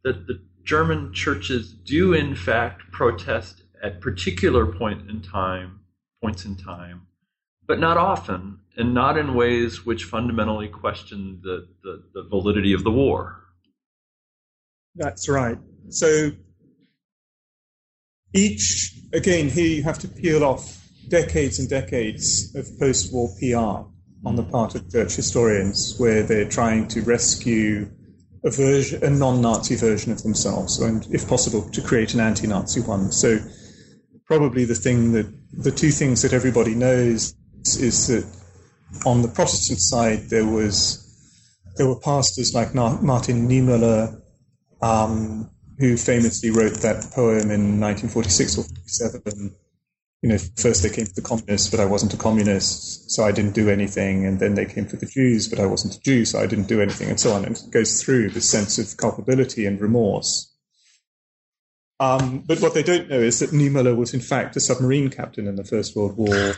that 0.04 0.26
the 0.26 0.40
German 0.64 1.12
churches 1.12 1.72
do 1.72 2.12
in 2.12 2.34
fact 2.34 2.82
protest 2.92 3.62
at 3.82 4.00
particular 4.00 4.66
point 4.66 5.08
in 5.08 5.22
time 5.22 5.80
points 6.22 6.44
in 6.44 6.54
time, 6.54 7.06
but 7.70 7.78
not 7.78 7.96
often, 7.96 8.58
and 8.76 8.92
not 8.92 9.16
in 9.16 9.32
ways 9.32 9.86
which 9.86 10.02
fundamentally 10.02 10.66
question 10.66 11.38
the, 11.40 11.68
the, 11.84 12.02
the 12.14 12.28
validity 12.28 12.72
of 12.72 12.82
the 12.82 12.90
war. 12.90 13.44
That's 14.96 15.28
right. 15.28 15.56
So 15.88 16.32
each, 18.34 18.92
again, 19.12 19.48
here 19.48 19.68
you 19.68 19.84
have 19.84 20.00
to 20.00 20.08
peel 20.08 20.42
off 20.42 20.84
decades 21.06 21.60
and 21.60 21.70
decades 21.70 22.52
of 22.56 22.66
post 22.80 23.14
war 23.14 23.28
PR 23.38 23.86
on 24.26 24.34
the 24.34 24.42
part 24.42 24.74
of 24.74 24.90
church 24.90 25.14
historians, 25.14 25.94
where 25.98 26.24
they're 26.24 26.48
trying 26.48 26.88
to 26.88 27.02
rescue 27.02 27.88
a 28.42 28.50
version, 28.50 29.04
a 29.04 29.10
non-Nazi 29.10 29.76
version 29.76 30.10
of 30.10 30.24
themselves, 30.24 30.80
and 30.80 31.06
if 31.12 31.28
possible, 31.28 31.70
to 31.70 31.80
create 31.80 32.14
an 32.14 32.20
anti-Nazi 32.20 32.80
one. 32.80 33.12
So, 33.12 33.38
probably 34.26 34.64
the 34.64 34.74
thing 34.74 35.12
that 35.12 35.32
the 35.52 35.70
two 35.70 35.92
things 35.92 36.22
that 36.22 36.32
everybody 36.32 36.74
knows 36.74 37.36
is 37.64 38.06
that 38.08 38.26
on 39.06 39.22
the 39.22 39.28
Protestant 39.28 39.80
side 39.80 40.30
there 40.30 40.46
was 40.46 41.06
there 41.76 41.86
were 41.86 41.98
pastors 41.98 42.52
like 42.54 42.74
Martin 42.74 43.48
Niemöller, 43.48 44.20
um, 44.82 45.50
who 45.78 45.96
famously 45.96 46.50
wrote 46.50 46.74
that 46.82 47.10
poem 47.14 47.50
in 47.50 47.80
1946 47.80 48.58
or 48.58 48.64
47. 48.64 49.54
You 50.22 50.28
know, 50.28 50.38
first 50.56 50.82
they 50.82 50.90
came 50.90 51.06
for 51.06 51.14
the 51.14 51.22
communists, 51.22 51.70
but 51.70 51.80
I 51.80 51.86
wasn't 51.86 52.12
a 52.12 52.18
communist, 52.18 53.10
so 53.10 53.24
I 53.24 53.32
didn't 53.32 53.54
do 53.54 53.70
anything. 53.70 54.26
And 54.26 54.38
then 54.38 54.54
they 54.54 54.66
came 54.66 54.84
for 54.84 54.96
the 54.96 55.06
Jews, 55.06 55.48
but 55.48 55.58
I 55.58 55.64
wasn't 55.64 55.96
a 55.96 56.00
Jew, 56.00 56.26
so 56.26 56.38
I 56.38 56.46
didn't 56.46 56.68
do 56.68 56.82
anything, 56.82 57.08
and 57.08 57.18
so 57.18 57.32
on. 57.32 57.46
And 57.46 57.56
it 57.56 57.70
goes 57.70 58.02
through 58.02 58.30
the 58.30 58.42
sense 58.42 58.78
of 58.78 58.98
culpability 58.98 59.64
and 59.64 59.80
remorse. 59.80 60.54
Um, 61.98 62.44
but 62.46 62.60
what 62.60 62.74
they 62.74 62.82
don't 62.82 63.08
know 63.08 63.20
is 63.20 63.38
that 63.40 63.50
Niemöller 63.50 63.96
was, 63.96 64.12
in 64.12 64.20
fact, 64.20 64.56
a 64.56 64.60
submarine 64.60 65.08
captain 65.08 65.46
in 65.46 65.56
the 65.56 65.64
First 65.64 65.96
World 65.96 66.16
War 66.18 66.56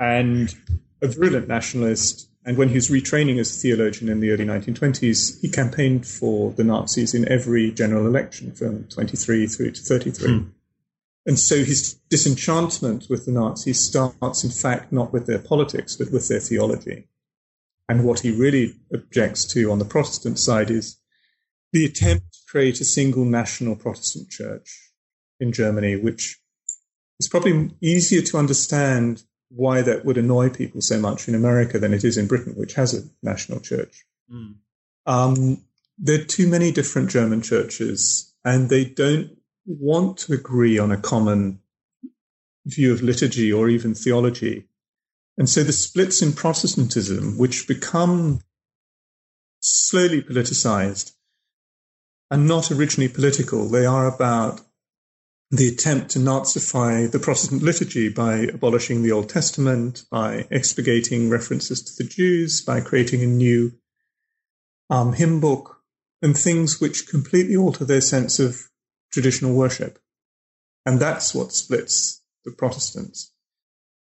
and 0.00 0.54
a 1.02 1.08
virulent 1.08 1.48
nationalist 1.48 2.28
and 2.48 2.56
when 2.56 2.70
he 2.70 2.76
was 2.76 2.88
retraining 2.88 3.38
as 3.38 3.54
a 3.54 3.60
theologian 3.60 4.08
in 4.08 4.20
the 4.20 4.30
early 4.30 4.46
1920s, 4.46 5.38
he 5.42 5.50
campaigned 5.50 6.06
for 6.06 6.50
the 6.52 6.64
Nazis 6.64 7.12
in 7.12 7.30
every 7.30 7.70
general 7.72 8.06
election 8.06 8.52
from 8.52 8.84
23 8.84 9.46
through 9.46 9.72
to 9.72 9.82
33. 9.82 10.28
Mm. 10.30 10.50
And 11.26 11.38
so 11.38 11.56
his 11.56 12.00
disenchantment 12.08 13.08
with 13.10 13.26
the 13.26 13.32
Nazis 13.32 13.80
starts, 13.80 14.44
in 14.44 14.50
fact, 14.50 14.92
not 14.92 15.12
with 15.12 15.26
their 15.26 15.38
politics, 15.38 15.96
but 15.96 16.10
with 16.10 16.28
their 16.28 16.40
theology. 16.40 17.06
And 17.86 18.02
what 18.02 18.20
he 18.20 18.30
really 18.30 18.76
objects 18.94 19.44
to 19.52 19.70
on 19.70 19.78
the 19.78 19.84
Protestant 19.84 20.38
side 20.38 20.70
is 20.70 20.96
the 21.74 21.84
attempt 21.84 22.32
to 22.32 22.38
create 22.50 22.80
a 22.80 22.86
single 22.86 23.26
national 23.26 23.76
Protestant 23.76 24.30
church 24.30 24.90
in 25.38 25.52
Germany, 25.52 25.96
which 25.96 26.40
is 27.20 27.28
probably 27.28 27.72
easier 27.82 28.22
to 28.22 28.38
understand 28.38 29.24
why 29.50 29.82
that 29.82 30.04
would 30.04 30.18
annoy 30.18 30.50
people 30.50 30.80
so 30.80 30.98
much 30.98 31.28
in 31.28 31.34
America 31.34 31.78
than 31.78 31.94
it 31.94 32.04
is 32.04 32.18
in 32.18 32.26
Britain, 32.26 32.54
which 32.56 32.74
has 32.74 32.94
a 32.94 33.08
national 33.22 33.60
church. 33.60 34.04
Mm. 34.32 34.56
Um, 35.06 35.64
there 35.98 36.20
are 36.20 36.24
too 36.24 36.46
many 36.46 36.70
different 36.70 37.10
German 37.10 37.42
churches, 37.42 38.34
and 38.44 38.68
they 38.68 38.84
don't 38.84 39.36
want 39.66 40.18
to 40.18 40.34
agree 40.34 40.78
on 40.78 40.92
a 40.92 40.96
common 40.96 41.60
view 42.66 42.92
of 42.92 43.02
liturgy 43.02 43.52
or 43.52 43.68
even 43.68 43.94
theology. 43.94 44.68
And 45.38 45.48
so 45.48 45.62
the 45.62 45.72
splits 45.72 46.20
in 46.20 46.32
Protestantism, 46.32 47.38
which 47.38 47.66
become 47.66 48.40
slowly 49.60 50.22
politicized 50.22 51.12
and 52.30 52.46
not 52.46 52.70
originally 52.70 53.08
political. 53.08 53.68
They 53.68 53.86
are 53.86 54.06
about 54.06 54.60
the 55.50 55.68
attempt 55.68 56.10
to 56.10 56.18
Nazify 56.18 57.10
the 57.10 57.18
Protestant 57.18 57.62
liturgy 57.62 58.10
by 58.10 58.36
abolishing 58.52 59.02
the 59.02 59.12
Old 59.12 59.30
Testament, 59.30 60.04
by 60.10 60.46
expurgating 60.50 61.30
references 61.30 61.82
to 61.82 62.02
the 62.02 62.08
Jews, 62.08 62.60
by 62.60 62.80
creating 62.80 63.22
a 63.22 63.26
new 63.26 63.72
um, 64.90 65.14
hymn 65.14 65.40
book, 65.40 65.82
and 66.20 66.36
things 66.36 66.80
which 66.80 67.08
completely 67.08 67.56
alter 67.56 67.84
their 67.84 68.02
sense 68.02 68.38
of 68.38 68.68
traditional 69.10 69.54
worship. 69.54 69.98
And 70.84 71.00
that's 71.00 71.34
what 71.34 71.52
splits 71.52 72.22
the 72.44 72.50
Protestants. 72.50 73.32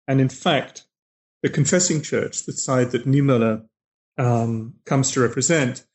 And 0.07 0.21
in 0.21 0.29
fact, 0.29 0.85
the 1.43 1.49
confessing 1.49 2.03
church, 2.03 2.45
the 2.45 2.53
side 2.53 2.91
that 2.91 3.07
Niemöller 3.07 3.65
um, 4.19 4.75
comes 4.85 5.11
to 5.13 5.21
represent, 5.21 5.87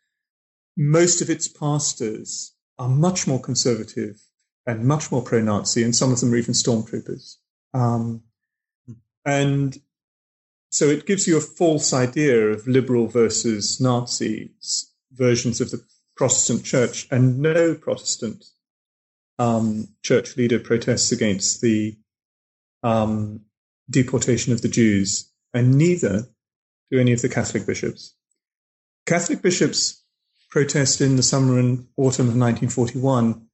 most 0.76 1.22
of 1.22 1.30
its 1.30 1.48
pastors 1.48 2.56
are 2.80 2.90
much 2.90 3.28
more 3.28 3.42
conservative 3.42 4.20
and 4.68 4.84
much 4.84 5.12
more 5.12 5.24
pro-Nazi, 5.24 5.82
and 5.82 5.96
some 5.96 6.12
of 6.12 6.20
them 6.20 6.34
are 6.34 6.38
even 6.38 6.54
stormtroopers. 6.54 7.38
Um, 7.74 8.24
and 9.26 9.78
so 10.70 10.86
it 10.86 11.06
gives 11.06 11.26
you 11.26 11.38
a 11.38 11.42
false 11.42 11.94
idea 11.94 12.50
of 12.50 12.68
liberal 12.68 13.08
versus 13.08 13.80
Nazi 13.80 14.52
versions 15.14 15.62
of 15.62 15.72
the 15.72 15.82
Protestant 16.18 16.66
church, 16.66 17.08
and 17.10 17.40
no 17.40 17.76
Protestant 17.76 18.44
um, 19.40 19.88
church 20.04 20.36
leader 20.36 20.60
protests 20.60 21.12
against 21.12 21.62
the 21.62 21.96
um, 22.84 23.42
deportation 23.90 24.52
of 24.52 24.62
the 24.62 24.68
Jews, 24.68 25.32
and 25.54 25.76
neither 25.76 26.28
do 26.92 27.00
any 27.00 27.14
of 27.14 27.22
the 27.22 27.30
Catholic 27.30 27.66
bishops. 27.66 28.16
Catholic 29.06 29.42
bishops 29.42 30.04
protest 30.50 31.02
in 31.02 31.16
the 31.16 31.24
summer 31.24 31.60
and 31.60 31.88
autumn 31.98 32.28
of 32.28 32.36
1941 32.36 33.47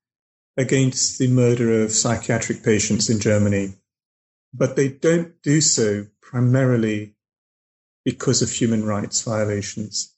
against 0.58 1.18
the 1.18 1.28
murder 1.28 1.84
of 1.84 1.92
psychiatric 1.92 2.64
patients 2.64 3.10
in 3.10 3.20
Germany, 3.20 3.74
but 4.54 4.76
they 4.76 4.88
don't 4.88 5.42
do 5.42 5.62
so 5.62 6.06
primarily 6.22 7.16
because 8.06 8.42
of 8.42 8.52
human 8.52 8.86
rights 8.86 9.22
violations. 9.22 10.16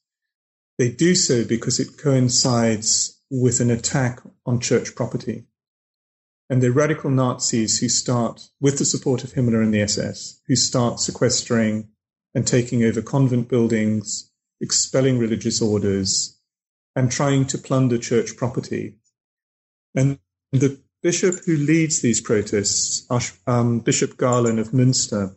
They 0.78 0.92
do 0.92 1.16
so 1.16 1.46
because 1.46 1.80
it 1.80 1.98
coincides 1.98 3.22
with 3.30 3.60
an 3.60 3.72
attack 3.72 4.22
on 4.46 4.60
church 4.60 4.96
property. 4.96 5.46
And 6.50 6.62
the 6.62 6.72
radical 6.72 7.10
Nazis 7.10 7.80
who 7.80 7.90
start, 7.90 8.50
with 8.60 8.78
the 8.78 8.86
support 8.86 9.24
of 9.24 9.34
Himmler 9.34 9.64
and 9.64 9.74
the 9.74 9.82
SS, 9.82 10.42
who 10.48 10.56
start 10.56 11.00
sequestering 11.00 11.90
and 12.36 12.46
taking 12.46 12.84
over 12.84 13.02
convent 13.02 13.48
buildings, 13.48 14.32
expelling 14.62 15.18
religious 15.18 15.62
orders, 15.62 16.40
and 16.96 17.12
trying 17.12 17.46
to 17.48 17.58
plunder 17.58 17.98
church 17.98 18.38
property. 18.38 18.98
And 19.96 20.20
the 20.52 20.80
bishop 21.02 21.36
who 21.46 21.56
leads 21.56 22.02
these 22.02 22.22
protests, 22.22 23.06
um, 23.46 23.80
Bishop 23.80 24.18
Galen 24.18 24.60
of 24.60 24.70
Münster, 24.70 25.36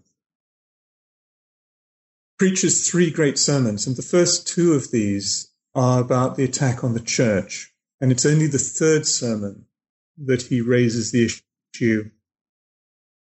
preaches 2.38 2.88
three 2.88 3.10
great 3.10 3.38
sermons, 3.38 3.86
and 3.86 3.96
the 3.96 4.02
first 4.02 4.46
two 4.46 4.72
of 4.72 4.90
these 4.90 5.52
are 5.74 6.00
about 6.00 6.36
the 6.36 6.44
attack 6.44 6.82
on 6.84 6.94
the 6.94 7.00
church. 7.00 7.72
And 8.00 8.12
it's 8.12 8.24
only 8.24 8.46
the 8.46 8.58
third 8.58 9.06
sermon 9.06 9.66
that 10.24 10.42
he 10.42 10.60
raises 10.60 11.10
the 11.10 11.28
issue 11.74 12.10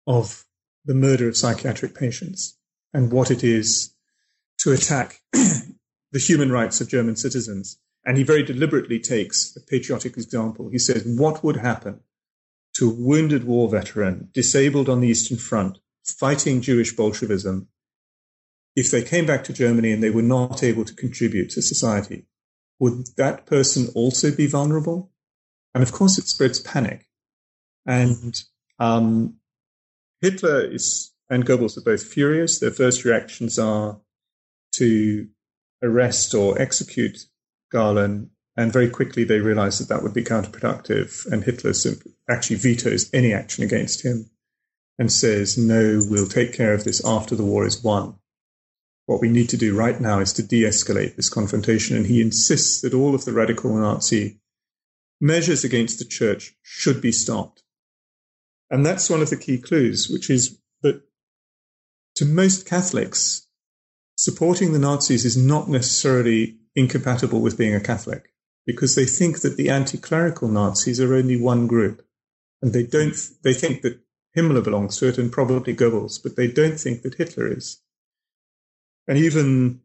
of 0.07 0.45
the 0.85 0.95
murder 0.95 1.29
of 1.29 1.37
psychiatric 1.37 1.95
patients 1.95 2.57
and 2.93 3.13
what 3.13 3.31
it 3.31 3.45
is 3.45 3.95
to 4.59 4.73
attack 4.73 5.21
the 5.33 6.19
human 6.19 6.51
rights 6.51 6.81
of 6.81 6.89
German 6.89 7.17
citizens. 7.17 7.79
And 8.05 8.17
he 8.17 8.23
very 8.23 8.43
deliberately 8.43 8.99
takes 8.99 9.57
a 9.57 9.61
patriotic 9.61 10.17
example. 10.17 10.69
He 10.71 10.79
says, 10.79 11.05
What 11.05 11.45
would 11.45 11.57
happen 11.57 12.01
to 12.77 12.91
a 12.91 12.95
wounded 12.95 13.45
war 13.45 13.69
veteran, 13.69 14.31
disabled 14.33 14.89
on 14.89 15.01
the 15.01 15.09
Eastern 15.09 15.37
Front, 15.37 15.79
fighting 16.05 16.61
Jewish 16.61 16.97
Bolshevism, 16.97 17.69
if 18.77 18.91
they 18.91 19.03
came 19.03 19.27
back 19.27 19.45
to 19.45 19.53
Germany 19.53 19.93
and 19.93 20.03
they 20.03 20.11
were 20.11 20.23
not 20.23 20.63
able 20.63 20.85
to 20.85 20.95
contribute 20.95 21.51
to 21.51 21.63
society? 21.63 22.27
Would 22.79 23.17
that 23.17 23.45
person 23.45 23.89
also 23.95 24.35
be 24.35 24.47
vulnerable? 24.47 25.13
And 25.75 25.83
of 25.83 25.93
course, 25.93 26.19
it 26.19 26.27
spreads 26.27 26.61
panic. 26.61 27.07
And 27.87 28.43
um, 28.79 29.37
Hitler 30.21 30.65
is 30.65 31.13
and 31.31 31.47
Goebbels 31.47 31.79
are 31.79 31.83
both 31.83 32.03
furious. 32.03 32.59
Their 32.59 32.73
first 32.73 33.05
reactions 33.05 33.59
are 33.59 34.01
to 34.75 35.29
arrest 35.83 36.35
or 36.35 36.61
execute 36.61 37.19
Galen, 37.71 38.31
and 38.57 38.73
very 38.73 38.91
quickly 38.91 39.25
they 39.25 39.39
realize 39.39 39.79
that 39.79 39.89
that 39.89 40.03
would 40.03 40.15
be 40.15 40.25
counterproductive. 40.25 41.27
And 41.31 41.45
Hitler 41.45 41.73
actually 42.29 42.57
vetoes 42.57 43.09
any 43.13 43.33
action 43.33 43.65
against 43.65 44.05
him 44.05 44.31
and 44.99 45.11
says, 45.11 45.57
no, 45.57 46.01
we'll 46.09 46.29
take 46.29 46.53
care 46.53 46.75
of 46.75 46.85
this 46.85 47.03
after 47.05 47.35
the 47.35 47.45
war 47.45 47.65
is 47.65 47.83
won. 47.83 48.17
What 49.07 49.21
we 49.21 49.29
need 49.29 49.49
to 49.49 49.57
do 49.57 49.77
right 49.77 50.01
now 50.01 50.21
is 50.21 50.33
to 50.35 50.43
de 50.43 50.63
escalate 50.63 51.17
this 51.17 51.29
confrontation. 51.29 51.97
And 51.97 52.07
he 52.07 52.21
insists 52.21 52.83
that 52.83 52.95
all 52.95 53.15
of 53.15 53.25
the 53.25 53.33
radical 53.33 53.75
Nazi 53.75 54.41
measures 55.21 55.65
against 55.65 55.99
the 55.99 56.05
church 56.05 56.55
should 56.63 57.01
be 57.01 57.13
stopped. 57.13 57.63
And 58.71 58.87
that's 58.87 59.11
one 59.11 59.23
of 59.23 59.31
the 59.31 59.37
key 59.37 59.59
clues, 59.59 60.09
which 60.09 60.31
is 60.31 60.61
that 60.83 61.03
to 62.17 62.25
most 62.25 62.67
Catholics, 62.67 63.49
supporting 64.17 64.73
the 64.73 64.79
Nazis 64.79 65.25
is 65.25 65.37
not 65.37 65.69
necessarily 65.69 66.60
incompatible 66.75 67.41
with 67.41 67.59
being 67.59 67.75
a 67.75 67.81
Catholic 67.81 68.33
because 68.67 68.95
they 68.95 69.07
think 69.07 69.41
that 69.41 69.57
the 69.57 69.71
anti-clerical 69.71 70.49
Nazis 70.49 71.01
are 71.01 71.15
only 71.15 71.41
one 71.41 71.67
group. 71.67 72.07
And 72.63 72.73
they 72.73 72.85
don't, 72.85 73.17
they 73.43 73.55
think 73.55 73.83
that 73.83 74.01
Himmler 74.37 74.63
belongs 74.63 74.99
to 74.99 75.09
it 75.09 75.19
and 75.19 75.33
probably 75.33 75.75
Goebbels, 75.75 76.23
but 76.23 76.37
they 76.37 76.47
don't 76.47 76.79
think 76.79 77.03
that 77.03 77.15
Hitler 77.15 77.53
is. 77.53 77.81
And 79.09 79.19
even 79.19 79.81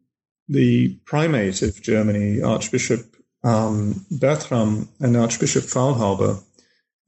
the 0.48 0.96
primate 1.04 1.62
of 1.62 1.82
Germany, 1.82 2.42
Archbishop 2.42 3.16
um, 3.42 4.06
Bertram 4.10 4.88
and 5.00 5.16
Archbishop 5.16 5.64
Faulhaber, 5.64 6.42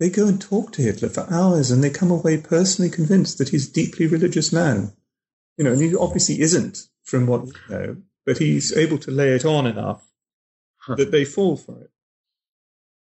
they 0.01 0.11
go 0.11 0.27
and 0.27 0.41
talk 0.41 0.73
to 0.73 0.83
Hitler 0.83 1.09
for 1.09 1.33
hours 1.33 1.71
and 1.71 1.83
they 1.83 1.91
come 1.91 2.11
away 2.11 2.39
personally 2.39 2.91
convinced 2.91 3.39
that 3.39 3.51
he's 3.51 3.69
a 3.69 3.73
deeply 3.73 4.07
religious 4.07 4.53
man. 4.53 4.93
You 5.57 5.65
know, 5.65 5.73
and 5.73 5.83
he 5.83 5.95
obviously 5.95 6.41
isn't 6.41 6.87
from 7.05 7.27
what 7.27 7.45
we 7.45 7.53
know, 7.69 7.97
but 8.29 8.37
he's 8.37 8.77
able 8.77 8.99
to 8.99 9.11
lay 9.11 9.31
it 9.31 9.47
on 9.47 9.67
enough 9.67 10.07
huh. 10.83 10.97
that 10.97 11.11
they 11.11 11.25
fall 11.25 11.57
for 11.57 11.81
it. 11.81 11.91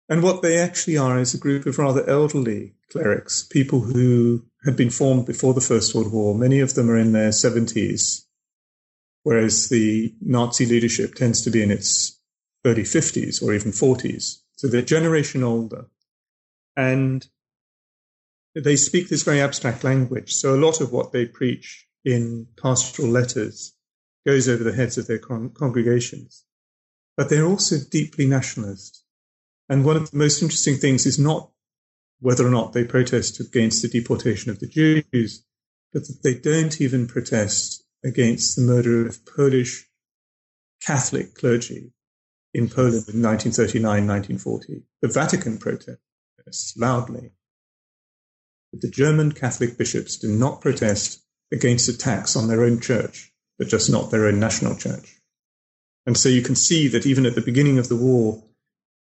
And 0.07 0.24
what 0.24 0.41
they 0.41 0.57
actually 0.57 0.97
are 0.97 1.20
is 1.20 1.34
a 1.34 1.38
group 1.38 1.65
of 1.65 1.78
rather 1.78 2.09
elderly 2.09 2.76
clerics, 2.89 3.43
people 3.43 3.82
who 3.82 4.45
had 4.63 4.78
been 4.78 4.89
formed 4.89 5.26
before 5.26 5.53
the 5.53 5.59
First 5.59 5.93
World 5.93 6.13
War. 6.13 6.34
Many 6.36 6.61
of 6.61 6.74
them 6.74 6.89
are 6.89 6.97
in 6.97 7.11
their 7.11 7.32
70s, 7.32 8.28
whereas 9.24 9.67
the 9.67 10.15
Nazi 10.22 10.65
leadership 10.65 11.15
tends 11.15 11.41
to 11.41 11.51
be 11.51 11.63
in 11.63 11.70
its 11.70 12.17
early 12.63 12.84
50s 12.84 13.43
or 13.43 13.53
even 13.53 13.74
40s. 13.74 14.38
So 14.55 14.70
they're 14.70 14.82
generation 14.82 15.43
older. 15.43 15.88
And 16.78 17.28
they 18.55 18.78
speak 18.78 19.09
this 19.09 19.24
very 19.24 19.41
abstract 19.41 19.84
language. 19.84 20.34
So 20.34 20.55
a 20.55 20.63
lot 20.65 20.80
of 20.80 20.93
what 20.93 21.11
they 21.11 21.26
preach 21.26 21.88
in 22.05 22.47
pastoral 22.55 23.09
letters 23.09 23.74
goes 24.26 24.47
over 24.47 24.63
the 24.63 24.74
heads 24.74 24.97
of 24.97 25.07
their 25.07 25.20
con- 25.20 25.49
congregations. 25.49 26.45
But 27.17 27.30
they're 27.30 27.45
also 27.45 27.78
deeply 27.89 28.26
nationalist. 28.26 29.03
And 29.67 29.86
one 29.86 29.97
of 29.97 30.11
the 30.11 30.17
most 30.17 30.41
interesting 30.41 30.78
things 30.78 31.05
is 31.05 31.20
not 31.20 31.51
whether 32.20 32.45
or 32.45 32.49
not 32.49 32.74
they 32.74 32.84
protest 32.84 33.39
against 33.39 33.82
the 33.82 33.88
deportation 33.88 34.51
of 34.51 34.59
the 34.59 34.67
Jews, 34.67 35.45
but 35.93 36.07
that 36.07 36.20
they 36.24 36.34
don't 36.34 36.80
even 36.82 37.07
protest 37.07 37.84
against 38.03 38.55
the 38.55 38.61
murder 38.61 39.07
of 39.07 39.26
Polish 39.26 39.88
Catholic 40.82 41.36
clergy 41.36 41.91
in 42.53 42.67
Poland 42.70 43.05
in 43.09 43.22
1939, 43.22 43.84
1940. 43.84 44.84
The 45.01 45.07
Vatican 45.07 45.57
protests 45.57 46.76
loudly. 46.78 47.32
But 48.72 48.82
the 48.82 48.89
German 48.89 49.32
Catholic 49.32 49.78
bishops 49.78 50.17
do 50.17 50.30
not 50.30 50.61
protest 50.61 51.22
against 51.51 51.89
attacks 51.89 52.36
on 52.36 52.47
their 52.47 52.63
own 52.63 52.80
church, 52.80 53.34
but 53.60 53.68
just 53.68 53.91
not 53.91 54.10
their 54.10 54.26
own 54.26 54.39
national 54.39 54.76
church. 54.76 55.18
And 56.07 56.18
so 56.18 56.30
you 56.30 56.41
can 56.41 56.55
see 56.55 56.88
that 56.88 57.05
even 57.05 57.26
at 57.28 57.36
the 57.36 57.41
beginning 57.41 57.78
of 57.78 57.89
the 57.89 57.95
war, 57.95 58.43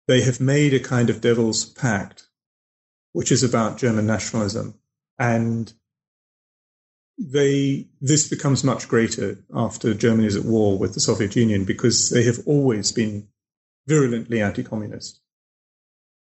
they 0.08 0.22
have 0.22 0.40
made 0.40 0.74
a 0.74 0.80
kind 0.80 1.10
of 1.12 1.22
devil's 1.22 1.66
pact, 1.66 2.28
which 3.12 3.32
is 3.32 3.44
about 3.44 3.78
German 3.78 4.08
nationalism. 4.08 4.80
And 5.20 5.72
they, 7.20 7.90
this 8.00 8.28
becomes 8.30 8.64
much 8.64 8.88
greater 8.88 9.38
after 9.54 9.94
Germany 9.94 10.28
is 10.28 10.38
at 10.38 10.46
war 10.46 10.78
with 10.78 10.94
the 10.94 11.00
Soviet 11.02 11.36
Union 11.36 11.66
because 11.66 12.10
they 12.10 12.24
have 12.24 12.40
always 12.46 12.92
been 12.92 13.28
virulently 13.86 14.42
anti-communist. 14.42 15.20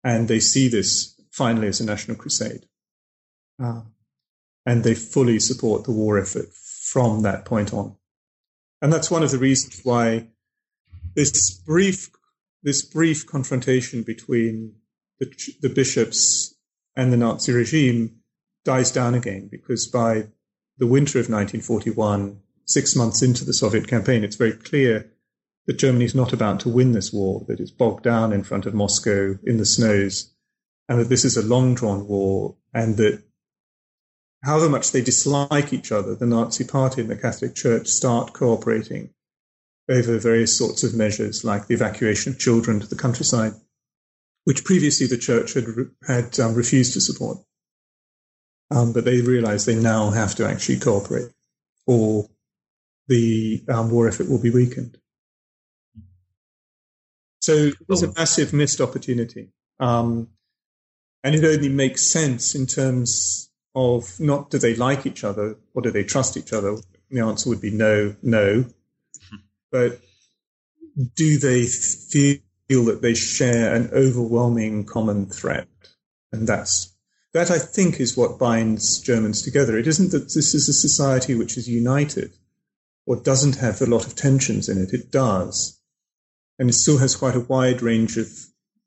And 0.02 0.26
they 0.26 0.40
see 0.40 0.68
this 0.68 1.20
finally 1.30 1.68
as 1.68 1.80
a 1.80 1.86
national 1.86 2.16
crusade. 2.16 2.66
Uh, 3.62 3.82
and 4.64 4.82
they 4.82 4.94
fully 4.94 5.38
support 5.38 5.84
the 5.84 5.92
war 5.92 6.18
effort 6.18 6.52
from 6.52 7.22
that 7.22 7.44
point 7.44 7.72
on. 7.72 7.96
And 8.86 8.92
that's 8.92 9.10
one 9.10 9.24
of 9.24 9.32
the 9.32 9.38
reasons 9.38 9.80
why 9.82 10.28
this 11.16 11.50
brief 11.50 12.08
this 12.62 12.82
brief 12.82 13.26
confrontation 13.26 14.04
between 14.04 14.76
the, 15.18 15.26
the 15.60 15.68
bishops 15.68 16.54
and 16.94 17.12
the 17.12 17.16
Nazi 17.16 17.50
regime 17.50 18.20
dies 18.64 18.92
down 18.92 19.16
again 19.16 19.48
because 19.50 19.88
by 19.88 20.28
the 20.78 20.86
winter 20.86 21.18
of 21.18 21.24
1941, 21.24 22.38
six 22.64 22.94
months 22.94 23.22
into 23.22 23.44
the 23.44 23.52
Soviet 23.52 23.88
campaign, 23.88 24.22
it's 24.22 24.36
very 24.36 24.52
clear 24.52 25.10
that 25.66 25.80
Germany 25.80 26.04
is 26.04 26.14
not 26.14 26.32
about 26.32 26.60
to 26.60 26.68
win 26.68 26.92
this 26.92 27.12
war, 27.12 27.44
that 27.48 27.58
it's 27.58 27.72
bogged 27.72 28.04
down 28.04 28.32
in 28.32 28.44
front 28.44 28.66
of 28.66 28.74
Moscow 28.74 29.36
in 29.42 29.56
the 29.56 29.66
snows, 29.66 30.32
and 30.88 31.00
that 31.00 31.08
this 31.08 31.24
is 31.24 31.36
a 31.36 31.44
long 31.44 31.74
drawn 31.74 32.06
war, 32.06 32.54
and 32.72 32.98
that 32.98 33.24
however 34.46 34.68
much 34.68 34.92
they 34.92 35.02
dislike 35.02 35.72
each 35.72 35.90
other, 35.90 36.14
the 36.14 36.24
Nazi 36.24 36.64
Party 36.64 37.00
and 37.00 37.10
the 37.10 37.16
Catholic 37.16 37.56
Church 37.56 37.88
start 37.88 38.32
cooperating 38.32 39.10
over 39.88 40.18
various 40.18 40.56
sorts 40.56 40.84
of 40.84 40.94
measures 40.94 41.44
like 41.44 41.66
the 41.66 41.74
evacuation 41.74 42.32
of 42.32 42.38
children 42.38 42.78
to 42.78 42.86
the 42.86 42.94
countryside, 42.94 43.52
which 44.44 44.64
previously 44.64 45.08
the 45.08 45.18
church 45.18 45.54
had, 45.54 45.64
had 46.06 46.38
um, 46.38 46.54
refused 46.54 46.92
to 46.92 47.00
support. 47.00 47.38
Um, 48.70 48.92
but 48.92 49.04
they 49.04 49.20
realize 49.20 49.64
they 49.64 49.74
now 49.74 50.10
have 50.10 50.36
to 50.36 50.48
actually 50.48 50.78
cooperate 50.78 51.30
or 51.86 52.28
the 53.08 53.64
um, 53.68 53.90
war 53.90 54.06
effort 54.06 54.28
will 54.28 54.42
be 54.42 54.50
weakened. 54.50 54.96
So 57.40 57.52
it 57.52 57.88
was 57.88 58.04
a 58.04 58.12
massive 58.12 58.52
missed 58.52 58.80
opportunity. 58.80 59.48
Um, 59.80 60.28
and 61.24 61.34
it 61.34 61.44
only 61.44 61.68
makes 61.68 62.06
sense 62.06 62.54
in 62.54 62.66
terms 62.66 63.50
of 63.76 64.18
not 64.18 64.50
do 64.50 64.58
they 64.58 64.74
like 64.74 65.04
each 65.06 65.22
other 65.22 65.56
or 65.74 65.82
do 65.82 65.90
they 65.90 66.02
trust 66.02 66.36
each 66.36 66.52
other? 66.52 66.78
The 67.10 67.20
answer 67.20 67.50
would 67.50 67.60
be 67.60 67.70
no, 67.70 68.16
no. 68.22 68.64
But 69.70 70.00
do 71.14 71.38
they 71.38 71.66
feel 71.66 72.86
that 72.86 73.02
they 73.02 73.14
share 73.14 73.74
an 73.74 73.90
overwhelming 73.92 74.86
common 74.86 75.26
threat? 75.26 75.68
And 76.32 76.48
that's 76.48 76.94
that 77.34 77.50
I 77.50 77.58
think 77.58 78.00
is 78.00 78.16
what 78.16 78.38
binds 78.38 78.98
Germans 78.98 79.42
together. 79.42 79.76
It 79.76 79.86
isn't 79.86 80.10
that 80.12 80.32
this 80.32 80.54
is 80.54 80.70
a 80.70 80.72
society 80.72 81.34
which 81.34 81.58
is 81.58 81.68
united 81.68 82.32
or 83.04 83.16
doesn't 83.16 83.56
have 83.56 83.82
a 83.82 83.86
lot 83.86 84.06
of 84.06 84.16
tensions 84.16 84.70
in 84.70 84.82
it. 84.82 84.94
It 84.94 85.10
does. 85.10 85.78
And 86.58 86.70
it 86.70 86.72
still 86.72 86.96
has 86.96 87.14
quite 87.14 87.36
a 87.36 87.40
wide 87.40 87.82
range 87.82 88.16
of, 88.16 88.28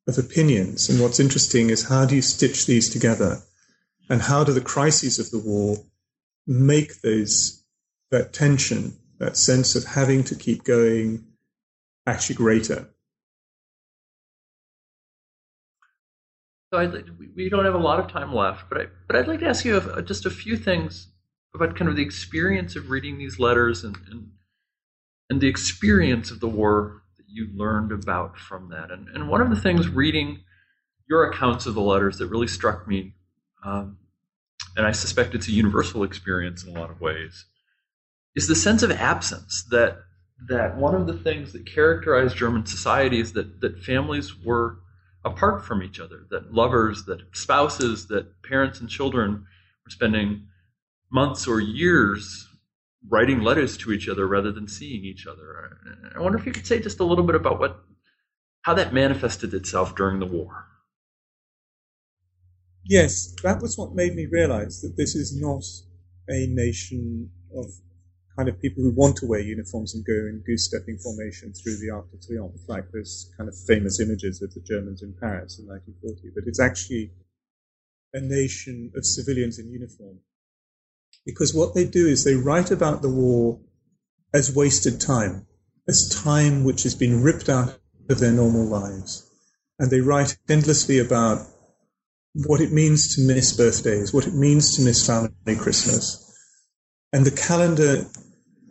of 0.08 0.18
opinions. 0.18 0.90
And 0.90 1.00
what's 1.00 1.20
interesting 1.20 1.70
is 1.70 1.90
how 1.90 2.06
do 2.06 2.16
you 2.16 2.24
stitch 2.24 2.66
these 2.66 2.90
together? 2.90 3.44
And 4.10 4.24
how 4.24 4.44
do 4.44 4.52
the 4.54 4.62
crises 4.62 5.20
of 5.20 5.30
the 5.30 5.40
war 5.40 5.78
make 6.48 7.02
those, 7.02 7.64
that 8.10 8.34
tension, 8.34 8.98
that 9.20 9.38
sense 9.38 9.76
of 9.76 9.84
having 9.86 10.24
to 10.26 10.36
keep 10.36 10.64
going 10.64 11.26
actually 12.08 12.36
greater? 12.36 12.90
So 16.74 16.80
I'd, 16.80 16.94
we 17.36 17.50
don't 17.50 17.66
have 17.66 17.76
a 17.76 17.80
lot 17.80 18.00
of 18.00 18.12
time 18.12 18.34
left, 18.34 18.70
but 18.70 18.82
I, 18.82 18.86
but 19.08 19.16
I'd 19.16 19.28
like 19.28 19.40
to 19.40 19.48
ask 19.48 19.66
you 19.66 19.78
uh, 19.78 20.02
just 20.02 20.26
a 20.26 20.30
few 20.30 20.56
things 20.56 21.08
about 21.56 21.76
kind 21.76 21.90
of 21.90 21.96
the 21.96 22.04
experience 22.04 22.76
of 22.76 22.90
reading 22.90 23.18
these 23.18 23.40
letters 23.40 23.84
and, 23.84 23.98
and, 24.10 24.32
and 25.30 25.42
the 25.42 25.48
experience 25.48 26.30
of 26.30 26.40
the 26.40 26.48
war 26.48 27.02
that 27.18 27.26
you 27.28 27.50
learned 27.56 27.92
about 27.92 28.38
from 28.38 28.70
that. 28.70 28.92
And, 28.92 29.08
and 29.10 29.30
one 29.30 29.42
of 29.42 29.50
the 29.50 29.60
things 29.60 29.88
reading 29.88 30.42
your 31.10 31.30
accounts 31.30 31.66
of 31.66 31.74
the 31.74 31.82
letters 31.82 32.20
that 32.20 32.28
really 32.28 32.48
struck 32.48 32.88
me, 32.88 33.16
um, 33.64 33.98
and 34.76 34.86
I 34.86 34.92
suspect 34.92 35.36
it's 35.36 35.48
a 35.48 35.52
universal 35.52 36.04
experience 36.04 36.64
in 36.64 36.76
a 36.76 36.80
lot 36.80 36.90
of 36.90 37.02
ways, 37.02 37.46
is 38.36 38.48
the 38.48 38.56
sense 38.56 38.84
of 38.84 38.92
absence 38.92 39.64
that 39.72 39.98
that 40.48 40.78
one 40.78 40.96
of 40.96 41.06
the 41.06 41.18
things 41.18 41.52
that 41.52 41.66
characterized 41.66 42.38
German 42.38 42.66
society 42.66 43.20
is 43.20 43.34
that 43.34 43.60
that 43.62 43.84
families 43.84 44.36
were 44.38 44.80
apart 45.26 45.66
from 45.66 45.84
each 45.84 46.00
other, 46.00 46.26
that 46.30 46.54
lovers, 46.54 47.04
that 47.06 47.20
spouses, 47.34 48.08
that 48.08 48.42
parents 48.42 48.80
and 48.80 48.90
children 48.90 49.46
were 49.86 49.90
spending 49.90 50.48
months 51.12 51.48
or 51.48 51.60
years 51.60 52.48
writing 53.10 53.42
letters 53.42 53.78
to 53.78 53.92
each 53.92 54.08
other 54.08 54.28
rather 54.28 54.52
than 54.52 54.68
seeing 54.68 55.04
each 55.04 55.26
other. 55.28 55.78
I 56.16 56.20
wonder 56.20 56.38
if 56.38 56.46
you 56.46 56.52
could 56.52 56.68
say 56.68 56.80
just 56.80 57.00
a 57.00 57.06
little 57.06 57.24
bit 57.26 57.36
about 57.36 57.60
what 57.60 57.82
how 58.62 58.74
that 58.74 58.94
manifested 58.94 59.54
itself 59.54 59.96
during 59.96 60.20
the 60.20 60.26
war. 60.26 60.69
Yes, 62.90 63.36
that 63.44 63.62
was 63.62 63.78
what 63.78 63.94
made 63.94 64.16
me 64.16 64.26
realize 64.26 64.82
that 64.82 64.98
this 64.98 65.14
is 65.14 65.40
not 65.40 65.64
a 66.28 66.48
nation 66.48 67.30
of 67.56 67.68
kind 68.36 68.50
of 68.50 68.60
people 68.60 68.84
who 68.84 68.90
want 68.96 69.16
to 69.18 69.28
wear 69.28 69.40
uniforms 69.40 69.94
and 69.94 70.04
go 70.04 70.14
in 70.14 70.42
goose-stepping 70.44 70.98
formation 70.98 71.54
through 71.54 71.78
the 71.78 71.92
Arc 71.92 72.10
de 72.10 72.18
Triomphe, 72.18 72.68
like 72.68 72.92
those 72.92 73.32
kind 73.38 73.48
of 73.48 73.56
famous 73.68 74.00
images 74.00 74.42
of 74.42 74.52
the 74.56 74.62
Germans 74.62 75.04
in 75.04 75.14
Paris 75.22 75.60
in 75.60 75.68
1940. 75.68 76.32
But 76.34 76.48
it's 76.48 76.60
actually 76.60 77.12
a 78.16 78.22
nation 78.22 78.92
of 78.96 79.06
civilians 79.06 79.60
in 79.60 79.70
uniform 79.72 80.18
because 81.28 81.54
what 81.54 81.76
they 81.76 81.86
do 81.86 82.08
is 82.08 82.24
they 82.24 82.34
write 82.34 82.72
about 82.72 83.04
the 83.04 83.10
war 83.10 83.60
as 84.34 84.56
wasted 84.56 85.00
time, 85.00 85.46
as 85.88 86.10
time 86.24 86.64
which 86.64 86.82
has 86.82 86.96
been 86.96 87.22
ripped 87.22 87.50
out 87.50 87.78
of 88.10 88.20
their 88.20 88.32
normal 88.32 88.66
lives. 88.66 89.30
And 89.78 89.92
they 89.92 90.02
write 90.02 90.38
endlessly 90.50 90.98
about 90.98 91.46
what 92.34 92.62
it 92.62 92.72
means 92.72 93.16
to 93.16 93.22
miss 93.22 93.56
birthdays, 93.56 94.14
what 94.14 94.28
it 94.28 94.34
means 94.34 94.76
to 94.76 94.84
miss 94.84 95.06
family 95.06 95.32
Christmas. 95.58 96.26
And 97.12 97.26
the 97.26 97.32
calendar 97.32 98.06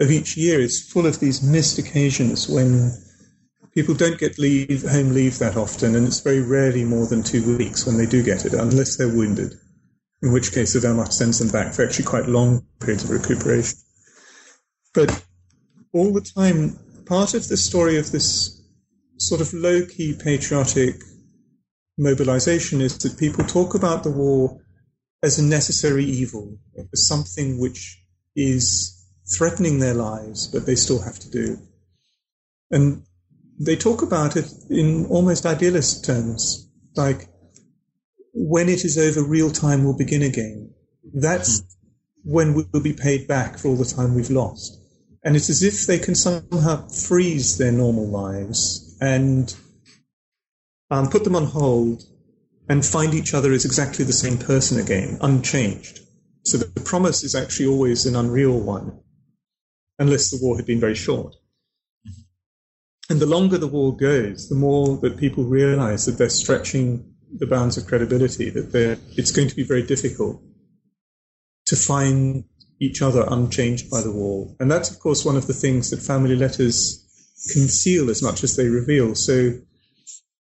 of 0.01 0.11
each 0.11 0.37
year 0.37 0.61
is 0.61 0.89
full 0.91 1.07
of 1.07 1.19
these 1.19 1.43
missed 1.43 1.79
occasions 1.79 2.49
when 2.49 2.93
people 3.75 3.95
don't 3.95 4.19
get 4.19 4.39
leave, 4.39 4.83
home 4.89 5.13
leave 5.13 5.39
that 5.39 5.57
often, 5.57 5.97
and 5.97 6.07
it's 6.07 6.21
very 6.21 6.41
rarely 6.41 6.85
more 6.85 7.07
than 7.07 7.23
two 7.23 7.57
weeks 7.57 7.85
when 7.85 7.97
they 7.97 8.07
do 8.07 8.23
get 8.23 8.45
it, 8.45 8.55
unless 8.55 8.97
they're 8.97 9.09
wounded 9.09 9.55
in 10.23 10.33
which 10.33 10.53
case 10.53 10.73
the 10.73 10.81
Wehrmacht 10.81 11.13
sends 11.13 11.39
them 11.39 11.49
back 11.49 11.73
for 11.73 11.85
actually 11.85 12.05
quite 12.05 12.27
long 12.27 12.65
periods 12.81 13.05
of 13.05 13.11
recuperation. 13.11 13.79
But 14.95 15.25
all 15.93 16.13
the 16.13 16.21
time, 16.21 16.79
part 17.07 17.35
of 17.35 17.47
the 17.49 17.57
story 17.57 17.99
of 17.99 18.11
this 18.11 18.61
sort 19.19 19.41
of 19.41 19.53
low 19.53 19.85
key 19.87 20.15
patriotic 20.19 20.97
mobilization 21.99 22.81
is 22.81 22.97
that 22.99 23.19
people 23.19 23.45
talk 23.45 23.75
about 23.75 24.05
the 24.05 24.11
war 24.11 24.61
as 25.23 25.39
a 25.39 25.45
necessary 25.45 26.05
evil, 26.05 26.59
as 26.93 27.07
something 27.07 27.59
which 27.61 28.01
is 28.37 28.95
threatening 29.37 29.81
their 29.81 29.95
lives, 29.95 30.47
but 30.47 30.65
they 30.65 30.77
still 30.77 31.03
have 31.03 31.19
to 31.19 31.31
do. 31.31 31.59
And 32.71 33.03
they 33.59 33.77
talk 33.77 34.03
about 34.03 34.37
it 34.37 34.47
in 34.71 35.07
almost 35.07 35.45
idealist 35.45 36.05
terms, 36.05 36.71
like 36.95 37.29
when 38.33 38.69
it 38.69 38.85
is 38.85 38.97
over, 38.97 39.23
real 39.23 39.51
time 39.51 39.85
will 39.85 39.97
begin 39.97 40.23
again. 40.23 40.73
That's 41.13 41.63
when 42.25 42.55
we'll 42.55 42.83
be 42.83 42.93
paid 42.93 43.27
back 43.27 43.59
for 43.59 43.69
all 43.69 43.77
the 43.77 43.85
time 43.85 44.15
we've 44.15 44.31
lost. 44.31 44.79
And 45.25 45.35
it's 45.35 45.51
as 45.51 45.63
if 45.63 45.87
they 45.87 45.99
can 45.99 46.15
somehow 46.15 46.87
freeze 46.89 47.59
their 47.59 47.73
normal 47.73 48.07
lives 48.07 48.97
and 49.01 49.53
um, 50.91 51.09
put 51.09 51.25
them 51.25 51.37
on 51.37 51.45
hold 51.45 52.03
and 52.69 52.85
find 52.85 53.15
each 53.15 53.35
other 53.35 53.53
as 53.53 53.65
exactly 53.65 54.05
the 54.05 54.13
same 54.13 54.39
person 54.39 54.79
again, 54.79 55.19
unchanged. 55.21 56.01
So 56.45 56.59
the 56.59 56.81
promise 56.81 57.25
is 57.25 57.35
actually 57.35 57.67
always 57.67 58.07
an 58.07 58.17
unreal 58.17 58.59
one, 58.59 59.01
unless 59.99 60.31
the 60.31 60.39
war 60.41 60.57
had 60.57 60.67
been 60.67 60.81
very 60.81 60.95
short. 60.95 61.35
And 63.11 63.21
the 63.21 63.27
longer 63.27 63.57
the 63.57 63.67
war 63.67 63.97
goes, 63.97 64.49
the 64.49 64.55
more 64.55 64.99
that 64.99 65.17
people 65.17 65.45
realize 65.45 66.05
that 66.07 66.19
they're 66.19 66.29
stretching 66.29 67.15
the 67.33 67.47
bounds 67.47 67.77
of 67.77 67.87
credibility, 67.87 68.51
that 68.51 68.99
it's 69.17 69.31
going 69.31 69.49
to 69.49 69.57
be 69.57 69.63
very 69.63 69.83
difficult 69.83 70.43
to 71.67 71.77
find 71.77 72.45
each 72.81 73.03
other 73.03 73.25
unchanged 73.29 73.91
by 73.91 74.01
the 74.03 74.13
war. 74.13 74.55
And 74.61 74.71
that's, 74.71 74.91
of 74.91 74.99
course, 75.01 75.25
one 75.25 75.37
of 75.37 75.47
the 75.47 75.55
things 75.55 75.91
that 75.91 76.01
family 76.01 76.37
letters 76.37 77.05
conceal 77.53 78.11
as 78.11 78.23
much 78.23 78.45
as 78.45 78.57
they 78.57 78.69
reveal. 78.69 79.15
So 79.15 79.53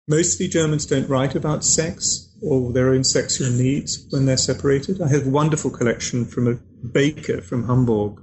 mostly 0.06 0.48
Germans 0.48 0.86
don't 0.86 1.08
write 1.08 1.34
about 1.34 1.64
sex 1.64 2.30
or 2.42 2.72
their 2.72 2.90
own 2.90 3.04
sexual 3.04 3.50
needs 3.50 4.06
when 4.10 4.26
they're 4.26 4.36
separated. 4.36 5.00
I 5.00 5.08
have 5.08 5.26
a 5.26 5.30
wonderful 5.30 5.70
collection 5.70 6.24
from 6.24 6.46
a 6.46 6.58
baker 6.86 7.40
from 7.40 7.66
Hamburg 7.66 8.22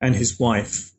and 0.00 0.14
his 0.14 0.38
wife, 0.38 0.92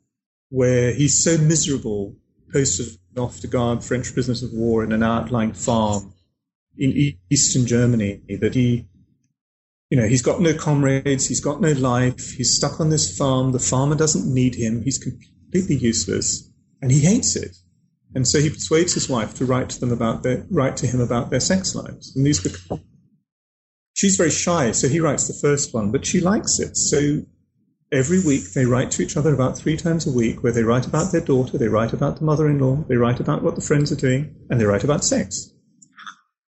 where 0.49 0.93
he's 0.93 1.23
so 1.23 1.37
miserable, 1.37 2.15
posted 2.51 2.97
off 3.17 3.39
to 3.41 3.47
guard 3.47 3.83
French 3.83 4.13
prisoners 4.13 4.43
of 4.43 4.51
war 4.53 4.83
in 4.83 4.91
an 4.91 5.03
outlying 5.03 5.53
farm 5.53 6.13
in 6.77 7.17
eastern 7.29 7.67
Germany 7.67 8.21
that 8.39 8.55
he, 8.55 8.87
you 9.89 9.97
know, 9.97 10.07
he's 10.07 10.21
got 10.21 10.39
no 10.39 10.53
comrades, 10.53 11.27
he's 11.27 11.41
got 11.41 11.59
no 11.59 11.71
life, 11.73 12.31
he's 12.31 12.55
stuck 12.55 12.79
on 12.79 12.89
this 12.89 13.17
farm. 13.17 13.51
The 13.51 13.59
farmer 13.59 13.95
doesn't 13.95 14.33
need 14.33 14.55
him, 14.55 14.81
he's 14.83 14.97
completely 14.97 15.75
useless, 15.75 16.49
and 16.81 16.91
he 16.91 17.01
hates 17.01 17.35
it. 17.35 17.57
And 18.15 18.27
so 18.27 18.39
he 18.39 18.49
persuades 18.49 18.93
his 18.93 19.07
wife 19.07 19.35
to 19.35 19.45
write 19.45 19.69
to 19.69 19.79
them 19.79 19.91
about 19.91 20.23
their, 20.23 20.45
write 20.49 20.77
to 20.77 20.87
him 20.87 20.99
about 20.99 21.29
their 21.29 21.39
sex 21.39 21.75
lives. 21.75 22.15
And 22.15 22.25
these 22.25 22.41
she's 23.93 24.15
very 24.15 24.31
shy, 24.31 24.71
so 24.71 24.87
he 24.87 24.99
writes 24.99 25.27
the 25.27 25.39
first 25.41 25.73
one, 25.73 25.91
but 25.91 26.05
she 26.05 26.19
likes 26.19 26.59
it. 26.59 26.75
So 26.75 27.21
every 27.91 28.19
week 28.23 28.53
they 28.53 28.65
write 28.65 28.91
to 28.91 29.03
each 29.03 29.17
other 29.17 29.33
about 29.33 29.57
three 29.57 29.77
times 29.77 30.07
a 30.07 30.11
week, 30.11 30.41
where 30.41 30.51
they 30.51 30.63
write 30.63 30.87
about 30.87 31.11
their 31.11 31.21
daughter, 31.21 31.57
they 31.57 31.67
write 31.67 31.93
about 31.93 32.17
the 32.17 32.25
mother 32.25 32.47
in 32.47 32.59
law, 32.59 32.77
they 32.87 32.95
write 32.95 33.19
about 33.19 33.43
what 33.43 33.55
the 33.55 33.61
friends 33.61 33.91
are 33.91 33.95
doing, 33.95 34.35
and 34.49 34.59
they 34.59 34.65
write 34.65 34.83
about 34.83 35.03
sex. 35.03 35.51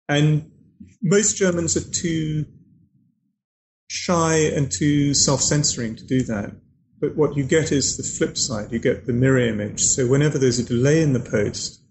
And 0.09 0.51
most 1.01 1.37
Germans 1.37 1.77
are 1.77 1.91
too 1.91 2.45
shy 3.87 4.35
and 4.37 4.71
too 4.71 5.13
self 5.13 5.41
censoring 5.41 5.95
to 5.97 6.05
do 6.05 6.23
that. 6.23 6.51
But 7.01 7.17
what 7.17 7.35
you 7.35 7.43
get 7.43 7.71
is 7.71 7.97
the 7.97 8.03
flip 8.03 8.37
side. 8.37 8.71
You 8.71 8.77
get 8.77 9.07
the 9.07 9.13
mirror 9.13 9.39
image. 9.39 9.81
So 9.81 10.07
whenever 10.07 10.37
there's 10.37 10.59
a 10.59 10.63
delay 10.63 11.01
in 11.01 11.13
the 11.13 11.19
post, 11.19 11.81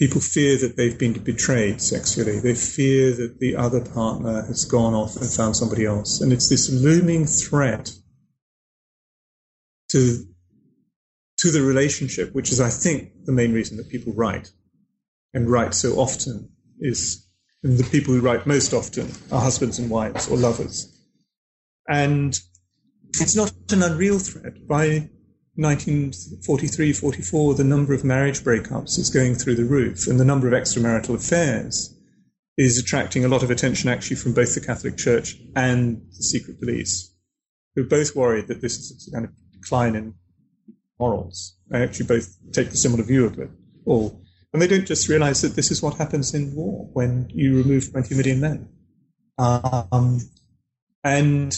people 0.00 0.20
fear 0.20 0.58
that 0.58 0.76
they've 0.76 0.98
been 0.98 1.12
betrayed 1.22 1.80
sexually. 1.80 2.40
They 2.40 2.56
fear 2.56 3.12
that 3.12 3.38
the 3.38 3.54
other 3.54 3.80
partner 3.80 4.42
has 4.46 4.64
gone 4.64 4.94
off 4.94 5.14
and 5.16 5.30
found 5.30 5.56
somebody 5.56 5.86
else. 5.86 6.20
And 6.20 6.32
it's 6.32 6.48
this 6.48 6.68
looming 6.68 7.26
threat 7.26 7.92
to, 9.90 10.24
to 11.38 11.50
the 11.52 11.62
relationship, 11.62 12.34
which 12.34 12.50
is, 12.50 12.60
I 12.60 12.70
think, 12.70 13.12
the 13.26 13.32
main 13.32 13.52
reason 13.52 13.76
that 13.76 13.88
people 13.88 14.12
write 14.12 14.50
and 15.32 15.48
write 15.48 15.74
so 15.74 15.92
often 15.92 16.50
is, 16.80 17.28
and 17.62 17.78
the 17.78 17.84
people 17.84 18.12
who 18.12 18.20
write 18.20 18.44
most 18.44 18.72
often 18.72 19.12
are 19.30 19.40
husbands 19.40 19.78
and 19.78 19.88
wives 19.88 20.28
or 20.28 20.36
lovers. 20.36 20.96
And 21.88 22.40
it's 23.14 23.36
not 23.36 23.52
an 23.72 23.82
unreal 23.82 24.18
threat. 24.18 24.66
By 24.66 25.08
1943 25.56 26.92
44, 26.92 27.54
the 27.54 27.64
number 27.64 27.92
of 27.92 28.04
marriage 28.04 28.40
breakups 28.40 28.98
is 28.98 29.10
going 29.10 29.34
through 29.34 29.56
the 29.56 29.64
roof, 29.64 30.06
and 30.06 30.18
the 30.18 30.24
number 30.24 30.46
of 30.46 30.54
extramarital 30.54 31.14
affairs 31.14 31.96
is 32.56 32.78
attracting 32.78 33.24
a 33.24 33.28
lot 33.28 33.42
of 33.42 33.50
attention 33.50 33.88
actually 33.88 34.16
from 34.16 34.34
both 34.34 34.54
the 34.54 34.60
Catholic 34.60 34.96
Church 34.96 35.36
and 35.56 36.02
the 36.16 36.22
secret 36.22 36.60
police, 36.60 37.14
who 37.74 37.82
are 37.82 37.86
both 37.86 38.14
worried 38.14 38.48
that 38.48 38.60
this 38.60 38.76
is 38.78 39.08
a 39.08 39.16
kind 39.16 39.24
of 39.24 39.32
decline 39.52 39.94
in 39.94 40.14
morals. 40.98 41.56
They 41.68 41.82
actually 41.82 42.06
both 42.06 42.36
take 42.52 42.70
the 42.70 42.76
similar 42.76 43.02
view 43.02 43.24
of 43.26 43.38
it 43.38 43.50
all. 43.86 44.22
And 44.52 44.60
they 44.60 44.66
don't 44.66 44.86
just 44.86 45.08
realize 45.08 45.42
that 45.42 45.56
this 45.56 45.70
is 45.70 45.80
what 45.80 45.96
happens 45.96 46.34
in 46.34 46.54
war 46.54 46.88
when 46.92 47.30
you 47.32 47.56
remove 47.56 47.92
20 47.92 48.14
million 48.14 48.40
men. 48.40 48.68
Um, 49.38 50.20
and 51.04 51.56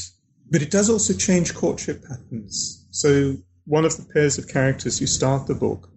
but 0.52 0.60
it 0.60 0.70
does 0.70 0.90
also 0.90 1.14
change 1.14 1.54
courtship 1.54 2.06
patterns. 2.06 2.86
So 2.90 3.38
one 3.64 3.86
of 3.86 3.96
the 3.96 4.12
pairs 4.12 4.36
of 4.36 4.48
characters 4.48 4.98
who 4.98 5.06
start 5.06 5.46
the 5.46 5.54
book 5.54 5.88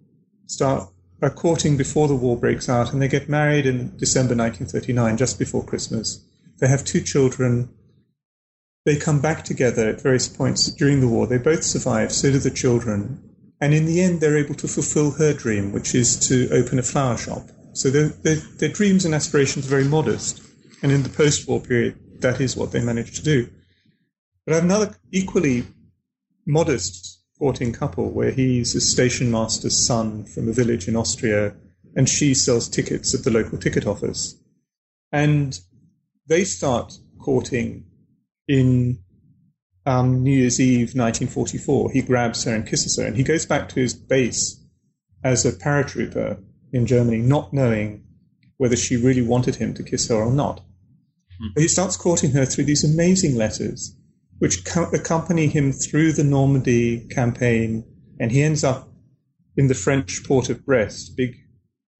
start 0.46 0.88
are 1.20 1.30
courting 1.30 1.76
before 1.76 2.08
the 2.08 2.16
war 2.16 2.38
breaks 2.38 2.68
out, 2.68 2.92
and 2.92 3.00
they 3.00 3.08
get 3.08 3.28
married 3.28 3.66
in 3.66 3.94
December 3.98 4.34
1939, 4.34 5.18
just 5.18 5.38
before 5.38 5.62
Christmas. 5.62 6.24
They 6.58 6.68
have 6.68 6.84
two 6.84 7.02
children. 7.02 7.68
They 8.86 8.96
come 8.96 9.20
back 9.20 9.44
together 9.44 9.90
at 9.90 10.00
various 10.00 10.28
points 10.28 10.70
during 10.70 11.00
the 11.00 11.08
war. 11.08 11.26
They 11.26 11.38
both 11.38 11.62
survive, 11.62 12.12
so 12.12 12.32
do 12.32 12.38
the 12.38 12.50
children. 12.50 13.22
And 13.60 13.74
in 13.74 13.84
the 13.84 14.00
end, 14.00 14.20
they're 14.20 14.38
able 14.38 14.54
to 14.56 14.68
fulfill 14.68 15.10
her 15.12 15.34
dream, 15.34 15.72
which 15.72 15.94
is 15.94 16.16
to 16.28 16.48
open 16.50 16.78
a 16.78 16.82
flower 16.82 17.18
shop. 17.18 17.48
So 17.74 17.90
their, 17.90 18.08
their, 18.08 18.36
their 18.36 18.70
dreams 18.70 19.04
and 19.04 19.14
aspirations 19.14 19.66
are 19.66 19.70
very 19.70 19.84
modest. 19.84 20.42
And 20.82 20.92
in 20.92 21.02
the 21.02 21.10
post 21.10 21.46
war 21.46 21.60
period, 21.60 21.98
that 22.20 22.40
is 22.40 22.56
what 22.56 22.72
they 22.72 22.82
manage 22.82 23.16
to 23.16 23.22
do. 23.22 23.50
But 24.46 24.52
I 24.52 24.54
have 24.56 24.64
another 24.64 24.94
equally 25.10 25.66
modest 26.46 27.20
courting 27.38 27.72
couple 27.72 28.10
where 28.10 28.30
he's 28.30 28.74
a 28.76 28.80
station 28.80 29.30
master's 29.30 29.76
son 29.76 30.24
from 30.24 30.48
a 30.48 30.52
village 30.52 30.86
in 30.86 30.94
Austria 30.94 31.54
and 31.96 32.08
she 32.08 32.32
sells 32.32 32.68
tickets 32.68 33.12
at 33.12 33.24
the 33.24 33.30
local 33.30 33.58
ticket 33.58 33.86
office. 33.86 34.40
And 35.10 35.58
they 36.28 36.44
start 36.44 36.96
courting 37.18 37.86
in 38.46 39.00
um, 39.84 40.22
New 40.22 40.38
Year's 40.38 40.60
Eve 40.60 40.94
1944. 40.94 41.90
He 41.90 42.02
grabs 42.02 42.44
her 42.44 42.54
and 42.54 42.66
kisses 42.66 42.96
her 42.98 43.06
and 43.06 43.16
he 43.16 43.24
goes 43.24 43.46
back 43.46 43.68
to 43.70 43.80
his 43.80 43.94
base 43.94 44.62
as 45.24 45.44
a 45.44 45.52
paratrooper 45.52 46.40
in 46.72 46.86
Germany, 46.86 47.18
not 47.18 47.52
knowing 47.52 48.04
whether 48.58 48.76
she 48.76 48.96
really 48.96 49.22
wanted 49.22 49.56
him 49.56 49.74
to 49.74 49.82
kiss 49.82 50.08
her 50.08 50.14
or 50.14 50.32
not. 50.32 50.60
Hmm. 51.40 51.48
But 51.54 51.62
he 51.62 51.68
starts 51.68 51.96
courting 51.96 52.30
her 52.32 52.44
through 52.46 52.64
these 52.64 52.84
amazing 52.84 53.34
letters 53.34 53.95
which 54.38 54.64
co- 54.64 54.90
accompany 54.92 55.46
him 55.46 55.72
through 55.72 56.12
the 56.12 56.24
Normandy 56.24 57.06
campaign, 57.08 57.84
and 58.20 58.30
he 58.30 58.42
ends 58.42 58.64
up 58.64 58.88
in 59.56 59.68
the 59.68 59.74
French 59.74 60.24
port 60.24 60.50
of 60.50 60.64
Brest, 60.64 61.16
big 61.16 61.36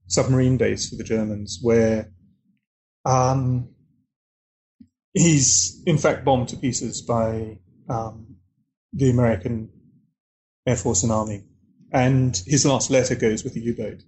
submarine 0.08 0.56
base 0.56 0.88
for 0.88 0.96
the 0.96 1.04
Germans, 1.04 1.58
where 1.62 2.12
um, 3.04 3.70
he's 5.14 5.82
in 5.86 5.98
fact 5.98 6.24
bombed 6.24 6.48
to 6.48 6.56
pieces 6.56 7.02
by 7.02 7.58
um, 7.88 8.36
the 8.92 9.10
American 9.10 9.70
Air 10.66 10.76
Force 10.76 11.02
and 11.02 11.12
Army. 11.12 11.44
And 11.92 12.36
his 12.46 12.66
last 12.66 12.90
letter 12.90 13.14
goes 13.14 13.44
with 13.44 13.56
a 13.56 13.60
U-boat. 13.60 14.02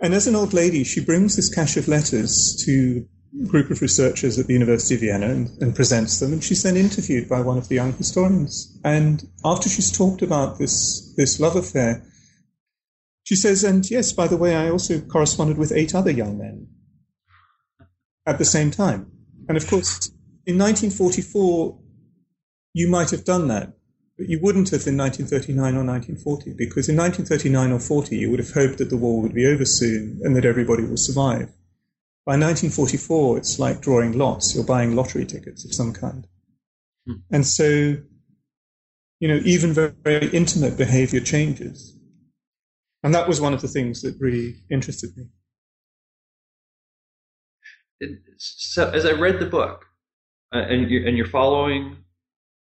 And 0.00 0.12
as 0.12 0.26
an 0.26 0.34
old 0.34 0.52
lady, 0.52 0.82
she 0.82 1.04
brings 1.04 1.36
this 1.36 1.54
cache 1.54 1.76
of 1.76 1.88
letters 1.88 2.60
to 2.64 3.06
group 3.42 3.70
of 3.70 3.82
researchers 3.82 4.38
at 4.38 4.46
the 4.46 4.52
University 4.52 4.94
of 4.94 5.00
Vienna 5.00 5.28
and, 5.28 5.50
and, 5.60 5.74
presents 5.74 6.20
them. 6.20 6.32
And 6.32 6.44
she's 6.44 6.62
then 6.62 6.76
interviewed 6.76 7.28
by 7.28 7.40
one 7.40 7.58
of 7.58 7.68
the 7.68 7.74
young 7.74 7.92
historians. 7.92 8.78
And 8.84 9.28
after 9.44 9.68
she's 9.68 9.90
talked 9.90 10.22
about 10.22 10.58
this, 10.58 11.12
this 11.16 11.40
love 11.40 11.56
affair, 11.56 12.04
she 13.24 13.34
says, 13.34 13.64
and 13.64 13.90
yes, 13.90 14.12
by 14.12 14.28
the 14.28 14.36
way, 14.36 14.54
I 14.54 14.70
also 14.70 15.00
corresponded 15.00 15.58
with 15.58 15.72
eight 15.72 15.94
other 15.94 16.10
young 16.10 16.38
men 16.38 16.68
at 18.26 18.38
the 18.38 18.44
same 18.44 18.70
time. 18.70 19.10
And 19.48 19.56
of 19.56 19.66
course, 19.66 20.08
in 20.46 20.58
1944, 20.58 21.78
you 22.72 22.88
might 22.88 23.10
have 23.10 23.24
done 23.24 23.48
that, 23.48 23.72
but 24.16 24.28
you 24.28 24.38
wouldn't 24.40 24.70
have 24.70 24.86
in 24.86 24.96
1939 24.96 25.58
or 25.74 25.84
1940, 25.84 26.54
because 26.56 26.88
in 26.88 26.96
1939 26.96 27.72
or 27.72 27.80
40, 27.80 28.16
you 28.16 28.30
would 28.30 28.38
have 28.38 28.52
hoped 28.52 28.78
that 28.78 28.90
the 28.90 28.96
war 28.96 29.20
would 29.20 29.34
be 29.34 29.46
over 29.46 29.64
soon 29.64 30.20
and 30.22 30.36
that 30.36 30.44
everybody 30.44 30.84
will 30.84 30.96
survive. 30.96 31.50
By 32.26 32.32
1944, 32.32 33.38
it's 33.38 33.58
like 33.58 33.82
drawing 33.82 34.16
lots. 34.16 34.54
You're 34.54 34.64
buying 34.64 34.96
lottery 34.96 35.26
tickets 35.26 35.64
of 35.66 35.74
some 35.74 35.92
kind. 35.92 36.26
Hmm. 37.06 37.16
And 37.30 37.46
so, 37.46 37.96
you 39.20 39.28
know, 39.28 39.40
even 39.44 39.74
very, 39.74 39.92
very 40.02 40.28
intimate 40.28 40.78
behavior 40.78 41.20
changes. 41.20 41.94
And 43.02 43.14
that 43.14 43.28
was 43.28 43.42
one 43.42 43.52
of 43.52 43.60
the 43.60 43.68
things 43.68 44.00
that 44.00 44.16
really 44.18 44.54
interested 44.70 45.10
me. 45.16 45.26
So, 48.38 48.90
as 48.90 49.04
I 49.04 49.12
read 49.12 49.38
the 49.38 49.46
book, 49.46 49.84
uh, 50.54 50.58
and, 50.58 50.90
you're, 50.90 51.06
and 51.06 51.16
you're 51.16 51.26
following 51.26 51.98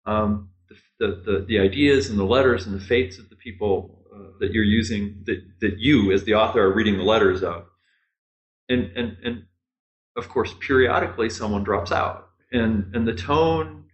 um, 0.04 0.50
the, 0.98 1.22
the, 1.24 1.44
the, 1.46 1.58
ideas 1.60 2.10
and 2.10 2.18
the 2.18 2.24
letters 2.24 2.66
and 2.66 2.74
the 2.74 2.84
fates 2.84 3.18
of 3.18 3.28
the 3.30 3.36
people 3.36 4.04
uh, 4.14 4.38
that 4.40 4.52
you're 4.52 4.64
using, 4.64 5.22
that, 5.26 5.40
that 5.60 5.78
you, 5.78 6.12
as 6.12 6.24
the 6.24 6.34
author, 6.34 6.62
are 6.62 6.74
reading 6.74 6.96
the 6.98 7.04
letters 7.04 7.42
of, 7.42 7.66
and 8.68 8.90
and 8.96 9.16
and 9.24 9.44
of 10.16 10.28
course 10.28 10.54
periodically 10.60 11.30
someone 11.30 11.64
drops 11.64 11.92
out. 11.92 12.28
And 12.52 12.94
and 12.94 13.06
the 13.06 13.14
tone 13.14 13.84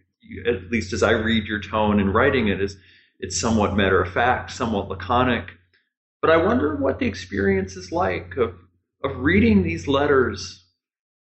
at 0.47 0.71
least 0.71 0.93
as 0.93 1.03
i 1.03 1.11
read 1.11 1.45
your 1.45 1.59
tone 1.59 1.99
in 1.99 2.13
writing 2.13 2.47
it 2.47 2.61
is 2.61 2.77
it's 3.19 3.39
somewhat 3.39 3.75
matter 3.75 4.01
of 4.01 4.11
fact 4.11 4.51
somewhat 4.51 4.87
laconic. 4.89 5.51
But 6.21 6.31
i 6.31 6.37
wonder 6.37 6.75
what 6.75 6.99
the 6.99 7.07
experience 7.07 7.75
is 7.75 7.91
like 7.91 8.37
of 8.37 8.55
of 9.03 9.17
reading 9.17 9.63
these 9.63 9.87
letters 9.87 10.65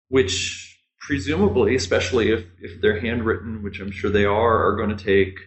which 0.10 0.80
presumably 1.00 1.76
especially 1.76 2.32
if 2.32 2.46
if 2.60 2.82
they're 2.82 3.00
handwritten 3.00 3.64
which 3.64 3.80
i'm 3.80 3.92
sure 3.92 4.12
they 4.12 4.26
are 4.26 4.68
are 4.68 4.76
going 4.76 4.96
to 4.96 5.04
take 5.04 5.40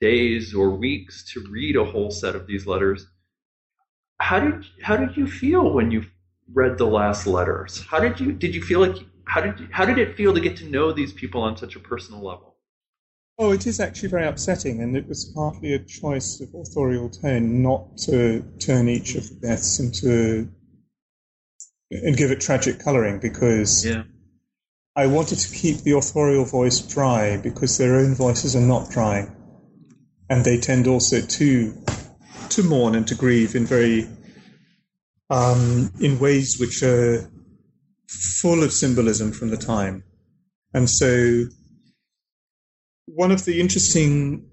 days 0.00 0.54
or 0.54 0.70
weeks 0.70 1.22
to 1.32 1.44
read 1.50 1.76
a 1.76 1.84
whole 1.84 2.10
set 2.10 2.34
of 2.34 2.46
these 2.46 2.66
letters. 2.66 3.06
How 4.20 4.40
did 4.40 4.64
how 4.82 4.96
did 4.96 5.16
you 5.16 5.26
feel 5.26 5.72
when 5.72 5.90
you 5.90 6.04
read 6.52 6.78
the 6.78 6.86
last 6.86 7.26
letters. 7.26 7.84
How 7.88 8.00
did 8.00 8.20
you 8.20 8.32
did 8.32 8.54
you 8.54 8.62
feel 8.62 8.80
like 8.80 8.96
how 9.24 9.40
did 9.40 9.60
you, 9.60 9.68
how 9.70 9.84
did 9.84 9.98
it 9.98 10.16
feel 10.16 10.34
to 10.34 10.40
get 10.40 10.56
to 10.58 10.64
know 10.68 10.92
these 10.92 11.12
people 11.12 11.42
on 11.42 11.56
such 11.56 11.76
a 11.76 11.80
personal 11.80 12.20
level? 12.20 12.56
Oh, 13.38 13.52
it 13.52 13.66
is 13.66 13.80
actually 13.80 14.10
very 14.10 14.26
upsetting, 14.26 14.82
and 14.82 14.96
it 14.96 15.08
was 15.08 15.24
partly 15.24 15.72
a 15.72 15.78
choice 15.78 16.40
of 16.40 16.52
authorial 16.54 17.08
tone 17.08 17.62
not 17.62 17.96
to 17.98 18.42
turn 18.58 18.88
each 18.88 19.14
of 19.14 19.28
the 19.28 19.34
deaths 19.36 19.78
into 19.80 20.50
and 21.90 22.16
give 22.16 22.30
it 22.30 22.40
tragic 22.40 22.78
colouring 22.78 23.18
because 23.18 23.84
yeah. 23.84 24.02
I 24.94 25.06
wanted 25.06 25.38
to 25.38 25.54
keep 25.54 25.78
the 25.78 25.92
authorial 25.92 26.44
voice 26.44 26.80
dry 26.80 27.36
because 27.36 27.78
their 27.78 27.96
own 27.96 28.14
voices 28.14 28.54
are 28.54 28.60
not 28.60 28.90
dry, 28.90 29.28
and 30.28 30.44
they 30.44 30.58
tend 30.58 30.86
also 30.86 31.20
to 31.20 31.72
to 32.50 32.62
mourn 32.62 32.94
and 32.94 33.06
to 33.06 33.14
grieve 33.14 33.54
in 33.54 33.64
very 33.64 34.08
um, 35.30 35.92
in 36.00 36.18
ways 36.18 36.58
which 36.58 36.82
are 36.82 37.30
full 38.08 38.62
of 38.62 38.72
symbolism 38.72 39.32
from 39.32 39.50
the 39.50 39.56
time. 39.56 40.02
And 40.74 40.90
so, 40.90 41.44
one 43.06 43.30
of 43.30 43.44
the 43.44 43.60
interesting 43.60 44.48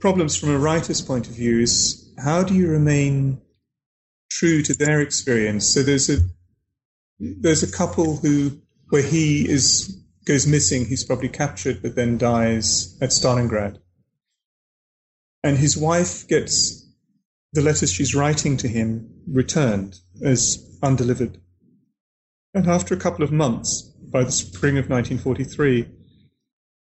problems 0.00 0.36
from 0.36 0.50
a 0.50 0.58
writer's 0.58 1.02
point 1.02 1.28
of 1.28 1.34
view 1.34 1.60
is 1.60 2.12
how 2.18 2.42
do 2.42 2.54
you 2.54 2.68
remain 2.68 3.40
true 4.30 4.62
to 4.62 4.74
their 4.74 5.00
experience? 5.00 5.66
So 5.68 5.82
there's 5.82 6.08
a 6.08 6.18
there's 7.18 7.62
a 7.62 7.70
couple 7.70 8.16
who 8.16 8.60
where 8.90 9.02
he 9.02 9.48
is 9.48 10.00
goes 10.24 10.46
missing. 10.46 10.86
He's 10.86 11.04
probably 11.04 11.28
captured, 11.28 11.82
but 11.82 11.94
then 11.94 12.18
dies 12.18 12.96
at 13.00 13.10
Stalingrad, 13.10 13.78
and 15.42 15.58
his 15.58 15.76
wife 15.76 16.26
gets 16.28 16.83
the 17.54 17.62
letters 17.62 17.92
she's 17.92 18.14
writing 18.14 18.56
to 18.58 18.68
him 18.68 19.08
returned 19.28 20.00
as 20.22 20.76
undelivered. 20.82 21.40
And 22.52 22.68
after 22.68 22.94
a 22.94 22.98
couple 22.98 23.24
of 23.24 23.32
months, 23.32 23.82
by 24.12 24.24
the 24.24 24.32
spring 24.32 24.76
of 24.76 24.90
1943, 24.90 25.88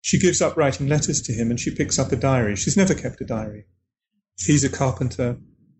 she 0.01 0.19
gives 0.19 0.41
up 0.41 0.57
writing 0.57 0.87
letters 0.87 1.21
to 1.23 1.33
him 1.33 1.49
and 1.49 1.59
she 1.59 1.75
picks 1.75 1.99
up 1.99 2.11
a 2.11 2.15
diary. 2.15 2.55
She's 2.55 2.77
never 2.77 2.93
kept 2.93 3.21
a 3.21 3.25
diary. 3.25 3.65
He's 4.37 4.63
a 4.63 4.69
carpenter. 4.69 5.37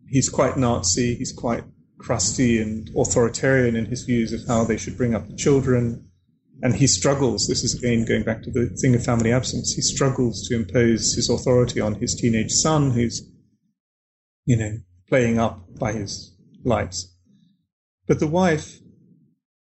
He's 0.08 0.30
quite 0.30 0.58
Nazi. 0.58 1.16
He's 1.16 1.32
quite 1.32 1.64
crusty 1.98 2.62
and 2.62 2.90
authoritarian 2.98 3.78
in 3.78 3.86
his 3.86 4.04
views 4.04 4.34
of 4.34 4.42
how 4.48 4.66
they 4.66 4.78
should 4.78 4.98
bring 4.98 5.16
up 5.16 5.28
the 5.28 5.36
children. 5.36 6.10
And 6.62 6.76
he 6.76 6.88
struggles. 6.88 7.48
This 7.48 7.64
is 7.64 7.74
again 7.74 8.06
going 8.06 8.24
back 8.24 8.44
to 8.44 8.52
the 8.52 8.68
thing 8.82 8.96
of 8.96 9.04
family 9.04 9.32
absence. 9.32 9.74
He 9.74 9.82
struggles 9.82 10.48
to 10.48 10.56
impose 10.56 11.14
his 11.14 11.30
authority 11.30 11.80
on 11.80 11.96
his 11.96 12.16
teenage 12.16 12.52
son, 12.52 12.92
who's, 12.92 13.22
you 14.46 14.58
know, 14.58 14.78
playing 15.10 15.40
up 15.40 15.78
by 15.80 15.94
his 15.94 16.36
lights. 16.64 17.16
But 18.08 18.20
the 18.20 18.28
wife 18.28 18.80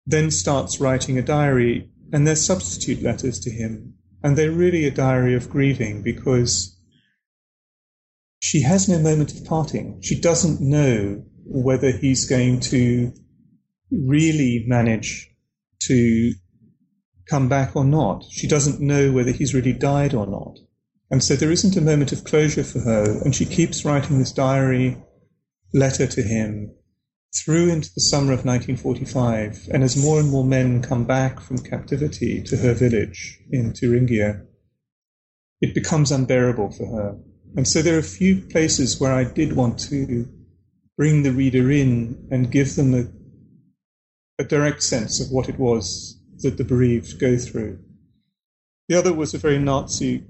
then 0.05 0.31
starts 0.31 0.79
writing 0.79 1.17
a 1.17 1.21
diary, 1.21 1.89
and 2.11 2.25
they're 2.25 2.35
substitute 2.35 3.01
letters 3.01 3.39
to 3.39 3.51
him 3.51 3.95
and 4.25 4.35
they're 4.35 4.51
really 4.51 4.85
a 4.85 4.91
diary 4.91 5.35
of 5.35 5.51
grieving 5.51 6.01
because 6.01 6.75
she 8.39 8.63
has 8.63 8.89
no 8.89 8.97
moment 8.97 9.31
of 9.31 9.45
parting. 9.45 10.01
She 10.01 10.19
doesn't 10.19 10.59
know 10.59 11.23
whether 11.45 11.91
he's 11.91 12.27
going 12.27 12.61
to 12.61 13.13
really 13.91 14.63
manage 14.65 15.29
to 15.83 16.33
come 17.29 17.47
back 17.47 17.75
or 17.75 17.85
not. 17.85 18.23
She 18.31 18.47
doesn't 18.47 18.81
know 18.81 19.11
whether 19.11 19.29
he's 19.29 19.53
really 19.53 19.73
died 19.73 20.15
or 20.15 20.25
not. 20.25 20.57
And 21.11 21.23
so 21.23 21.35
there 21.35 21.51
isn't 21.51 21.77
a 21.77 21.81
moment 21.81 22.11
of 22.11 22.23
closure 22.23 22.63
for 22.63 22.79
her. 22.79 23.21
And 23.23 23.35
she 23.35 23.45
keeps 23.45 23.85
writing 23.85 24.19
this 24.19 24.31
diary 24.31 24.97
letter 25.73 26.07
to 26.07 26.21
him 26.21 26.73
through 27.35 27.69
into 27.69 27.93
the 27.93 28.01
summer 28.01 28.31
of 28.31 28.45
1945, 28.45 29.67
and 29.73 29.83
as 29.83 30.01
more 30.01 30.19
and 30.19 30.29
more 30.29 30.45
men 30.45 30.81
come 30.81 31.03
back 31.03 31.41
from 31.41 31.57
captivity 31.57 32.41
to 32.41 32.55
her 32.57 32.73
village 32.73 33.39
in 33.51 33.73
Thuringia, 33.73 34.41
it 35.59 35.75
becomes 35.75 36.11
unbearable 36.11 36.71
for 36.71 36.87
her. 36.95 37.17
And 37.57 37.67
so 37.67 37.81
there 37.81 37.95
are 37.95 37.99
a 37.99 38.03
few 38.03 38.41
places 38.41 38.99
where 38.99 39.13
I 39.13 39.25
did 39.25 39.53
want 39.53 39.79
to 39.89 40.27
bring 40.97 41.23
the 41.23 41.31
reader 41.31 41.69
in 41.71 42.27
and 42.31 42.51
give 42.51 42.75
them 42.75 42.93
a, 42.93 43.07
a 44.41 44.45
direct 44.45 44.83
sense 44.83 45.19
of 45.19 45.31
what 45.31 45.49
it 45.49 45.59
was 45.59 46.17
that 46.39 46.57
the 46.57 46.63
bereaved 46.63 47.19
go 47.19 47.37
through. 47.37 47.79
The 48.87 48.97
other 48.97 49.13
was 49.13 49.33
a 49.33 49.37
very 49.37 49.59
Nazi 49.59 50.23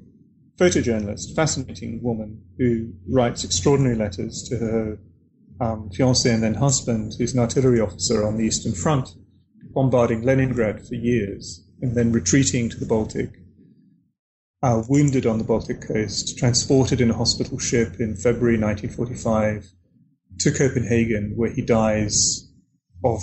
photojournalist, 0.58 1.36
fascinating 1.36 2.02
woman 2.02 2.42
who 2.58 2.94
writes 3.10 3.44
extraordinary 3.44 3.96
letters 3.96 4.44
to 4.50 4.58
her 4.58 4.98
um, 5.60 5.90
fiance 5.90 6.32
and 6.32 6.44
then 6.44 6.54
husband, 6.54 7.14
who's 7.18 7.34
an 7.34 7.40
artillery 7.40 7.80
officer 7.80 8.26
on 8.26 8.38
the 8.38 8.46
Eastern 8.46 8.74
Front, 8.74 9.10
bombarding 9.74 10.22
Leningrad 10.22 10.86
for 10.88 10.96
years 10.96 11.66
and 11.82 11.96
then 11.96 12.12
retreating 12.12 12.70
to 12.70 12.80
the 12.80 12.86
Baltic, 12.86 13.30
uh, 14.64 14.82
wounded 14.88 15.26
on 15.26 15.38
the 15.38 15.44
Baltic 15.44 15.86
coast, 15.86 16.38
transported 16.38 17.02
in 17.02 17.12
a 17.12 17.18
hospital 17.18 17.60
ship 17.60 18.00
in 18.00 18.16
February 18.16 18.58
1945 18.58 19.68
to 20.40 20.52
Copenhagen, 20.52 21.34
where 21.36 21.52
he 21.52 21.62
dies 21.62 22.50
of 23.04 23.22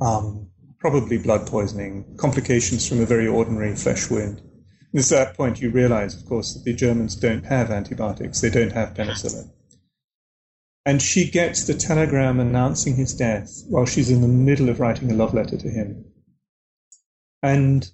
um, 0.00 0.50
probably 0.78 1.18
blood 1.18 1.46
poisoning, 1.46 2.16
complications 2.18 2.86
from 2.86 3.00
a 3.00 3.06
very 3.06 3.26
ordinary 3.26 3.74
flesh 3.74 4.10
wound. 4.10 4.42
At 4.96 5.04
that 5.06 5.36
point 5.36 5.60
you 5.60 5.70
realize, 5.70 6.14
of 6.14 6.24
course, 6.26 6.54
that 6.54 6.64
the 6.64 6.72
Germans 6.72 7.16
don't 7.16 7.44
have 7.46 7.70
antibiotics, 7.70 8.40
they 8.40 8.50
don't 8.50 8.72
have 8.72 8.94
penicillin. 8.94 9.50
And 10.86 11.02
she 11.02 11.30
gets 11.30 11.66
the 11.66 11.74
telegram 11.74 12.38
announcing 12.38 12.94
his 12.94 13.14
death 13.14 13.50
while 13.68 13.86
she's 13.86 14.10
in 14.10 14.20
the 14.20 14.28
middle 14.28 14.68
of 14.68 14.80
writing 14.80 15.10
a 15.10 15.14
love 15.14 15.34
letter 15.34 15.56
to 15.56 15.68
him. 15.68 16.04
And 17.42 17.90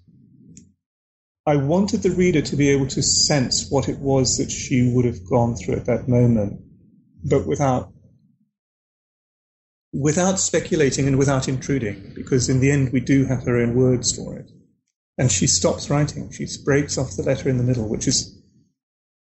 I 1.46 1.56
wanted 1.56 2.02
the 2.02 2.10
reader 2.10 2.42
to 2.42 2.56
be 2.56 2.68
able 2.68 2.88
to 2.88 3.02
sense 3.02 3.70
what 3.70 3.88
it 3.88 3.98
was 3.98 4.36
that 4.36 4.50
she 4.50 4.92
would 4.94 5.04
have 5.04 5.28
gone 5.28 5.56
through 5.56 5.76
at 5.76 5.86
that 5.86 6.08
moment, 6.08 6.60
but 7.24 7.46
without 7.46 7.92
without 9.92 10.38
speculating 10.38 11.08
and 11.08 11.18
without 11.18 11.48
intruding, 11.48 12.12
because 12.14 12.48
in 12.48 12.60
the 12.60 12.70
end 12.70 12.92
we 12.92 13.00
do 13.00 13.24
have 13.24 13.42
her 13.44 13.56
own 13.56 13.74
words 13.74 14.14
for 14.14 14.36
it. 14.36 14.50
And 15.20 15.30
she 15.30 15.46
stops 15.46 15.90
writing. 15.90 16.32
She 16.32 16.46
breaks 16.64 16.96
off 16.96 17.14
the 17.14 17.22
letter 17.22 17.50
in 17.50 17.58
the 17.58 17.62
middle, 17.62 17.86
which 17.86 18.08
is 18.08 18.42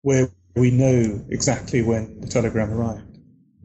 where 0.01 0.31
we 0.57 0.71
know 0.71 1.23
exactly 1.29 1.83
when 1.83 2.23
the 2.23 2.27
telegram 2.27 2.73
arrived. 2.73 3.19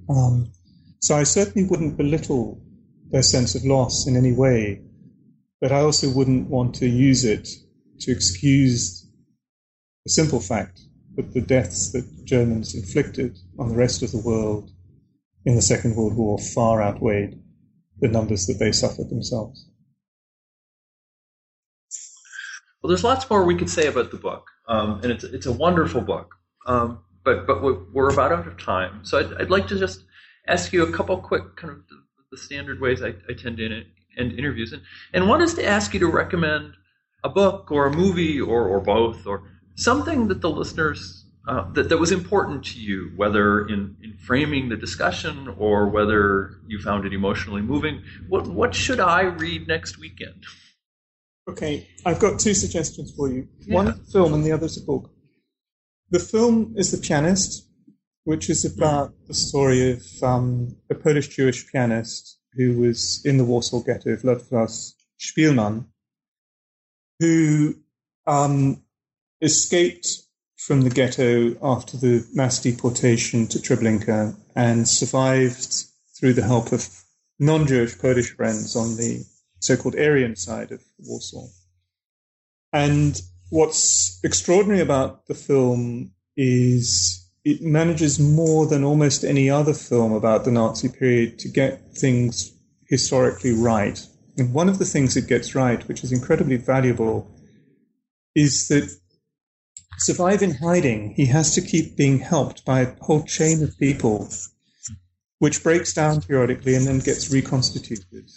Um, 0.10 0.52
so 1.00 1.16
I 1.16 1.24
certainly 1.24 1.66
wouldn't 1.66 1.96
belittle 1.96 2.62
their 3.10 3.22
sense 3.22 3.56
of 3.56 3.64
loss 3.64 4.06
in 4.06 4.18
any 4.18 4.34
way, 4.34 4.82
but 5.62 5.72
I 5.72 5.80
also 5.80 6.10
wouldn't 6.10 6.50
want 6.50 6.76
to 6.76 6.90
use 6.90 7.24
it 7.24 7.48
to 8.02 8.12
excuse 8.12 9.10
the 10.06 10.12
simple 10.12 10.42
fact 10.42 10.82
that 11.16 11.34
the 11.34 11.42
deaths 11.42 11.94
that 11.94 12.26
Germans 12.26 12.76
inflicted 12.76 13.40
on 13.58 13.70
the 13.70 13.78
rest 13.78 14.04
of 14.04 14.12
the 14.12 14.22
world 14.22 14.72
in 15.46 15.56
the 15.56 15.62
Second 15.62 15.96
World 15.96 16.18
War 16.18 16.38
far 16.38 16.82
outweighed 16.82 17.42
the 18.02 18.10
numbers 18.10 18.46
that 18.48 18.60
they 18.60 18.74
suffered 18.74 19.10
themselves. 19.10 19.69
Well, 22.82 22.90
there's 22.90 23.04
lots 23.04 23.30
more 23.30 23.44
we 23.44 23.56
could 23.56 23.70
say 23.70 23.88
about 23.88 24.12
the 24.12 24.18
book, 24.18 24.48
um, 24.68 25.02
and 25.04 25.12
it's 25.12 25.24
it's 25.24 25.46
a 25.46 25.52
wonderful 25.52 26.02
book. 26.02 26.36
Um, 26.66 27.00
but 27.24 27.46
but 27.46 27.62
we're 27.62 28.12
about 28.12 28.32
out 28.32 28.48
of 28.48 28.58
time. 28.58 29.04
So 29.04 29.20
I'd, 29.20 29.42
I'd 29.42 29.50
like 29.50 29.68
to 29.68 29.78
just 29.78 30.06
ask 30.48 30.72
you 30.72 30.84
a 30.84 30.92
couple 30.92 31.18
quick 31.18 31.56
kind 31.56 31.72
of 31.72 31.88
the, 31.90 31.96
the 32.32 32.38
standard 32.38 32.80
ways 32.80 33.02
I, 33.02 33.14
I 33.30 33.34
tend 33.38 33.58
to 33.58 33.84
end 34.18 34.34
interviews, 34.34 34.72
and 34.72 34.82
and 35.14 35.28
one 35.28 35.42
is 35.42 35.54
to 35.56 35.66
ask 35.66 35.94
you 35.94 36.00
to 36.00 36.08
recommend 36.08 36.76
a 37.24 37.30
book 37.30 37.72
or 37.72 37.88
a 37.88 37.94
movie 37.94 38.40
or 38.40 38.68
or 38.68 38.80
both 38.80 39.28
or 39.28 39.44
something 39.76 40.28
that 40.30 40.42
the 40.42 40.50
listeners 40.50 41.26
uh, 41.50 41.70
that, 41.74 41.90
that 41.90 41.98
was 41.98 42.12
important 42.12 42.64
to 42.64 42.80
you, 42.80 43.12
whether 43.16 43.68
in, 43.68 43.96
in 44.04 44.14
framing 44.26 44.70
the 44.70 44.76
discussion 44.78 45.48
or 45.58 45.90
whether 45.90 46.60
you 46.68 46.80
found 46.80 47.06
it 47.06 47.14
emotionally 47.14 47.62
moving. 47.62 48.04
What, 48.28 48.48
what 48.48 48.76
should 48.76 49.00
I 49.00 49.22
read 49.24 49.68
next 49.68 49.98
weekend? 49.98 50.46
Okay, 51.50 51.88
I've 52.06 52.20
got 52.20 52.40
two 52.40 52.54
suggestions 52.54 53.12
for 53.16 53.28
you. 53.28 53.48
Yeah. 53.62 53.76
One 53.76 54.06
film 54.14 54.36
and 54.36 54.44
the 54.44 54.52
other 54.52 54.68
is 54.68 54.78
a 54.78 54.86
book. 54.86 55.10
The 56.12 56.20
film 56.20 56.76
is 56.78 56.92
The 56.92 57.00
Pianist, 57.00 57.68
which 58.24 58.52
is 58.52 58.66
about 58.66 59.14
the 59.28 59.34
story 59.34 59.94
of 59.94 60.04
um, 60.22 60.76
a 60.92 60.96
Polish 60.96 61.30
Jewish 61.30 61.72
pianist 61.72 62.40
who 62.54 62.80
was 62.80 63.26
in 63.26 63.38
the 63.38 63.44
Warsaw 63.44 63.80
Ghetto, 63.80 64.16
Władysław 64.16 64.94
Szpilman, 65.20 65.86
who 67.20 67.74
um, 68.28 68.84
escaped 69.42 70.08
from 70.56 70.82
the 70.82 70.92
ghetto 70.92 71.56
after 71.64 71.98
the 71.98 72.28
mass 72.34 72.62
deportation 72.62 73.48
to 73.48 73.58
Treblinka 73.58 74.36
and 74.56 74.88
survived 74.88 75.86
through 76.20 76.34
the 76.34 76.44
help 76.44 76.72
of 76.72 76.88
non-Jewish 77.40 77.98
Polish 77.98 78.36
friends 78.36 78.76
on 78.76 78.98
the 78.98 79.26
so-called 79.60 79.96
Aryan 79.96 80.36
side 80.36 80.72
of 80.72 80.82
Warsaw. 81.00 81.48
And 82.74 83.20
what's 83.50 84.20
extraordinary 84.24 84.82
about 84.82 85.28
the 85.28 85.34
film 85.34 86.12
is 86.38 87.30
it 87.44 87.62
manages 87.62 88.20
more 88.20 88.66
than 88.68 88.84
almost 88.84 89.24
any 89.24 89.50
other 89.50 89.74
film 89.74 90.14
about 90.14 90.46
the 90.46 90.52
Nazi 90.52 90.90
period 90.90 91.40
to 91.40 91.50
get 91.50 91.94
things 91.94 92.52
historically 92.88 93.54
right. 93.54 94.00
And 94.38 94.54
one 94.54 94.70
of 94.70 94.80
the 94.80 94.86
things 94.86 95.18
it 95.18 95.28
gets 95.28 95.56
right, 95.56 95.86
which 95.88 96.04
is 96.04 96.12
incredibly 96.12 96.58
valuable, 96.58 97.30
is 98.36 98.68
that 98.68 98.90
survive 99.98 100.42
in 100.42 100.56
hiding, 100.56 101.14
he 101.16 101.26
has 101.26 101.54
to 101.56 101.62
keep 101.62 101.98
being 101.98 102.20
helped 102.20 102.64
by 102.66 102.82
a 102.82 102.96
whole 103.02 103.24
chain 103.24 103.64
of 103.64 103.78
people, 103.78 104.30
which 105.40 105.64
breaks 105.64 105.94
down 105.94 106.22
periodically 106.22 106.76
and 106.76 106.86
then 106.86 107.00
gets 107.00 107.32
reconstituted. 107.32 108.30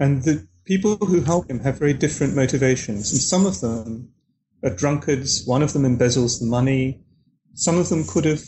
And 0.00 0.22
the 0.22 0.48
people 0.64 0.96
who 0.96 1.20
help 1.20 1.50
him 1.50 1.60
have 1.60 1.78
very 1.78 1.92
different 1.92 2.34
motivations, 2.34 3.12
and 3.12 3.20
some 3.20 3.44
of 3.44 3.60
them 3.60 4.12
are 4.64 4.70
drunkards. 4.70 5.46
One 5.46 5.62
of 5.62 5.74
them 5.74 5.84
embezzles 5.84 6.40
the 6.40 6.46
money. 6.46 7.02
Some 7.54 7.78
of 7.78 7.90
them 7.90 8.04
could 8.06 8.24
have 8.24 8.42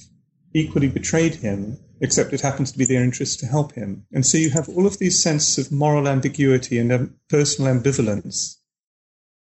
equally 0.54 0.88
betrayed 0.88 1.36
him, 1.36 1.78
except 2.00 2.32
it 2.32 2.40
happens 2.40 2.72
to 2.72 2.78
be 2.78 2.86
their 2.86 3.02
interest 3.02 3.40
to 3.40 3.46
help 3.46 3.72
him. 3.72 4.06
And 4.12 4.24
so 4.24 4.38
you 4.38 4.50
have 4.50 4.68
all 4.68 4.86
of 4.86 4.98
these 4.98 5.22
senses 5.22 5.66
of 5.66 5.72
moral 5.72 6.08
ambiguity 6.08 6.78
and 6.78 7.14
personal 7.28 7.74
ambivalence, 7.74 8.56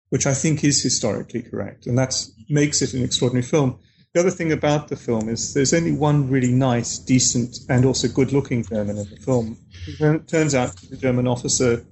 which 0.10 0.26
I 0.26 0.34
think 0.34 0.64
is 0.64 0.82
historically 0.82 1.43
correct. 1.43 1.86
And 1.86 1.97
that 1.97 2.14
makes 2.49 2.82
it 2.82 2.93
an 2.93 3.04
extraordinary 3.04 3.43
film. 3.43 3.80
The 4.14 4.20
other 4.20 4.32
thing 4.32 4.52
about 4.52 4.89
the 4.89 4.97
film 4.97 5.30
is 5.30 5.54
there's 5.54 5.74
only 5.74 5.93
one 5.93 6.30
really 6.30 6.52
nice, 6.52 6.99
decent, 6.99 7.56
and 7.70 7.86
also 7.86 8.10
good 8.10 8.34
looking 8.34 8.64
German 8.64 8.97
in 8.97 9.10
the 9.10 9.16
film. 9.16 9.58
It 9.99 10.28
turns 10.28 10.54
out 10.54 10.76
the 10.76 10.97
German 10.97 11.28
officer 11.28 11.86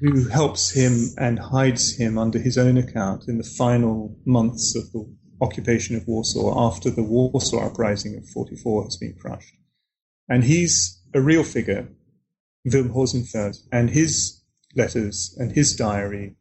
who 0.00 0.28
helps 0.28 0.70
him 0.70 1.14
and 1.18 1.38
hides 1.38 1.96
him 1.96 2.18
under 2.18 2.38
his 2.38 2.58
own 2.58 2.76
account 2.76 3.28
in 3.28 3.38
the 3.38 3.54
final 3.58 4.16
months 4.26 4.76
of 4.76 4.92
the 4.92 5.06
occupation 5.40 5.96
of 5.96 6.06
Warsaw 6.06 6.68
after 6.68 6.90
the 6.90 7.02
Warsaw 7.02 7.66
Uprising 7.66 8.16
of 8.16 8.28
44 8.28 8.84
has 8.84 8.96
been 8.96 9.14
crushed. 9.18 9.54
And 10.28 10.44
he's 10.44 11.02
a 11.14 11.20
real 11.20 11.44
figure, 11.44 11.88
Wilm 12.66 12.90
Hosenfeld, 12.90 13.56
and 13.72 13.90
his 13.90 14.42
letters 14.74 15.34
and 15.38 15.52
his 15.52 15.74
diary 15.74 16.36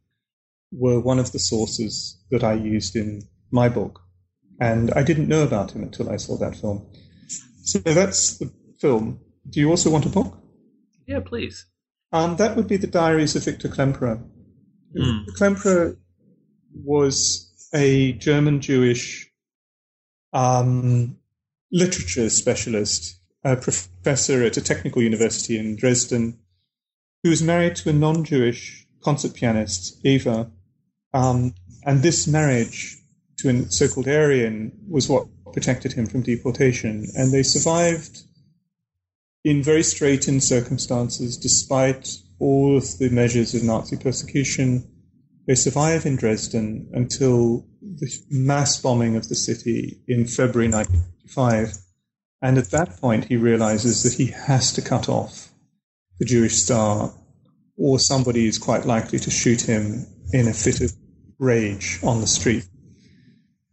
were 0.71 0.99
one 0.99 1.19
of 1.19 1.31
the 1.31 1.39
sources 1.39 2.21
that 2.31 2.43
I 2.43 2.53
used 2.53 2.95
in 2.95 3.21
my 3.51 3.69
book. 3.69 4.01
And 4.59 4.91
I 4.93 5.03
didn't 5.03 5.29
know 5.29 5.43
about 5.43 5.71
him 5.71 5.83
until 5.83 6.09
I 6.09 6.17
saw 6.17 6.37
that 6.37 6.55
film. 6.55 6.85
So 7.63 7.79
that's 7.79 8.37
the 8.37 8.51
film. 8.79 9.19
Do 9.49 9.59
you 9.59 9.69
also 9.69 9.89
want 9.89 10.05
a 10.05 10.09
book? 10.09 10.37
Yeah, 11.07 11.19
please. 11.19 11.65
Um, 12.11 12.37
that 12.37 12.55
would 12.55 12.67
be 12.67 12.77
the 12.77 12.87
Diaries 12.87 13.35
of 13.35 13.43
Victor 13.43 13.67
Klemperer. 13.67 14.23
Mm. 14.97 15.25
Klemperer 15.37 15.97
was 16.73 17.69
a 17.73 18.13
German 18.13 18.61
Jewish 18.61 19.29
um, 20.33 21.17
literature 21.71 22.29
specialist, 22.29 23.19
a 23.43 23.55
professor 23.55 24.43
at 24.43 24.57
a 24.57 24.61
technical 24.61 25.01
university 25.01 25.57
in 25.57 25.75
Dresden, 25.75 26.39
who 27.23 27.29
was 27.29 27.41
married 27.41 27.75
to 27.77 27.89
a 27.89 27.93
non 27.93 28.23
Jewish 28.23 28.85
concert 29.03 29.33
pianist, 29.33 29.99
Eva. 30.05 30.51
Um, 31.13 31.53
and 31.85 32.01
this 32.01 32.27
marriage 32.27 32.97
to 33.37 33.49
a 33.49 33.71
so 33.71 33.87
called 33.87 34.07
Aryan 34.07 34.71
was 34.89 35.07
what 35.07 35.27
protected 35.53 35.93
him 35.93 36.05
from 36.05 36.21
deportation. 36.21 37.07
And 37.15 37.31
they 37.31 37.43
survived 37.43 38.21
in 39.45 39.61
very 39.61 39.83
straitened 39.83 40.43
circumstances, 40.43 41.37
despite 41.37 42.17
all 42.39 42.75
of 42.75 42.97
the 42.97 43.09
measures 43.09 43.53
of 43.53 43.63
Nazi 43.63 43.95
persecution. 43.95 44.91
They 45.47 45.53
survive 45.53 46.07
in 46.07 46.15
Dresden 46.15 46.89
until 46.93 47.67
the 47.79 48.11
mass 48.31 48.81
bombing 48.81 49.15
of 49.15 49.29
the 49.29 49.35
city 49.35 50.01
in 50.07 50.25
February 50.25 50.71
1955. 50.71 51.77
And 52.41 52.57
at 52.57 52.71
that 52.71 52.99
point, 52.99 53.25
he 53.25 53.37
realizes 53.37 54.01
that 54.01 54.13
he 54.13 54.31
has 54.31 54.73
to 54.73 54.81
cut 54.81 55.07
off 55.07 55.49
the 56.17 56.25
Jewish 56.25 56.55
star, 56.55 57.13
or 57.77 57.99
somebody 57.99 58.47
is 58.47 58.57
quite 58.57 58.85
likely 58.85 59.19
to 59.19 59.29
shoot 59.29 59.61
him 59.61 60.07
in 60.33 60.47
a 60.47 60.53
fit 60.53 60.81
of 60.81 60.91
rage 61.37 61.99
on 62.01 62.19
the 62.19 62.27
street. 62.27 62.67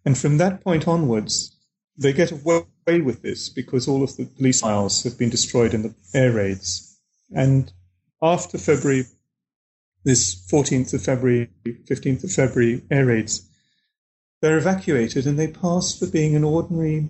And 0.04 0.18
from 0.18 0.36
that 0.36 0.62
point 0.62 0.86
onwards, 0.86 1.56
they 1.96 2.12
get 2.12 2.30
away 2.30 2.64
with 2.86 3.22
this 3.22 3.48
because 3.48 3.88
all 3.88 4.02
of 4.02 4.16
the 4.16 4.26
police 4.26 4.60
files 4.60 5.04
have 5.04 5.18
been 5.18 5.30
destroyed 5.30 5.74
in 5.74 5.82
the 5.82 5.94
air 6.14 6.32
raids. 6.32 6.98
And 7.34 7.72
after 8.20 8.58
February, 8.58 9.04
this 10.04 10.34
14th 10.50 10.92
of 10.94 11.02
February, 11.02 11.48
15th 11.64 12.24
of 12.24 12.32
February 12.32 12.82
air 12.90 13.06
raids, 13.06 13.48
they're 14.40 14.58
evacuated 14.58 15.26
and 15.26 15.38
they 15.38 15.48
pass 15.48 15.96
for 15.96 16.06
being 16.06 16.34
an 16.34 16.44
ordinary 16.44 17.08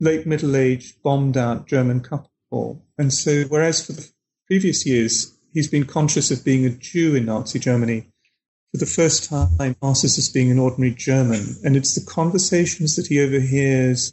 late 0.00 0.26
middle 0.26 0.54
aged, 0.54 1.02
bombed 1.02 1.36
out 1.36 1.66
German 1.66 2.00
couple. 2.00 2.84
And 2.98 3.12
so, 3.12 3.44
whereas 3.44 3.84
for 3.84 3.92
the 3.92 4.08
previous 4.46 4.86
years 4.86 5.34
he's 5.52 5.68
been 5.68 5.84
conscious 5.84 6.30
of 6.30 6.44
being 6.44 6.64
a 6.66 6.70
Jew 6.70 7.14
in 7.14 7.24
Nazi 7.24 7.58
Germany, 7.58 8.12
for 8.70 8.78
the 8.78 8.86
first 8.86 9.24
time 9.24 9.74
passes 9.74 10.18
as 10.18 10.28
being 10.28 10.50
an 10.50 10.58
ordinary 10.58 10.94
German. 10.94 11.56
And 11.64 11.76
it's 11.76 11.94
the 11.94 12.04
conversations 12.10 12.96
that 12.96 13.06
he 13.06 13.20
overhears 13.20 14.12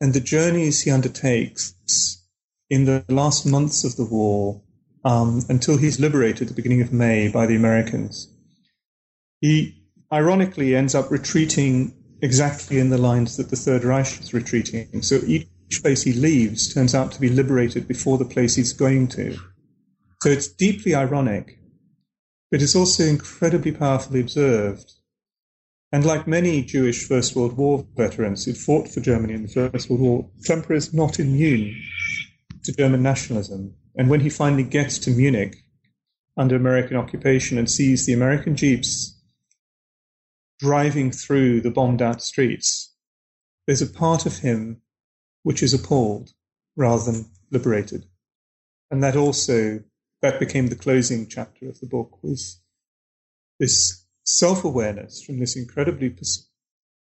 and 0.00 0.12
the 0.12 0.20
journeys 0.20 0.82
he 0.82 0.90
undertakes 0.90 1.74
in 2.70 2.84
the 2.84 3.04
last 3.08 3.46
months 3.46 3.84
of 3.84 3.96
the 3.96 4.04
war 4.04 4.62
um, 5.04 5.42
until 5.48 5.76
he's 5.76 6.00
liberated 6.00 6.42
at 6.42 6.48
the 6.48 6.54
beginning 6.54 6.82
of 6.82 6.92
May 6.92 7.28
by 7.28 7.46
the 7.46 7.56
Americans. 7.56 8.32
He 9.40 9.84
ironically 10.12 10.74
ends 10.74 10.94
up 10.94 11.10
retreating 11.10 11.94
exactly 12.22 12.78
in 12.78 12.90
the 12.90 12.98
lines 12.98 13.36
that 13.36 13.50
the 13.50 13.56
Third 13.56 13.84
Reich 13.84 14.20
is 14.20 14.32
retreating. 14.32 15.02
So 15.02 15.20
each 15.26 15.48
place 15.82 16.02
he 16.02 16.12
leaves 16.12 16.72
turns 16.72 16.94
out 16.94 17.12
to 17.12 17.20
be 17.20 17.28
liberated 17.28 17.86
before 17.86 18.16
the 18.18 18.24
place 18.24 18.54
he's 18.54 18.72
going 18.72 19.08
to. 19.08 19.36
So 20.22 20.30
it's 20.30 20.48
deeply 20.48 20.94
ironic, 20.94 21.58
but 22.50 22.62
it's 22.62 22.74
also 22.74 23.04
incredibly 23.04 23.72
powerfully 23.72 24.20
observed. 24.20 24.90
And 25.94 26.04
like 26.04 26.26
many 26.26 26.64
Jewish 26.64 27.06
First 27.06 27.36
World 27.36 27.56
War 27.56 27.86
veterans 27.94 28.44
who 28.44 28.52
fought 28.52 28.88
for 28.88 28.98
Germany 28.98 29.32
in 29.32 29.42
the 29.42 29.70
First 29.70 29.88
World 29.88 30.02
War, 30.02 30.30
Klemperer 30.44 30.74
is 30.74 30.92
not 30.92 31.20
immune 31.20 31.80
to 32.64 32.72
German 32.72 33.00
nationalism. 33.00 33.76
And 33.94 34.10
when 34.10 34.18
he 34.18 34.28
finally 34.28 34.64
gets 34.64 34.98
to 34.98 35.12
Munich 35.12 35.54
under 36.36 36.56
American 36.56 36.96
occupation 36.96 37.58
and 37.58 37.70
sees 37.70 38.06
the 38.06 38.12
American 38.12 38.56
jeeps 38.56 39.22
driving 40.58 41.12
through 41.12 41.60
the 41.60 41.70
bombed 41.70 42.02
out 42.02 42.22
streets, 42.22 42.92
there's 43.68 43.80
a 43.80 43.86
part 43.86 44.26
of 44.26 44.38
him 44.38 44.82
which 45.44 45.62
is 45.62 45.72
appalled 45.72 46.30
rather 46.74 47.12
than 47.12 47.30
liberated. 47.52 48.04
And 48.90 49.00
that 49.04 49.14
also, 49.14 49.84
that 50.22 50.40
became 50.40 50.66
the 50.66 50.74
closing 50.74 51.28
chapter 51.28 51.68
of 51.68 51.78
the 51.78 51.86
book 51.86 52.20
was 52.20 52.60
this 53.60 54.03
self-awareness 54.24 55.22
from 55.22 55.38
this 55.38 55.56
incredibly 55.56 56.14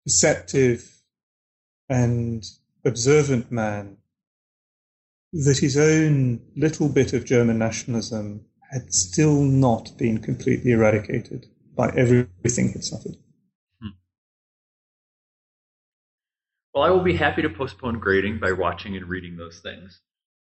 perceptive 0.05 0.89
and 1.89 2.43
observant 2.85 3.51
man 3.51 3.97
that 5.31 5.57
his 5.57 5.77
own 5.77 6.41
little 6.55 6.89
bit 6.89 7.13
of 7.13 7.25
German 7.25 7.57
nationalism 7.57 8.45
had 8.71 8.93
still 8.93 9.41
not 9.41 9.97
been 9.97 10.19
completely 10.19 10.71
eradicated 10.71 11.47
by 11.75 11.89
everything 11.89 12.71
he'd 12.71 12.83
suffered. 12.83 13.15
Hmm. 13.81 13.89
Well, 16.73 16.83
I 16.83 16.89
will 16.89 17.03
be 17.03 17.15
happy 17.15 17.41
to 17.41 17.49
postpone 17.49 17.99
grading 17.99 18.39
by 18.39 18.51
watching 18.51 18.95
and 18.95 19.07
reading 19.07 19.37
those 19.37 19.59
things. 19.59 20.01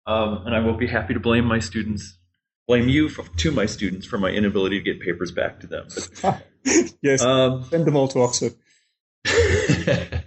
Um, 0.07 0.47
and 0.47 0.55
I 0.55 0.61
will 0.61 0.77
be 0.77 0.87
happy 0.87 1.15
to 1.15 1.21
blame 1.21 1.47
my 1.47 1.61
students, 1.61 2.19
blame 2.67 2.89
you 2.89 3.09
for, 3.09 3.25
to 3.37 3.51
my 3.51 3.67
students 3.67 4.07
for 4.07 4.19
my 4.19 4.31
inability 4.31 4.79
to 4.79 4.85
get 4.85 5.01
papers 5.01 5.31
back 5.31 5.61
to 5.61 5.67
them. 5.67 5.87
But, 6.23 6.47
yes, 7.03 7.23
um, 7.23 7.65
send 7.65 7.87
them 7.87 7.97
all 7.97 8.09
to 8.09 8.21
Oxford. 8.21 8.55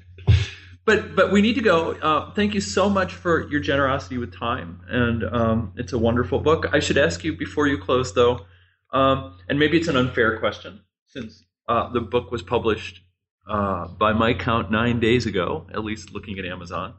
but 0.85 1.15
but 1.15 1.31
we 1.31 1.41
need 1.41 1.55
to 1.55 1.61
go. 1.61 1.91
Uh, 1.93 2.31
thank 2.33 2.53
you 2.53 2.61
so 2.61 2.89
much 2.89 3.13
for 3.13 3.47
your 3.49 3.59
generosity 3.59 4.17
with 4.17 4.33
time, 4.35 4.81
and 4.87 5.23
um, 5.23 5.73
it's 5.75 5.93
a 5.93 5.97
wonderful 5.97 6.39
book. 6.39 6.67
I 6.73 6.79
should 6.79 6.97
ask 6.97 7.23
you 7.23 7.35
before 7.35 7.67
you 7.67 7.77
close, 7.77 8.13
though, 8.13 8.45
um, 8.91 9.37
and 9.49 9.59
maybe 9.59 9.77
it's 9.77 9.87
an 9.87 9.97
unfair 9.97 10.39
question 10.39 10.81
since 11.07 11.43
uh, 11.67 11.91
the 11.91 12.01
book 12.01 12.31
was 12.31 12.41
published 12.41 13.01
uh, 13.47 13.87
by 13.87 14.13
my 14.13 14.33
count 14.33 14.71
nine 14.71 14.99
days 14.99 15.25
ago, 15.25 15.67
at 15.73 15.83
least 15.83 16.13
looking 16.13 16.37
at 16.39 16.45
Amazon. 16.45 16.93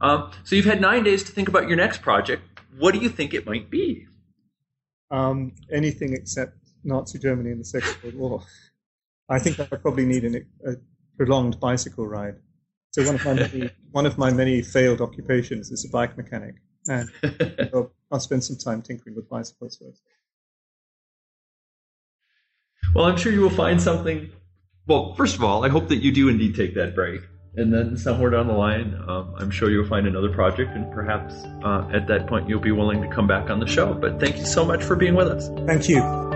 Um, 0.00 0.30
so 0.44 0.56
you've 0.56 0.66
had 0.66 0.80
nine 0.80 1.04
days 1.04 1.22
to 1.24 1.32
think 1.32 1.48
about 1.48 1.68
your 1.68 1.76
next 1.76 2.02
project. 2.02 2.42
What 2.78 2.92
do 2.92 3.00
you 3.00 3.08
think 3.08 3.32
it 3.32 3.46
might 3.46 3.70
be? 3.70 4.06
Um, 5.10 5.52
anything 5.72 6.14
except 6.14 6.58
Nazi 6.84 7.18
Germany 7.18 7.50
in 7.50 7.58
the 7.58 7.64
Second 7.64 7.96
World 8.02 8.14
War. 8.16 8.42
I 9.28 9.38
think 9.38 9.58
I 9.58 9.64
probably 9.64 10.06
need 10.06 10.24
an, 10.24 10.46
a 10.66 10.74
prolonged 11.16 11.58
bicycle 11.60 12.06
ride. 12.06 12.36
So 12.92 13.04
one 13.04 13.16
of 13.16 13.24
my 13.24 13.34
many, 13.34 13.70
one 13.90 14.06
of 14.06 14.18
my 14.18 14.32
many 14.32 14.62
failed 14.62 15.00
occupations 15.00 15.70
is 15.70 15.84
a 15.84 15.88
bike 15.88 16.16
mechanic, 16.16 16.54
and 16.86 17.10
I'll, 17.74 17.92
I'll 18.10 18.20
spend 18.20 18.44
some 18.44 18.56
time 18.56 18.82
tinkering 18.82 19.16
with 19.16 19.28
bicycles 19.28 19.76
first. 19.76 20.02
Well, 22.94 23.04
I'm 23.04 23.16
sure 23.16 23.32
you 23.32 23.40
will 23.40 23.50
find 23.50 23.82
something. 23.82 24.30
Well, 24.86 25.14
first 25.14 25.34
of 25.34 25.42
all, 25.42 25.64
I 25.64 25.68
hope 25.68 25.88
that 25.88 25.96
you 25.96 26.12
do 26.12 26.28
indeed 26.28 26.54
take 26.54 26.74
that 26.74 26.94
break. 26.94 27.20
And 27.56 27.72
then 27.72 27.96
somewhere 27.96 28.30
down 28.30 28.48
the 28.48 28.52
line, 28.52 29.02
um, 29.08 29.34
I'm 29.38 29.50
sure 29.50 29.70
you'll 29.70 29.88
find 29.88 30.06
another 30.06 30.28
project, 30.28 30.74
and 30.74 30.92
perhaps 30.92 31.34
uh, 31.64 31.88
at 31.92 32.06
that 32.08 32.26
point 32.26 32.48
you'll 32.48 32.60
be 32.60 32.72
willing 32.72 33.00
to 33.00 33.08
come 33.08 33.26
back 33.26 33.48
on 33.48 33.60
the 33.60 33.66
show. 33.66 33.94
But 33.94 34.20
thank 34.20 34.36
you 34.36 34.44
so 34.44 34.64
much 34.64 34.84
for 34.84 34.94
being 34.94 35.14
with 35.14 35.28
us. 35.28 35.48
Thank 35.66 35.88
you. 35.88 36.35